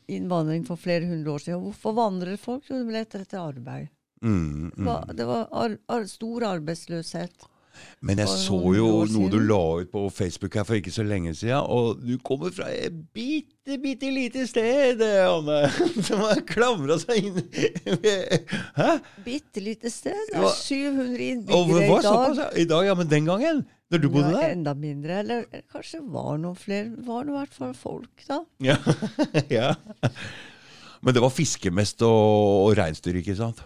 [0.07, 1.61] Innvandring for flere hundre år siden.
[1.68, 2.64] Hvorfor vandrer folk?
[2.69, 3.89] Jo, de leter etter arbeid.
[4.23, 5.15] Mm, Det var, mm.
[5.18, 7.47] det var ar, ar, stor arbeidsløshet.
[8.06, 11.34] Men jeg så jo noe du la ut på Facebook her for ikke så lenge
[11.38, 15.64] siden, og du kommer fra et bitte, bitte lite sted, Anne,
[16.08, 17.40] som har klamra seg inn
[18.78, 18.91] Hæ?
[19.26, 20.18] Bitte lite sted.
[20.30, 21.08] Det er 700
[21.54, 22.06] Og innbyggere i dag.
[22.06, 23.66] Såpass, I dag, ja, men den gangen?
[23.88, 24.54] Når du bodde Ja, der?
[24.58, 25.20] enda mindre.
[25.24, 26.91] Eller kanskje var noen flere.
[27.08, 28.41] Var i hvert fall folk, da.
[28.64, 28.76] Ja.
[29.60, 29.70] ja.
[31.02, 33.62] Men det var fiskemest og, og reinsdyr, ikke sant?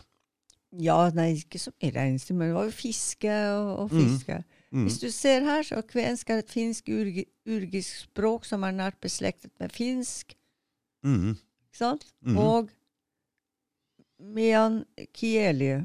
[0.80, 4.02] Ja, nei, ikke så mye reinsdyr, men det var jo fiske og, og Mm.
[4.08, 4.44] fiske.
[4.72, 4.84] Mm.
[4.88, 9.72] Hvis du ser her, så kvensk er et finsk-urgisk språk som er nært beslektet med
[9.76, 10.32] finsk.
[11.04, 11.34] Mm.
[11.36, 12.06] Ikke sant?
[12.24, 12.38] Mm.
[12.38, 12.70] Og
[14.20, 15.82] mean kieli.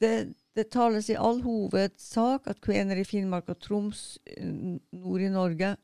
[0.00, 4.44] Det, det tales i all hovedsak at kvener i Finnmark og Troms, eh,
[4.92, 5.76] nord i Norge,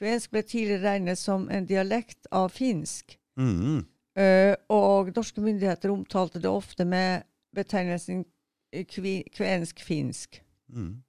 [0.00, 3.18] Kvensk ble tidligere regnet som en dialekt av finsk.
[3.36, 3.82] Mm.
[4.18, 7.22] Eh, og norske myndigheter omtalte det ofte med
[7.54, 8.24] betegnelsen
[9.34, 11.02] kvensk-finsk, Mm.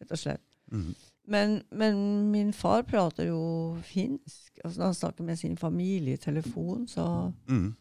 [0.00, 0.44] rett og slett.
[0.70, 0.94] Mm.
[1.28, 4.52] Men, men min far prater jo finsk.
[4.64, 7.74] Altså, når han snakker med sin familie i telefon, så Mm.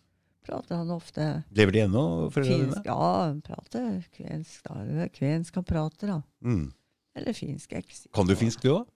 [0.43, 2.81] prater han ofte Lever de ennå, foreldrene dine?
[2.85, 4.63] Ja, han prater kvensk.
[4.63, 5.07] da.
[5.13, 6.21] Kvensk han prater, da.
[6.41, 6.71] Mm.
[7.15, 7.71] Eller finsk.
[7.71, 8.87] Jeg sikker Kan du finsk, du òg?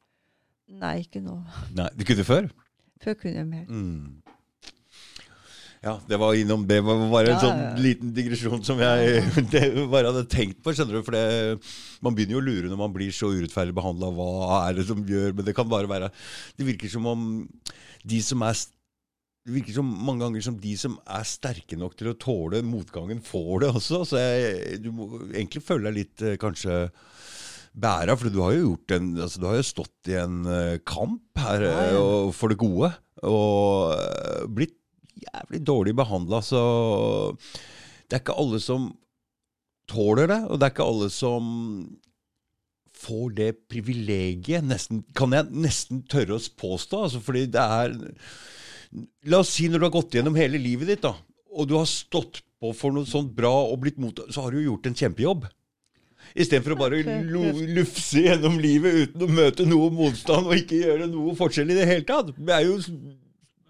[0.70, 1.44] Nei, ikke nå.
[1.76, 2.50] Nei, du kunne før?
[3.02, 3.66] Før kunne jeg mer.
[5.82, 9.64] Ja, det var innom Det var bare en Ja, sånn liten digresjon som jeg det
[9.90, 10.76] bare hadde tenkt på.
[10.78, 11.58] skjønner du, for det,
[12.06, 14.12] Man begynner jo å lure når man blir så urettferdig behandla.
[14.14, 16.12] Hva er det som gjør Men det kan bare være
[16.60, 17.26] Det virker som om
[18.06, 18.62] de som er
[19.42, 23.24] det virker som mange ganger som de som er sterke nok til å tåle motgangen,
[23.26, 24.02] får det også.
[24.06, 26.76] Så jeg, du må egentlig føle deg litt eh, kanskje
[27.74, 30.76] bæra, for du har jo gjort en altså Du har jo stått i en eh,
[30.86, 32.04] kamp her Ja, eh, ja.
[32.06, 32.92] og, for det gode.
[33.26, 34.78] Og eh, blitt
[35.26, 36.62] jævlig dårlig behandla, så
[38.08, 38.90] det er ikke alle som
[39.92, 41.52] tåler det, og det er ikke alle som
[43.02, 47.06] får det privilegiet, nesten, kan jeg nesten tørre å påstå.
[47.08, 47.96] Altså, fordi det er
[49.24, 51.14] La oss si når du har gått gjennom hele livet ditt, da,
[51.56, 54.60] og du har stått på for noe sånt bra og blitt mottatt, så har du
[54.60, 55.46] jo gjort en kjempejobb.
[56.36, 57.00] Istedenfor å bare
[57.72, 61.88] lufse gjennom livet uten å møte noe motstand og ikke gjøre noe forskjell i det
[61.90, 62.30] hele tatt.
[62.36, 62.76] Det er jo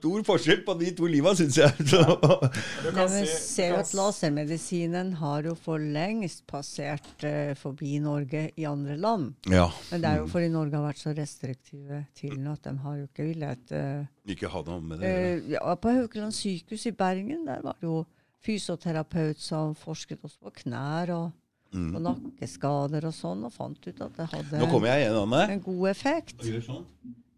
[0.02, 1.72] stor forskjell på de to liva, syns jeg.
[1.92, 7.54] Så, Ja, kan men si, ser jo at lasermedisinen har jo for lengst passert uh,
[7.60, 9.36] forbi Norge i andre land.
[9.46, 9.68] ja.
[9.92, 12.98] Men det er jo fordi Norge har vært så restriktive til nå at de har
[12.98, 16.88] jo ikke villet uh, Ikke ha noe med det Uh, eh, ja, På Haukeland sykehus
[16.90, 18.02] i Bergen der var det jo
[18.42, 21.30] fysioterapeut som forsket også på knær og
[21.72, 21.94] Mm.
[21.96, 25.86] Og nakkeskader og sånn, og fant ut at det hadde Nå jeg igjen, en god
[25.88, 26.44] effekt.
[26.44, 26.82] Gjør sånn.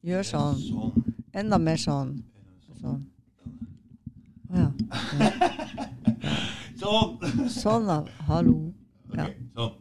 [0.01, 0.57] Gjør sånn.
[0.57, 1.03] Sånn.
[1.37, 2.15] Enda mer sånn.
[2.83, 3.03] Sånn.
[4.51, 4.69] Å ja.
[6.83, 7.47] Sånn.
[7.49, 8.01] Sånn, da.
[8.27, 8.57] Hallo.
[9.15, 9.29] Ja.
[9.55, 9.79] sånn.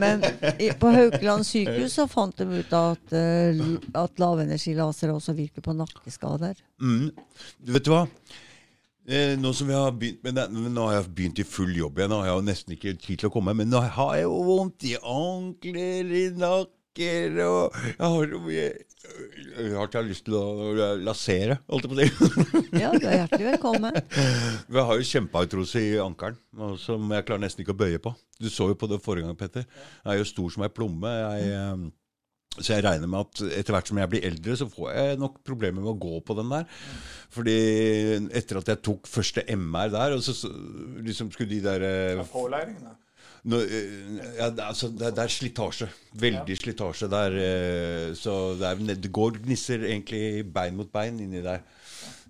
[0.00, 0.22] Men
[0.56, 3.58] i, på Haukeland sykehus så fant de ut at, eh,
[4.00, 6.56] at lavenergilasere også virker på nakkeskader.
[6.80, 7.10] Mm.
[7.60, 8.06] Du vet du hva?
[9.10, 11.98] Eh, nå som vi har begynt med det, Nå har jeg begynt i full jobb
[11.98, 12.12] igjen.
[12.12, 14.36] Nå har jeg jo nesten ikke tid til å komme, men nå har jeg jo
[14.48, 16.26] vondt i ankler, i
[16.90, 18.70] nakker og Jeg har så mye
[19.56, 22.80] Jeg har ikke lyst til å lasere, holdt jeg på å si.
[22.80, 23.94] Ja, du er hjertelig velkommen.
[24.74, 26.36] Jeg har jo kjempeartrose i ankelen,
[26.78, 28.12] som jeg klarer nesten ikke å bøye på.
[28.38, 29.64] Du så jo på det forrige gang, Petter.
[30.04, 31.10] Jeg er jo stor som ei plomme.
[31.10, 34.92] Jeg, eh, så jeg regner med at etter hvert som jeg blir eldre, så får
[34.92, 36.68] jeg nok problemer med å gå på den der.
[37.34, 37.58] Fordi
[38.36, 40.52] etter at jeg tok første MR der, og så, så
[41.00, 41.86] liksom skulle de der
[42.20, 42.98] ja, pålæring, da.
[43.48, 45.88] Nå, eh, ja, altså, det, er- slitasje.
[46.20, 47.36] Veldig slitasje der.
[47.40, 51.62] eh, Så det, er, det går gnisser egentlig bein mot bein inni der.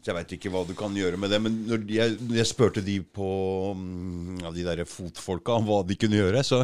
[0.00, 1.40] Så jeg veit ikke hva du kan gjøre med det.
[1.42, 5.96] Men når jeg, jeg spurte de på mm, ja, de der fotfolka om hva de
[6.00, 6.62] kunne gjøre, så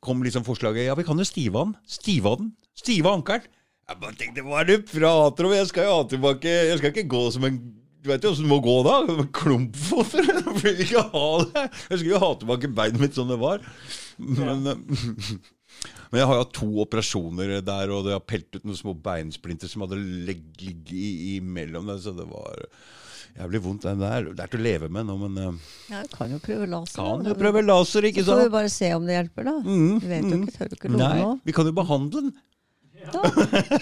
[0.00, 1.74] kom liksom forslaget Ja, vi kan jo stive han.
[1.86, 2.54] Stive den.
[2.78, 3.44] Stive ankelen.
[3.90, 5.52] Jeg bare tenkte hva er det du prater om?
[5.52, 7.56] Jeg skal jo ha tilbake Jeg skal ikke gå som en
[8.02, 8.94] du vet jo åssen det må gå da?
[9.36, 10.14] Klumpfot?
[10.20, 11.64] Jeg vil ikke ha det.
[11.90, 13.60] Jeg skulle jo ha tilbake beinet mitt som det var.
[14.20, 14.64] Men,
[16.10, 19.70] men jeg har hatt to operasjoner der, og det har pelt ut noen små beinsplinter
[19.70, 22.64] som hadde ligget i- imellom der, så det var
[23.38, 23.84] jævlig vondt.
[23.86, 24.30] Den der.
[24.34, 27.00] Det er til å leve med nå, men eh, Ja, du kan jo prøve laser.
[27.04, 29.56] kan jo prøve laser, ikke Så får vi bare se om det hjelper, da.
[29.64, 30.42] Mm, Du vet jo mm.
[30.48, 32.32] ikke, tør du ikke love Nei, vi kan jo behandle den.
[33.12, 33.22] Da.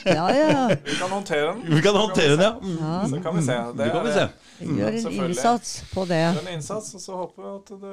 [0.05, 0.69] Ja, ja.
[0.85, 1.63] Vi kan håndtere den.
[1.75, 2.53] Vi kan håndtere den, ja.
[2.63, 2.77] Mm.
[2.81, 3.09] ja.
[3.09, 3.57] Så kan vi se.
[3.79, 4.29] Det kan vi se.
[4.59, 6.19] Gjør en innsats på det.
[6.35, 7.93] Gjør en innsats, og så håper vi at det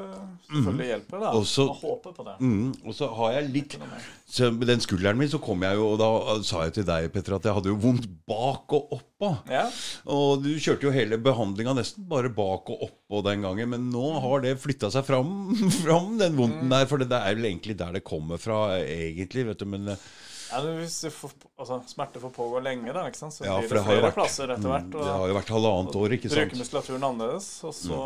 [0.50, 1.20] selvfølgelig hjelper.
[1.26, 1.32] da.
[1.38, 2.36] Og så- Og håper på det.
[2.42, 3.78] Mm, og så har jeg litt
[4.36, 7.12] så Med den skulderen min så kom jeg jo, og da sa jeg til deg,
[7.14, 9.30] Petter, at jeg hadde jo vondt bak og oppå.
[9.50, 9.68] Ja.
[10.12, 13.70] Og du kjørte jo hele behandlinga nesten bare bak og oppå den gangen.
[13.70, 15.54] Men nå har det flytta seg fram,
[15.84, 16.86] fram, den vondten der.
[16.90, 19.46] For det er vel egentlig der det kommer fra, egentlig.
[19.52, 19.96] vet du, men eh,
[20.56, 23.34] Ja, hvis får, altså, smerte får pågå lenge, da, ikke sant?
[23.36, 24.90] så Ja, blir det det flere vært- plasser etter hvert.
[24.92, 26.40] det har jo vært halvannet år, ikke sant.
[26.40, 28.00] Bruker muskulaturen annerledes, og så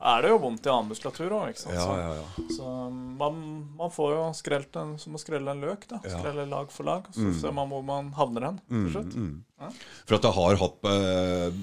[0.00, 1.54] er det jo vondt i annen muskulatur òg.
[1.66, 1.74] Mm.
[1.74, 2.44] Ja, ja, ja.
[2.56, 5.86] Så man, man får jo skrelt en, som å skrelle en løk.
[5.88, 5.98] da.
[6.04, 7.04] Skrelle lag for lag.
[7.12, 9.14] Så ser man hvor man havner hen til slutt.
[9.60, 9.66] Mm.
[9.66, 9.70] Ja.
[10.08, 11.58] For at det har hatt eh,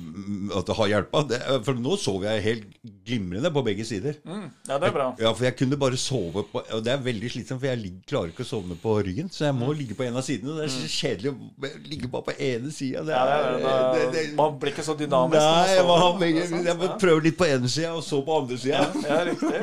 [0.59, 1.21] At det har hjelpa.
[1.65, 2.67] For nå sover jeg helt
[3.07, 4.19] glimrende på begge sider.
[4.27, 4.43] Mm.
[4.69, 5.07] Ja, det er bra.
[5.19, 8.03] Ja, for jeg kunne bare sove på Og det er veldig slitsomt, for jeg ligger,
[8.11, 9.31] klarer ikke å sovne på ryggen.
[9.33, 9.77] Så jeg må Mm.
[9.81, 10.55] ligge på en av sidene.
[10.59, 13.03] Det er så kjedelig å ligge bare på ene sida.
[13.09, 15.41] Ja, man blir ikke så dynamisk.
[15.41, 16.97] Nei, jeg må, sover, er begge, sant, jeg må ja.
[17.01, 18.85] prøve litt på ene sida, og så på andre sida.
[19.07, 19.61] Ja, riktig.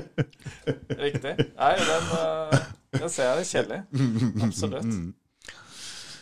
[1.04, 1.34] riktig.
[1.58, 2.58] Nei, den, eh,
[3.00, 3.80] den ser jeg er kjedelig.
[4.46, 4.94] Absolutt.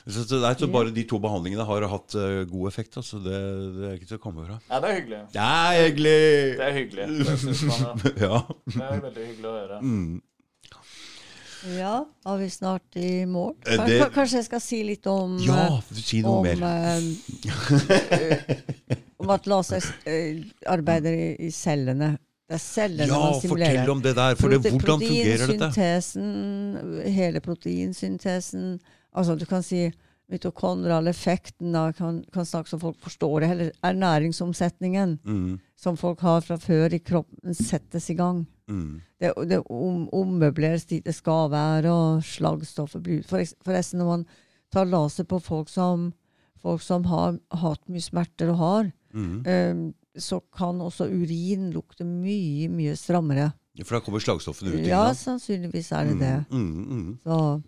[0.08, 2.96] Så, så, nei, så bare de to behandlingene har hatt eh, god effekt.
[2.96, 3.18] Altså.
[3.20, 3.38] Det,
[3.76, 4.56] det er ikke til å komme fra.
[4.70, 5.18] Ja, det er hyggelig.
[5.34, 6.14] Det er hyggelig!
[6.56, 7.04] Det er hyggelig.
[7.26, 7.34] Det
[7.68, 7.92] man, ja.
[8.28, 8.38] Ja.
[8.72, 9.80] Det er veldig hyggelig å høre.
[9.84, 10.16] Mm.
[11.74, 11.92] Ja,
[12.30, 13.52] er vi snart i mål?
[13.66, 16.56] Eh, Kanskje, det- kanskje jeg skal si litt om ja, eh, si noe om, mer.
[16.62, 17.02] eh,
[19.18, 19.82] om at laser
[20.70, 22.12] arbeider i, i cellene.
[22.48, 23.74] Det er cellene Ja, man stimulerer.
[23.74, 24.38] Ja, fortell om det der.
[24.40, 25.68] For det, Prote- hvordan fungerer dette?
[25.74, 28.78] Proteinsyntesen, hele proteinsyntesen
[29.18, 29.88] Altså du kan si
[30.28, 33.48] mitokondrial effekten da, kan, kan snakke så folk forstår det.
[33.54, 38.46] Eller ernæringsomsetningen Mm, som folk har fra før i kroppen, settes i gang.
[38.68, 43.22] mm, Det, det om, ommøbleres dit det skal være, og slagstoffer blir.
[43.24, 44.26] Foreks- Forresten, når man
[44.72, 46.12] tar laser på folk som,
[46.60, 49.46] folk som har hatt mye smerter og har, mm.
[49.46, 53.52] eh, så kan også urin lukte mye, mye strammere.
[53.84, 54.86] For da kommer slagstoffene ut?
[54.86, 56.36] Ja, sannsynligvis er det det.
[56.50, 57.18] Mm, mm, mm.
[57.24, 57.62] Så,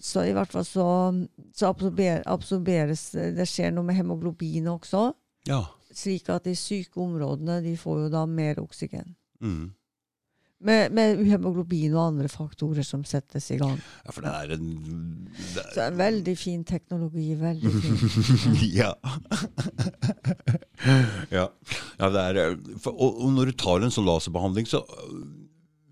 [0.00, 0.86] så i hvert fall så,
[1.56, 5.10] så absorber, absorberes Det skjer noe med hemoglobinet også.
[5.48, 5.64] Ja.
[5.92, 9.14] Slik at de syke områdene de får jo da mer oksygen.
[9.44, 9.70] Mm.
[10.60, 13.78] Med, med hemoglobin og andre faktorer som settes i gang.
[14.04, 14.66] ja, for det er en
[15.32, 17.32] det Så er, en veldig fin teknologi.
[17.40, 18.58] Veldig fin.
[18.68, 18.90] ja.
[21.38, 21.46] ja.
[21.96, 24.82] ja det er, eh, for, og, og når du tar en sånn laserbehandling, så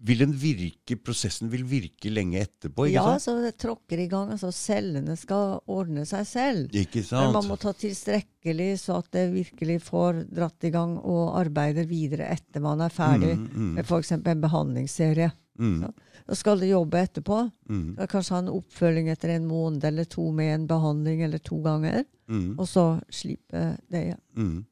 [0.00, 3.22] vil den virke, prosessen vil virke lenge etterpå, ikke Ja, sant?
[3.24, 4.30] så det tråkker i gang.
[4.30, 6.68] altså Cellene skal ordne seg selv.
[6.72, 11.34] Ikke Men man må ta tilstrekkelig så at det virkelig får dratt i gang og
[11.40, 14.12] arbeider videre etter man er ferdig Mm, mm, med f.eks.
[14.12, 15.32] en behandlingsserie.
[15.58, 15.92] mm,
[16.28, 17.50] Da skal det jobbe etterpå.
[17.68, 21.38] mm, Da kanskje ha en oppfølging etter en måned eller to med en behandling eller
[21.38, 22.04] to ganger.
[22.28, 24.20] mm, Og så slippe det igjen.
[24.36, 24.64] mm.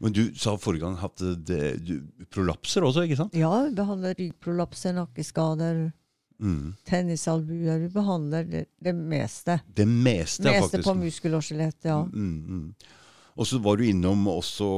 [0.00, 1.96] Men du sa forrige gang at det, du
[2.32, 3.34] prolapser også, ikke sant?
[3.36, 5.90] Ja, vi behandler ryggprolapser, nakkeskader,
[6.40, 6.70] Mm.
[6.88, 7.82] tennisalbuer.
[7.82, 9.58] Vi behandler det, det meste.
[9.76, 10.86] Det meste, meste faktisk.
[10.88, 11.98] på muskel og skjelett, ja.
[12.08, 12.74] Mm, mm.
[13.36, 14.70] Og så var du innom også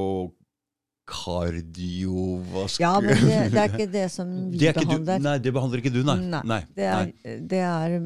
[1.07, 2.81] kardiovask...
[2.83, 5.23] Ja, men det, det er ikke det som vi Det er ikke du, behandler.
[5.23, 6.17] nei, det behandler ikke du, nei.
[6.43, 7.13] Nei, Det er,
[7.53, 7.97] det er,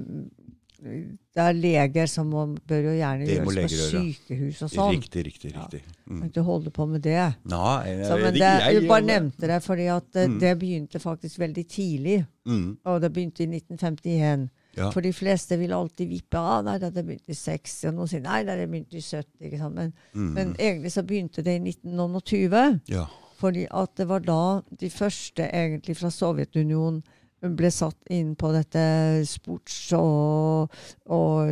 [0.86, 4.92] det er leger som må, bør jo gjerne Det gjøres på sykehus og sånn.
[4.96, 5.52] Riktig, riktig.
[5.56, 5.82] Riktig.
[6.06, 6.24] Kan Mm.
[6.30, 7.34] ikke holde på med det.
[7.50, 10.38] Nei, Så, men det, ikke, jeg, du bare nevnte det, fordi at eh, Mm.
[10.40, 12.26] det begynte faktisk veldig tidlig.
[12.46, 14.48] Mm, Og det begynte i 1951.
[14.76, 14.90] ja.
[14.90, 18.20] For de fleste vil alltid vippe ah, nei, det begynte i 60, og noen sier
[18.22, 19.24] nei, det begynte i 70.
[19.40, 19.74] Ikke sant?
[19.74, 22.80] Men, Mm, men egentlig så begynte det i 1920.
[22.88, 23.06] ja.
[23.38, 27.02] Fordi at det var da de første egentlig fra Sovjetunionen
[27.42, 28.82] ble satt inn på dette
[29.28, 30.72] sports- og,
[31.06, 31.50] og,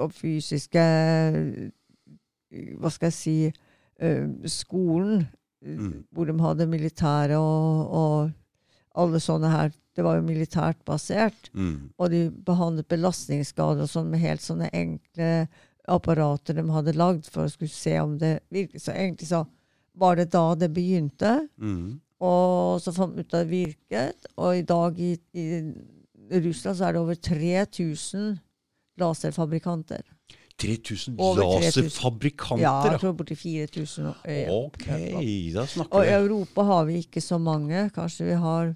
[0.00, 0.82] og fysiske
[2.80, 5.26] Hva skal jeg si eh, Skolen,
[5.62, 6.00] Mm.
[6.10, 8.32] hvor de hadde militære og, og
[8.98, 9.68] alle sånne her.
[9.94, 11.52] Det var jo militært basert.
[11.54, 15.46] Mm, Og de behandlet belastningsskader og sånn med helt sånne enkle
[15.86, 18.82] apparater de hadde lagd for å skulle se om det virket.
[18.82, 19.44] Så egentlig så
[19.94, 21.46] var det da det begynte.
[21.62, 22.00] mm.
[22.22, 24.26] Og så fant vi ut at det virket.
[24.38, 25.46] Og i dag i, i
[26.44, 28.36] Russland så er det over 3000
[29.02, 30.02] laserfabrikanter.
[30.62, 34.12] 3000 laserfabrikanter, Ja, jeg tror borti 4000.
[34.28, 34.52] ja.
[34.52, 34.86] Ok,
[35.54, 36.12] da snakker Og i.
[36.14, 37.88] Europa har vi ikke så mange.
[37.94, 38.74] Kanskje vi har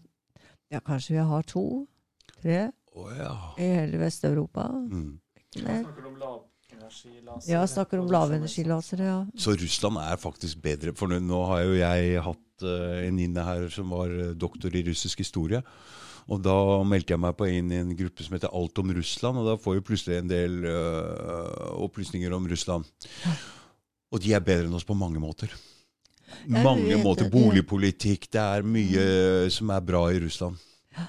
[0.72, 1.86] ja, kanskje vi har to?
[2.42, 2.70] Tre?
[2.96, 3.34] Oh, ja.
[3.58, 4.66] I hele Vest-Europa.
[4.72, 5.20] Mm.
[5.54, 7.52] Snakker om lavenergilaser?
[7.52, 9.20] Ja, snakker om lavenergilasere, ja.
[9.36, 10.94] Så Russland er faktisk bedre.
[10.96, 14.84] For nå har jo jeg hatt eh, en inne her som var eh, doktor i
[14.86, 15.62] russisk historie.
[16.26, 19.38] Og da meldte jeg meg på inn i en gruppe som heter Alt om Russland,
[19.38, 22.88] og da får vi plutselig en del uh, opplysninger om Russland.
[24.10, 25.54] Og de er bedre enn oss på mange måter.
[26.50, 27.30] Mange måter.
[27.30, 28.26] Boligpolitikk.
[28.34, 29.04] Det er mye
[29.54, 30.58] som er bra i Russland.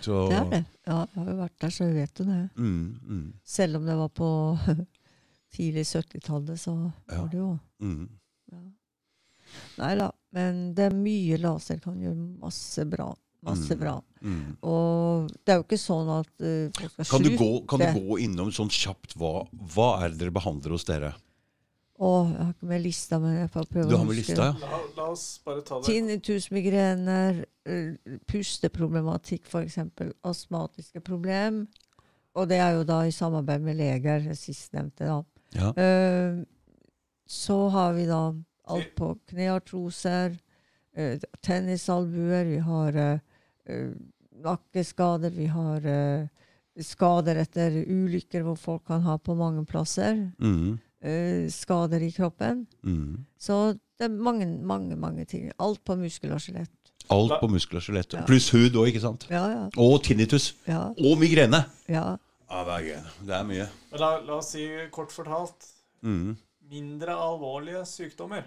[0.02, 0.64] Så, Det er det.
[0.88, 2.40] Ja, jeg har jo vært der, så jeg vet jo det.
[2.56, 4.30] Mm, mm, Selv om det var på
[5.56, 6.76] tidlig 70-tallet, så
[7.08, 8.10] var det jo mm.
[8.52, 8.64] ja.
[9.78, 13.10] Nei da, men det er mye laser kan gjøre masse bra.
[13.48, 13.80] Masse Mm.
[13.82, 13.96] bra.
[14.26, 14.58] Mm.
[14.66, 17.44] Og det er jo ikke sånn at uh, folk skal Kan, du slutte.
[17.44, 19.32] gå, kan du gå innom sånn kjapt hva,
[19.76, 21.12] hva er det dere behandler hos dere?
[21.98, 24.50] Å, jeg har ikke med lista, men jeg får prøve Du har med huske lista,
[24.52, 24.58] ja?
[24.62, 25.88] La, la oss bare ta det.
[25.90, 29.80] Tinnitusmigrener, eh, pusteproblematikk f.eks.,
[30.30, 31.64] astmatiske problem.
[32.38, 35.08] Og det er jo da i samarbeid med leger, sistnevnte.
[35.10, 35.24] da.
[35.58, 35.72] ja.
[35.74, 36.44] Uh,
[37.28, 38.22] så har vi da
[38.68, 40.38] alt på kneartroser,
[40.96, 43.20] eh, tennisalbuer, vi har eh,
[43.70, 43.92] eh,
[44.44, 46.28] nakkeskader, vi har eh,
[46.84, 50.20] skader etter ulykker hvor folk kan ha på mange plasser.
[50.40, 52.66] Mm, eh, skader i kroppen.
[52.84, 53.26] mm.
[53.38, 55.52] Så det er mange, mange, mange ting.
[55.60, 56.70] Alt på muskel og skjelett.
[57.10, 58.14] Alt på muskel og skjelett.
[58.14, 58.22] Ja.
[58.28, 59.26] Pluss hud òg, ikke sant?
[59.32, 59.62] Ja, ja.
[59.82, 60.52] Og tinnitus.
[60.68, 61.64] Ja, Og migrene.
[61.90, 62.18] ja.
[62.50, 63.00] Ja, det er gøy.
[63.28, 63.66] Det er mye.
[63.92, 65.66] Men la, la oss si kort fortalt
[66.04, 66.38] Mm.
[66.70, 68.44] mindre alvorlige sykdommer.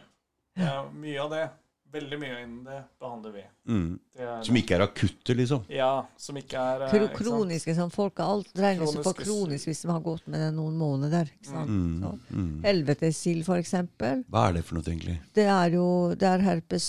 [0.56, 1.50] Er mye av det.
[1.90, 3.40] Veldig mye innen det behandler vi.
[3.66, 3.98] Mm.
[4.14, 5.64] Det er, Som ikke er akutte, liksom.
[5.74, 9.82] Ja, som ikke er eh, Kro kroniske sånn, Folk har alt regnes for kronisk hvis
[9.82, 11.26] de har gått med det noen måneder.
[11.34, 11.66] Ikke sant?
[11.66, 11.98] Mm.
[12.04, 12.62] Så, Mm.
[12.62, 14.22] Helvetesild, eksempel.
[14.30, 15.18] Hva er det for noe, egentlig?
[15.34, 16.86] Det er jo det er herpes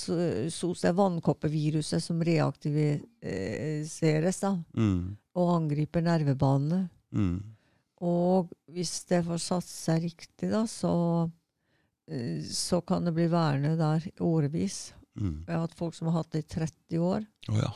[0.54, 5.18] sos, det er vannkoppeviruset som reaktiviseres da, Mm.
[5.36, 6.90] og angriper nervebanene.
[7.12, 7.42] Mm.
[8.02, 11.30] Og hvis det får satt seg riktig, da, så,
[12.52, 14.94] så kan det bli værende der årevis.
[15.20, 15.44] Mm.
[15.48, 17.26] Jeg har hatt folk som har hatt det i 30 år.
[17.52, 17.72] Oh, ja.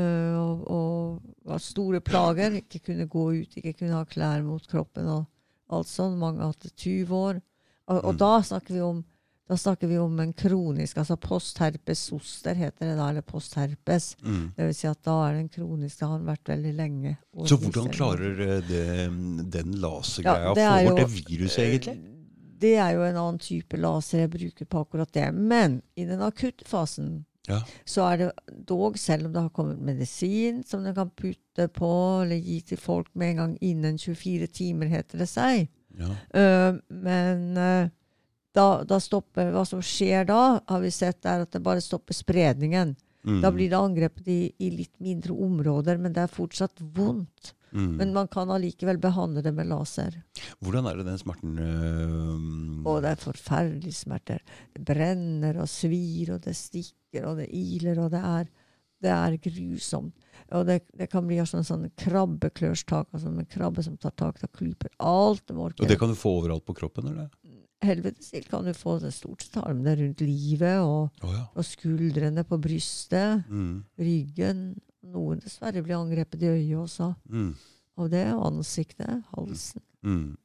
[0.00, 2.58] eh, og, og har store plager.
[2.62, 5.06] Ikke kunne gå ut, ikke kunne ha klær mot kroppen.
[5.08, 5.26] og
[5.70, 6.18] alt sånt.
[6.18, 7.40] Mange har hatt det 20 år.
[7.90, 8.18] Og, og Mm.
[8.18, 9.04] da snakker vi om
[9.50, 14.12] da snakker vi om en kronisk, altså postherpes zoster heter det da, eller postherpes.
[14.22, 14.52] Mm.
[14.54, 17.16] Det vil si at da er den kroniske han har vært veldig lenge.
[17.50, 18.84] Så hvordan klarer eh, det,
[19.50, 21.96] den lasergreia Ja, å få bort det viruset, egentlig?
[22.60, 25.26] Det er jo en annen type laser jeg bruker på akkurat det.
[25.34, 27.62] Men i den akutte fasen Ja.
[27.88, 28.26] så er det
[28.68, 31.88] dog, selv om det har kommet medisin som den kan putte på
[32.22, 35.68] eller gi til folk med en gang innen 24 timer, heter det seg.
[35.98, 36.10] ja.
[36.36, 37.88] Uh, men uh,
[38.54, 42.14] da, da stopper Hva som skjer da, har vi sett, er at det bare stopper
[42.14, 42.96] spredningen.
[43.24, 43.40] Mm.
[43.42, 47.54] Da blir det angrepet i, i litt mindre områder, men det er fortsatt vondt.
[47.72, 47.92] Mm.
[48.00, 50.16] Men man kan allikevel behandle det med laser.
[50.60, 54.42] Hvordan er det den smerten øh, Og det er forferdelige smerter.
[54.74, 58.50] Det brenner og svir, og det stikker, og det iler, og det er,
[59.00, 60.28] det er grusomt.
[60.56, 64.52] Og det, det kan bli sånn, sånn krabbeklørstak, altså en krabbe som tar tak, og
[64.56, 67.30] klyper alt det Og det kan du få overalt på kroppen, eller?
[67.80, 71.46] Helvetesild kan du få det stort sett armene rundt livet, og, oh, ja.
[71.54, 73.84] og skuldrene på brystet, Mm.
[73.96, 74.80] ryggen.
[75.00, 77.14] Noen dessverre blir angrepet i øyet også.
[77.32, 77.54] Mm.
[78.00, 79.82] Og det er ansiktet, halsen.
[80.04, 80.36] Mm.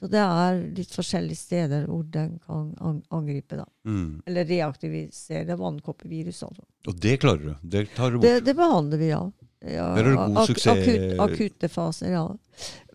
[0.00, 2.70] Så det er litt forskjellige steder hvor den kan
[3.12, 3.66] angripe, da.
[3.84, 4.22] Mm.
[4.24, 6.40] Eller reaktivisere vannkoppevirus.
[6.46, 6.64] Altså.
[6.88, 7.52] Og det klarer du?
[7.74, 8.24] Det tar du bort?
[8.24, 9.20] Det, det behandler vi, ja.
[9.60, 10.80] ja det er du god ak- suksess.
[10.88, 12.24] Akut, akutte faser, ja.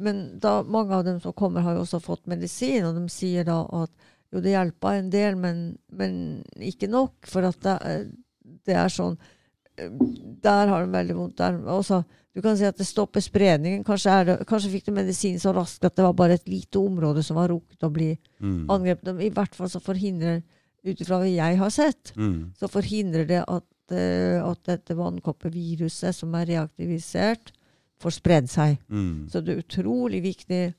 [0.02, 3.46] Men da, mange av dem som kommer, har jo også fått medisin, og de sier
[3.46, 3.94] da at
[4.34, 5.64] jo, det hjelper en del, men,
[5.94, 6.20] men
[6.58, 7.30] ikke nok.
[7.30, 7.78] For at det,
[8.66, 9.20] det er sånn
[9.78, 11.38] Der har de veldig vondt.
[11.38, 11.58] Der.
[11.74, 12.04] Også,
[12.36, 13.84] du kan si at det stopper spredningen.
[13.88, 17.24] Kanskje, det, kanskje fikk du medisin så raskt at det var bare et lite område
[17.24, 18.66] som var rukket å bli Mm.
[18.70, 19.22] angrepet.
[19.22, 20.44] I hvert fall så forhindrer,
[20.86, 22.54] ut ifra hva jeg har sett, Mm.
[22.60, 27.52] så forhindrer det at, eh, at dette vannkoppeviruset som er reaktivisert,
[28.00, 28.78] får spredd seg.
[28.90, 29.30] Mm.
[29.32, 30.74] Så det er utrolig viktig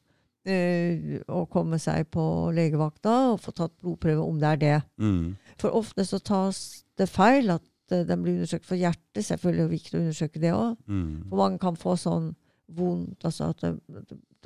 [0.49, 4.83] eh, å komme seg på legevakta og få tatt blodprøve om det er det.
[5.01, 5.37] Mm.
[5.59, 7.63] For ofte så tas det feil at
[7.95, 9.25] eh, den blir undersøkt for hjertet.
[9.25, 10.79] Selvfølgelig er det viktig å undersøke det òg.
[10.87, 11.11] Mm.
[11.29, 12.33] For mange kan få sånn
[12.77, 13.75] vondt, altså at det,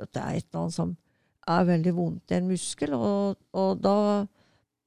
[0.00, 0.96] at det er et eller annet som
[1.50, 3.94] er veldig vondt i en muskel, og, og da,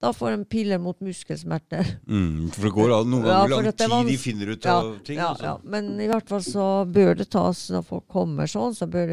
[0.03, 1.87] da får de piller mot muskelsmerter.
[2.11, 2.49] Mm.
[2.51, 5.17] For det går an noen ganger ja, lang tid de finner ut Ja, av ting.
[5.21, 5.45] Ja, altså.
[5.47, 5.53] ja.
[5.75, 9.05] Men i hvert fall så bør det tas når folk kommer sånn, så det,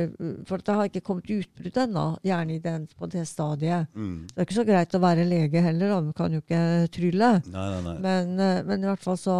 [0.51, 3.87] for det har ikke kommet utbrudd ennå, gjerne i den, på det stadiet.
[3.95, 4.27] Mm.
[4.33, 6.01] Det er ikke så greit å være lege heller, da.
[6.11, 6.63] man kan jo ikke
[6.99, 7.33] trylle.
[7.47, 7.97] Nei, nei, nei.
[8.09, 9.39] Men, eh, men i hvert fall så,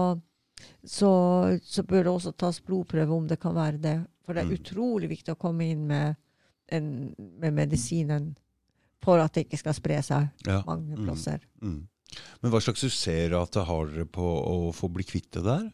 [0.87, 1.11] så,
[1.67, 3.97] så bør det også tas blodprøve om det kan være det.
[4.25, 4.59] For det er Mm.
[4.61, 6.15] utrolig viktig å komme inn med,
[6.71, 6.87] en,
[7.19, 8.37] med medisinen
[9.03, 10.63] for at det ikke skal spre seg Ja.
[10.67, 11.05] mange Mm.
[11.07, 11.41] plasser.
[11.63, 11.87] Mm.
[12.43, 15.71] Men hva slags suksessrate har dere på å få bli kvitt det der?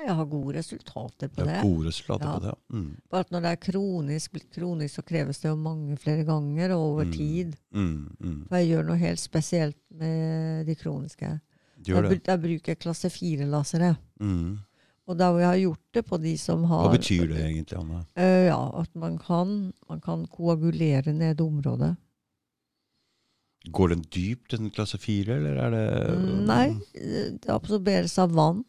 [0.00, 2.34] Jeg har gode resultater på Det gode resultater Ja.
[2.38, 2.54] på det.
[2.54, 2.76] ja.
[2.76, 2.96] Mm.
[3.10, 6.80] Bare at når det er kronisk, kronisk, så kreves det jo mange flere ganger og
[6.94, 7.12] over Mm.
[7.12, 7.56] tid.
[7.74, 8.16] Mm.
[8.20, 8.48] Mm.
[8.48, 11.40] For jeg gjør noe helt spesielt med de kroniske.
[11.84, 12.10] Gjør det.
[12.10, 13.96] Jeg, jeg bruker klasse 4-lasere.
[14.20, 14.58] Mm.
[15.08, 18.06] Og hvor jeg har gjort det på de som har Hva betyr det egentlig, Anne?
[18.16, 21.96] Uh, ja, at man kan, man kan koagulere ned området.
[23.68, 28.32] Går den dypt, den klasse fire, eller er det Mm, Nei, eh, det absorberes av
[28.32, 28.64] vann.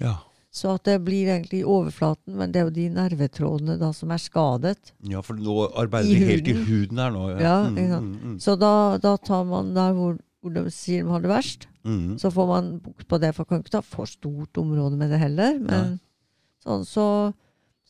[0.00, 0.18] Ja.
[0.52, 4.10] Så at det blir egentlig i overflaten, men det er jo de nervetrådene da som
[4.10, 4.92] er skadet.
[5.08, 6.98] ja, for nå arbeider de helt i huden.
[6.98, 7.40] her nå.
[7.40, 8.04] Ja, Mm, ikke sant.
[8.22, 8.38] mm, mm.
[8.40, 12.18] Så da, da tar man der hvor, hvor de sier de har det verst, Mm.
[12.18, 13.34] så får man bukt på det.
[13.34, 15.58] For man kan ikke ta for stort område med det heller.
[15.58, 16.00] Men
[16.64, 17.32] sånn, så,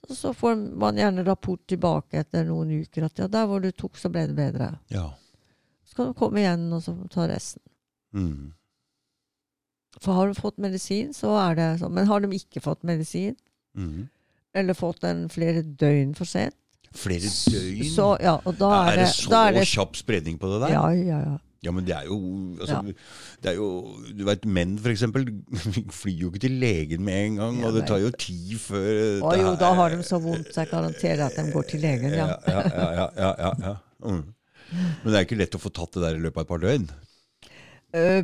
[0.06, 3.70] så, så får man gjerne rapport tilbake etter noen uker at ja, der hvor du
[3.72, 4.78] tok, så ble det bedre.
[4.90, 5.08] Ja.
[5.96, 7.62] Kan du komme igjen og så ta resten.
[8.14, 8.52] Mm.
[10.02, 11.94] For har de fått medisin, så er det sånn.
[11.96, 13.36] Men har de ikke fått medisin,
[13.76, 14.08] Mm.
[14.54, 16.54] eller fått den flere døgn for sent,
[16.96, 17.84] Flere døgn?
[17.92, 20.72] så ja, er, er det så er det kjapp spredning på det der?
[20.72, 21.36] Ja, ja, ja.
[21.62, 22.16] Ja, men det er jo
[22.60, 22.92] altså, Ja.
[23.42, 23.68] Det er jo
[24.16, 25.26] Du veit, menn for eksempel
[26.00, 29.32] flyr jo ikke til legen med en gang, og det tar jo tid før Å
[29.36, 32.28] jo, da har de så vondt, så jeg garanterer at de går til legen, ja.
[32.30, 33.76] Ja, ja, ja, ja, ja, ja, ja.
[34.08, 34.22] Mm.
[34.72, 36.62] Men det er ikke lett å få tatt det der i løpet av et par
[36.64, 36.88] døgn.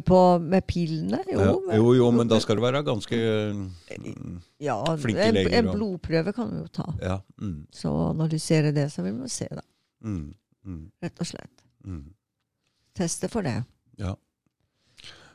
[0.04, 1.22] På, med pillene?
[1.32, 5.54] Jo, Ja, jo, jo, men da skal du være ganske mm, ja, flinke en, leger,
[5.56, 6.84] en og- blodprøve kan vi jo ta.
[7.00, 7.16] Ja.
[7.40, 9.64] Mm, Så analysere det, så vil man se det,
[10.04, 10.34] mm,
[10.68, 11.64] mm, rett og slett.
[11.86, 12.04] mm.
[12.94, 13.56] Teste for det.
[13.98, 14.12] Ja.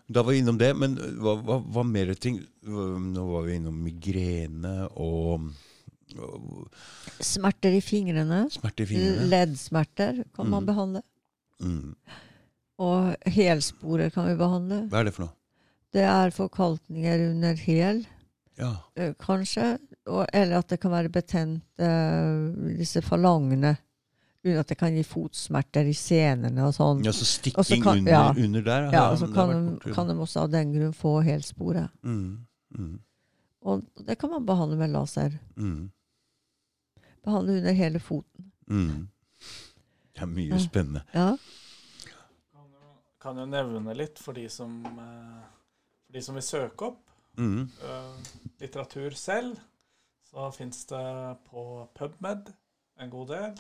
[0.10, 2.38] Da var vi innom det, men hva, hva, hva mer ting?
[2.64, 5.49] Nå var vi innom migrene og
[7.22, 8.45] Smerter i fingrene.
[8.52, 9.27] Smerter i fingrene.
[9.31, 10.65] Leddsmerter kan man Mm.
[10.69, 11.02] behandle.
[11.61, 11.95] Mm.
[12.80, 14.88] Og helsporer kan vi behandle.
[14.90, 15.34] Hva er det for noe?
[15.91, 18.06] Det er forkalkninger under hæl,
[18.57, 18.76] Ja.
[19.19, 19.80] kanskje.
[20.07, 23.77] Og, eller at det kan være betent uh, disse falangene.
[24.45, 27.03] Uten at det kan gi fotsmerter i senene og sånn.
[27.03, 28.34] ja, så stikking kan- under, ja.
[28.45, 28.90] under der.
[28.91, 31.90] Ja, og så kan, de, kan de også av den grunn få helspore.
[32.03, 32.38] mm,
[32.77, 32.99] mm,
[33.64, 35.38] Og det kan man behandle med laser.
[35.57, 35.91] mm,
[37.26, 38.52] Behandle under hele foten.
[38.68, 39.08] mm.
[40.14, 40.58] Det er mye Ja.
[40.60, 41.02] spennende.
[41.14, 41.38] Ja.
[42.52, 45.44] Kan jo, kan jo nevne litt for de som, eh,
[46.06, 47.06] for de som vil søke opp
[47.38, 47.70] Mm.
[47.84, 48.18] uh,
[48.60, 49.60] litteratur selv.
[50.26, 52.54] Så fins det på PubMed
[53.00, 53.56] en god del.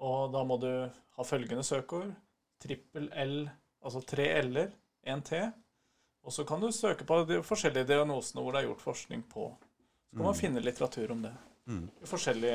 [0.00, 2.12] Og da må du ha følgende søkeord.
[2.60, 3.48] Trippel L,
[3.84, 4.72] altså tre L-er,
[5.06, 5.52] én T.
[6.24, 9.56] Og så kan du søke på de forskjellige diagnosene hvor det er gjort forskning på.
[10.10, 10.40] Så kan man Mm.
[10.40, 11.32] finne litteratur om det.
[11.68, 11.86] Mm.
[12.02, 12.52] I forskjellig,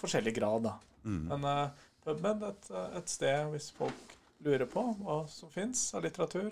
[0.00, 0.74] forskjellig grad, da.
[1.04, 1.22] Mm.
[1.32, 6.50] Men uh, PubMed, et, et sted hvis folk lurer på hva som fins av litteratur,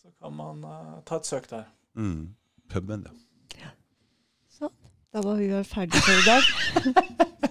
[0.00, 1.68] så kan man uh, ta et søk der.
[1.98, 2.30] Mm.
[2.70, 3.10] PubMed,
[3.60, 3.74] ja.
[4.56, 4.74] Sånn.
[5.12, 7.46] Da var vi ferdige for i dag.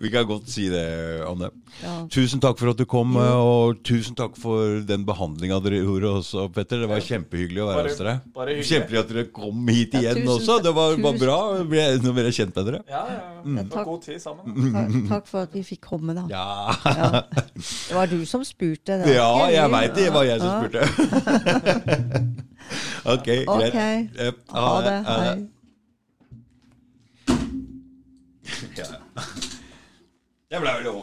[0.00, 0.82] Vi kan godt si det,
[1.26, 1.48] Anne.
[1.80, 1.92] Ja.
[2.12, 6.44] Tusen takk for at du kom, og tusen takk for den behandlinga dere gjorde også,
[6.54, 6.82] Petter.
[6.84, 8.14] Det var kjempehyggelig å være hos dere.
[8.36, 8.56] Bare.
[8.60, 10.56] Kjempehyggelig at dere kom hit Ja, igjen tusen også.
[10.66, 11.38] Det var, var bra.
[11.60, 12.80] Nå ble jeg kjent med dere.
[12.90, 13.20] Ja, ja.
[13.44, 13.56] Mm.
[13.62, 13.86] Det Takk.
[13.88, 14.44] god tid sammen.
[14.74, 16.24] Takk, takk for at vi fikk komme, da.
[16.30, 16.46] Ja,
[16.90, 17.22] Ja.
[17.60, 19.00] Det var du som spurte.
[19.04, 20.04] det ja ikke jeg veit det.
[20.04, 20.58] Det var jeg som Ja.
[20.60, 20.82] spurte.
[23.14, 23.48] ok, greit.
[23.48, 23.78] Ok.
[24.20, 24.98] Yep, Ha det.
[25.08, 25.48] Hei.
[28.76, 28.84] Ja.
[30.50, 30.90] Jeg ble vel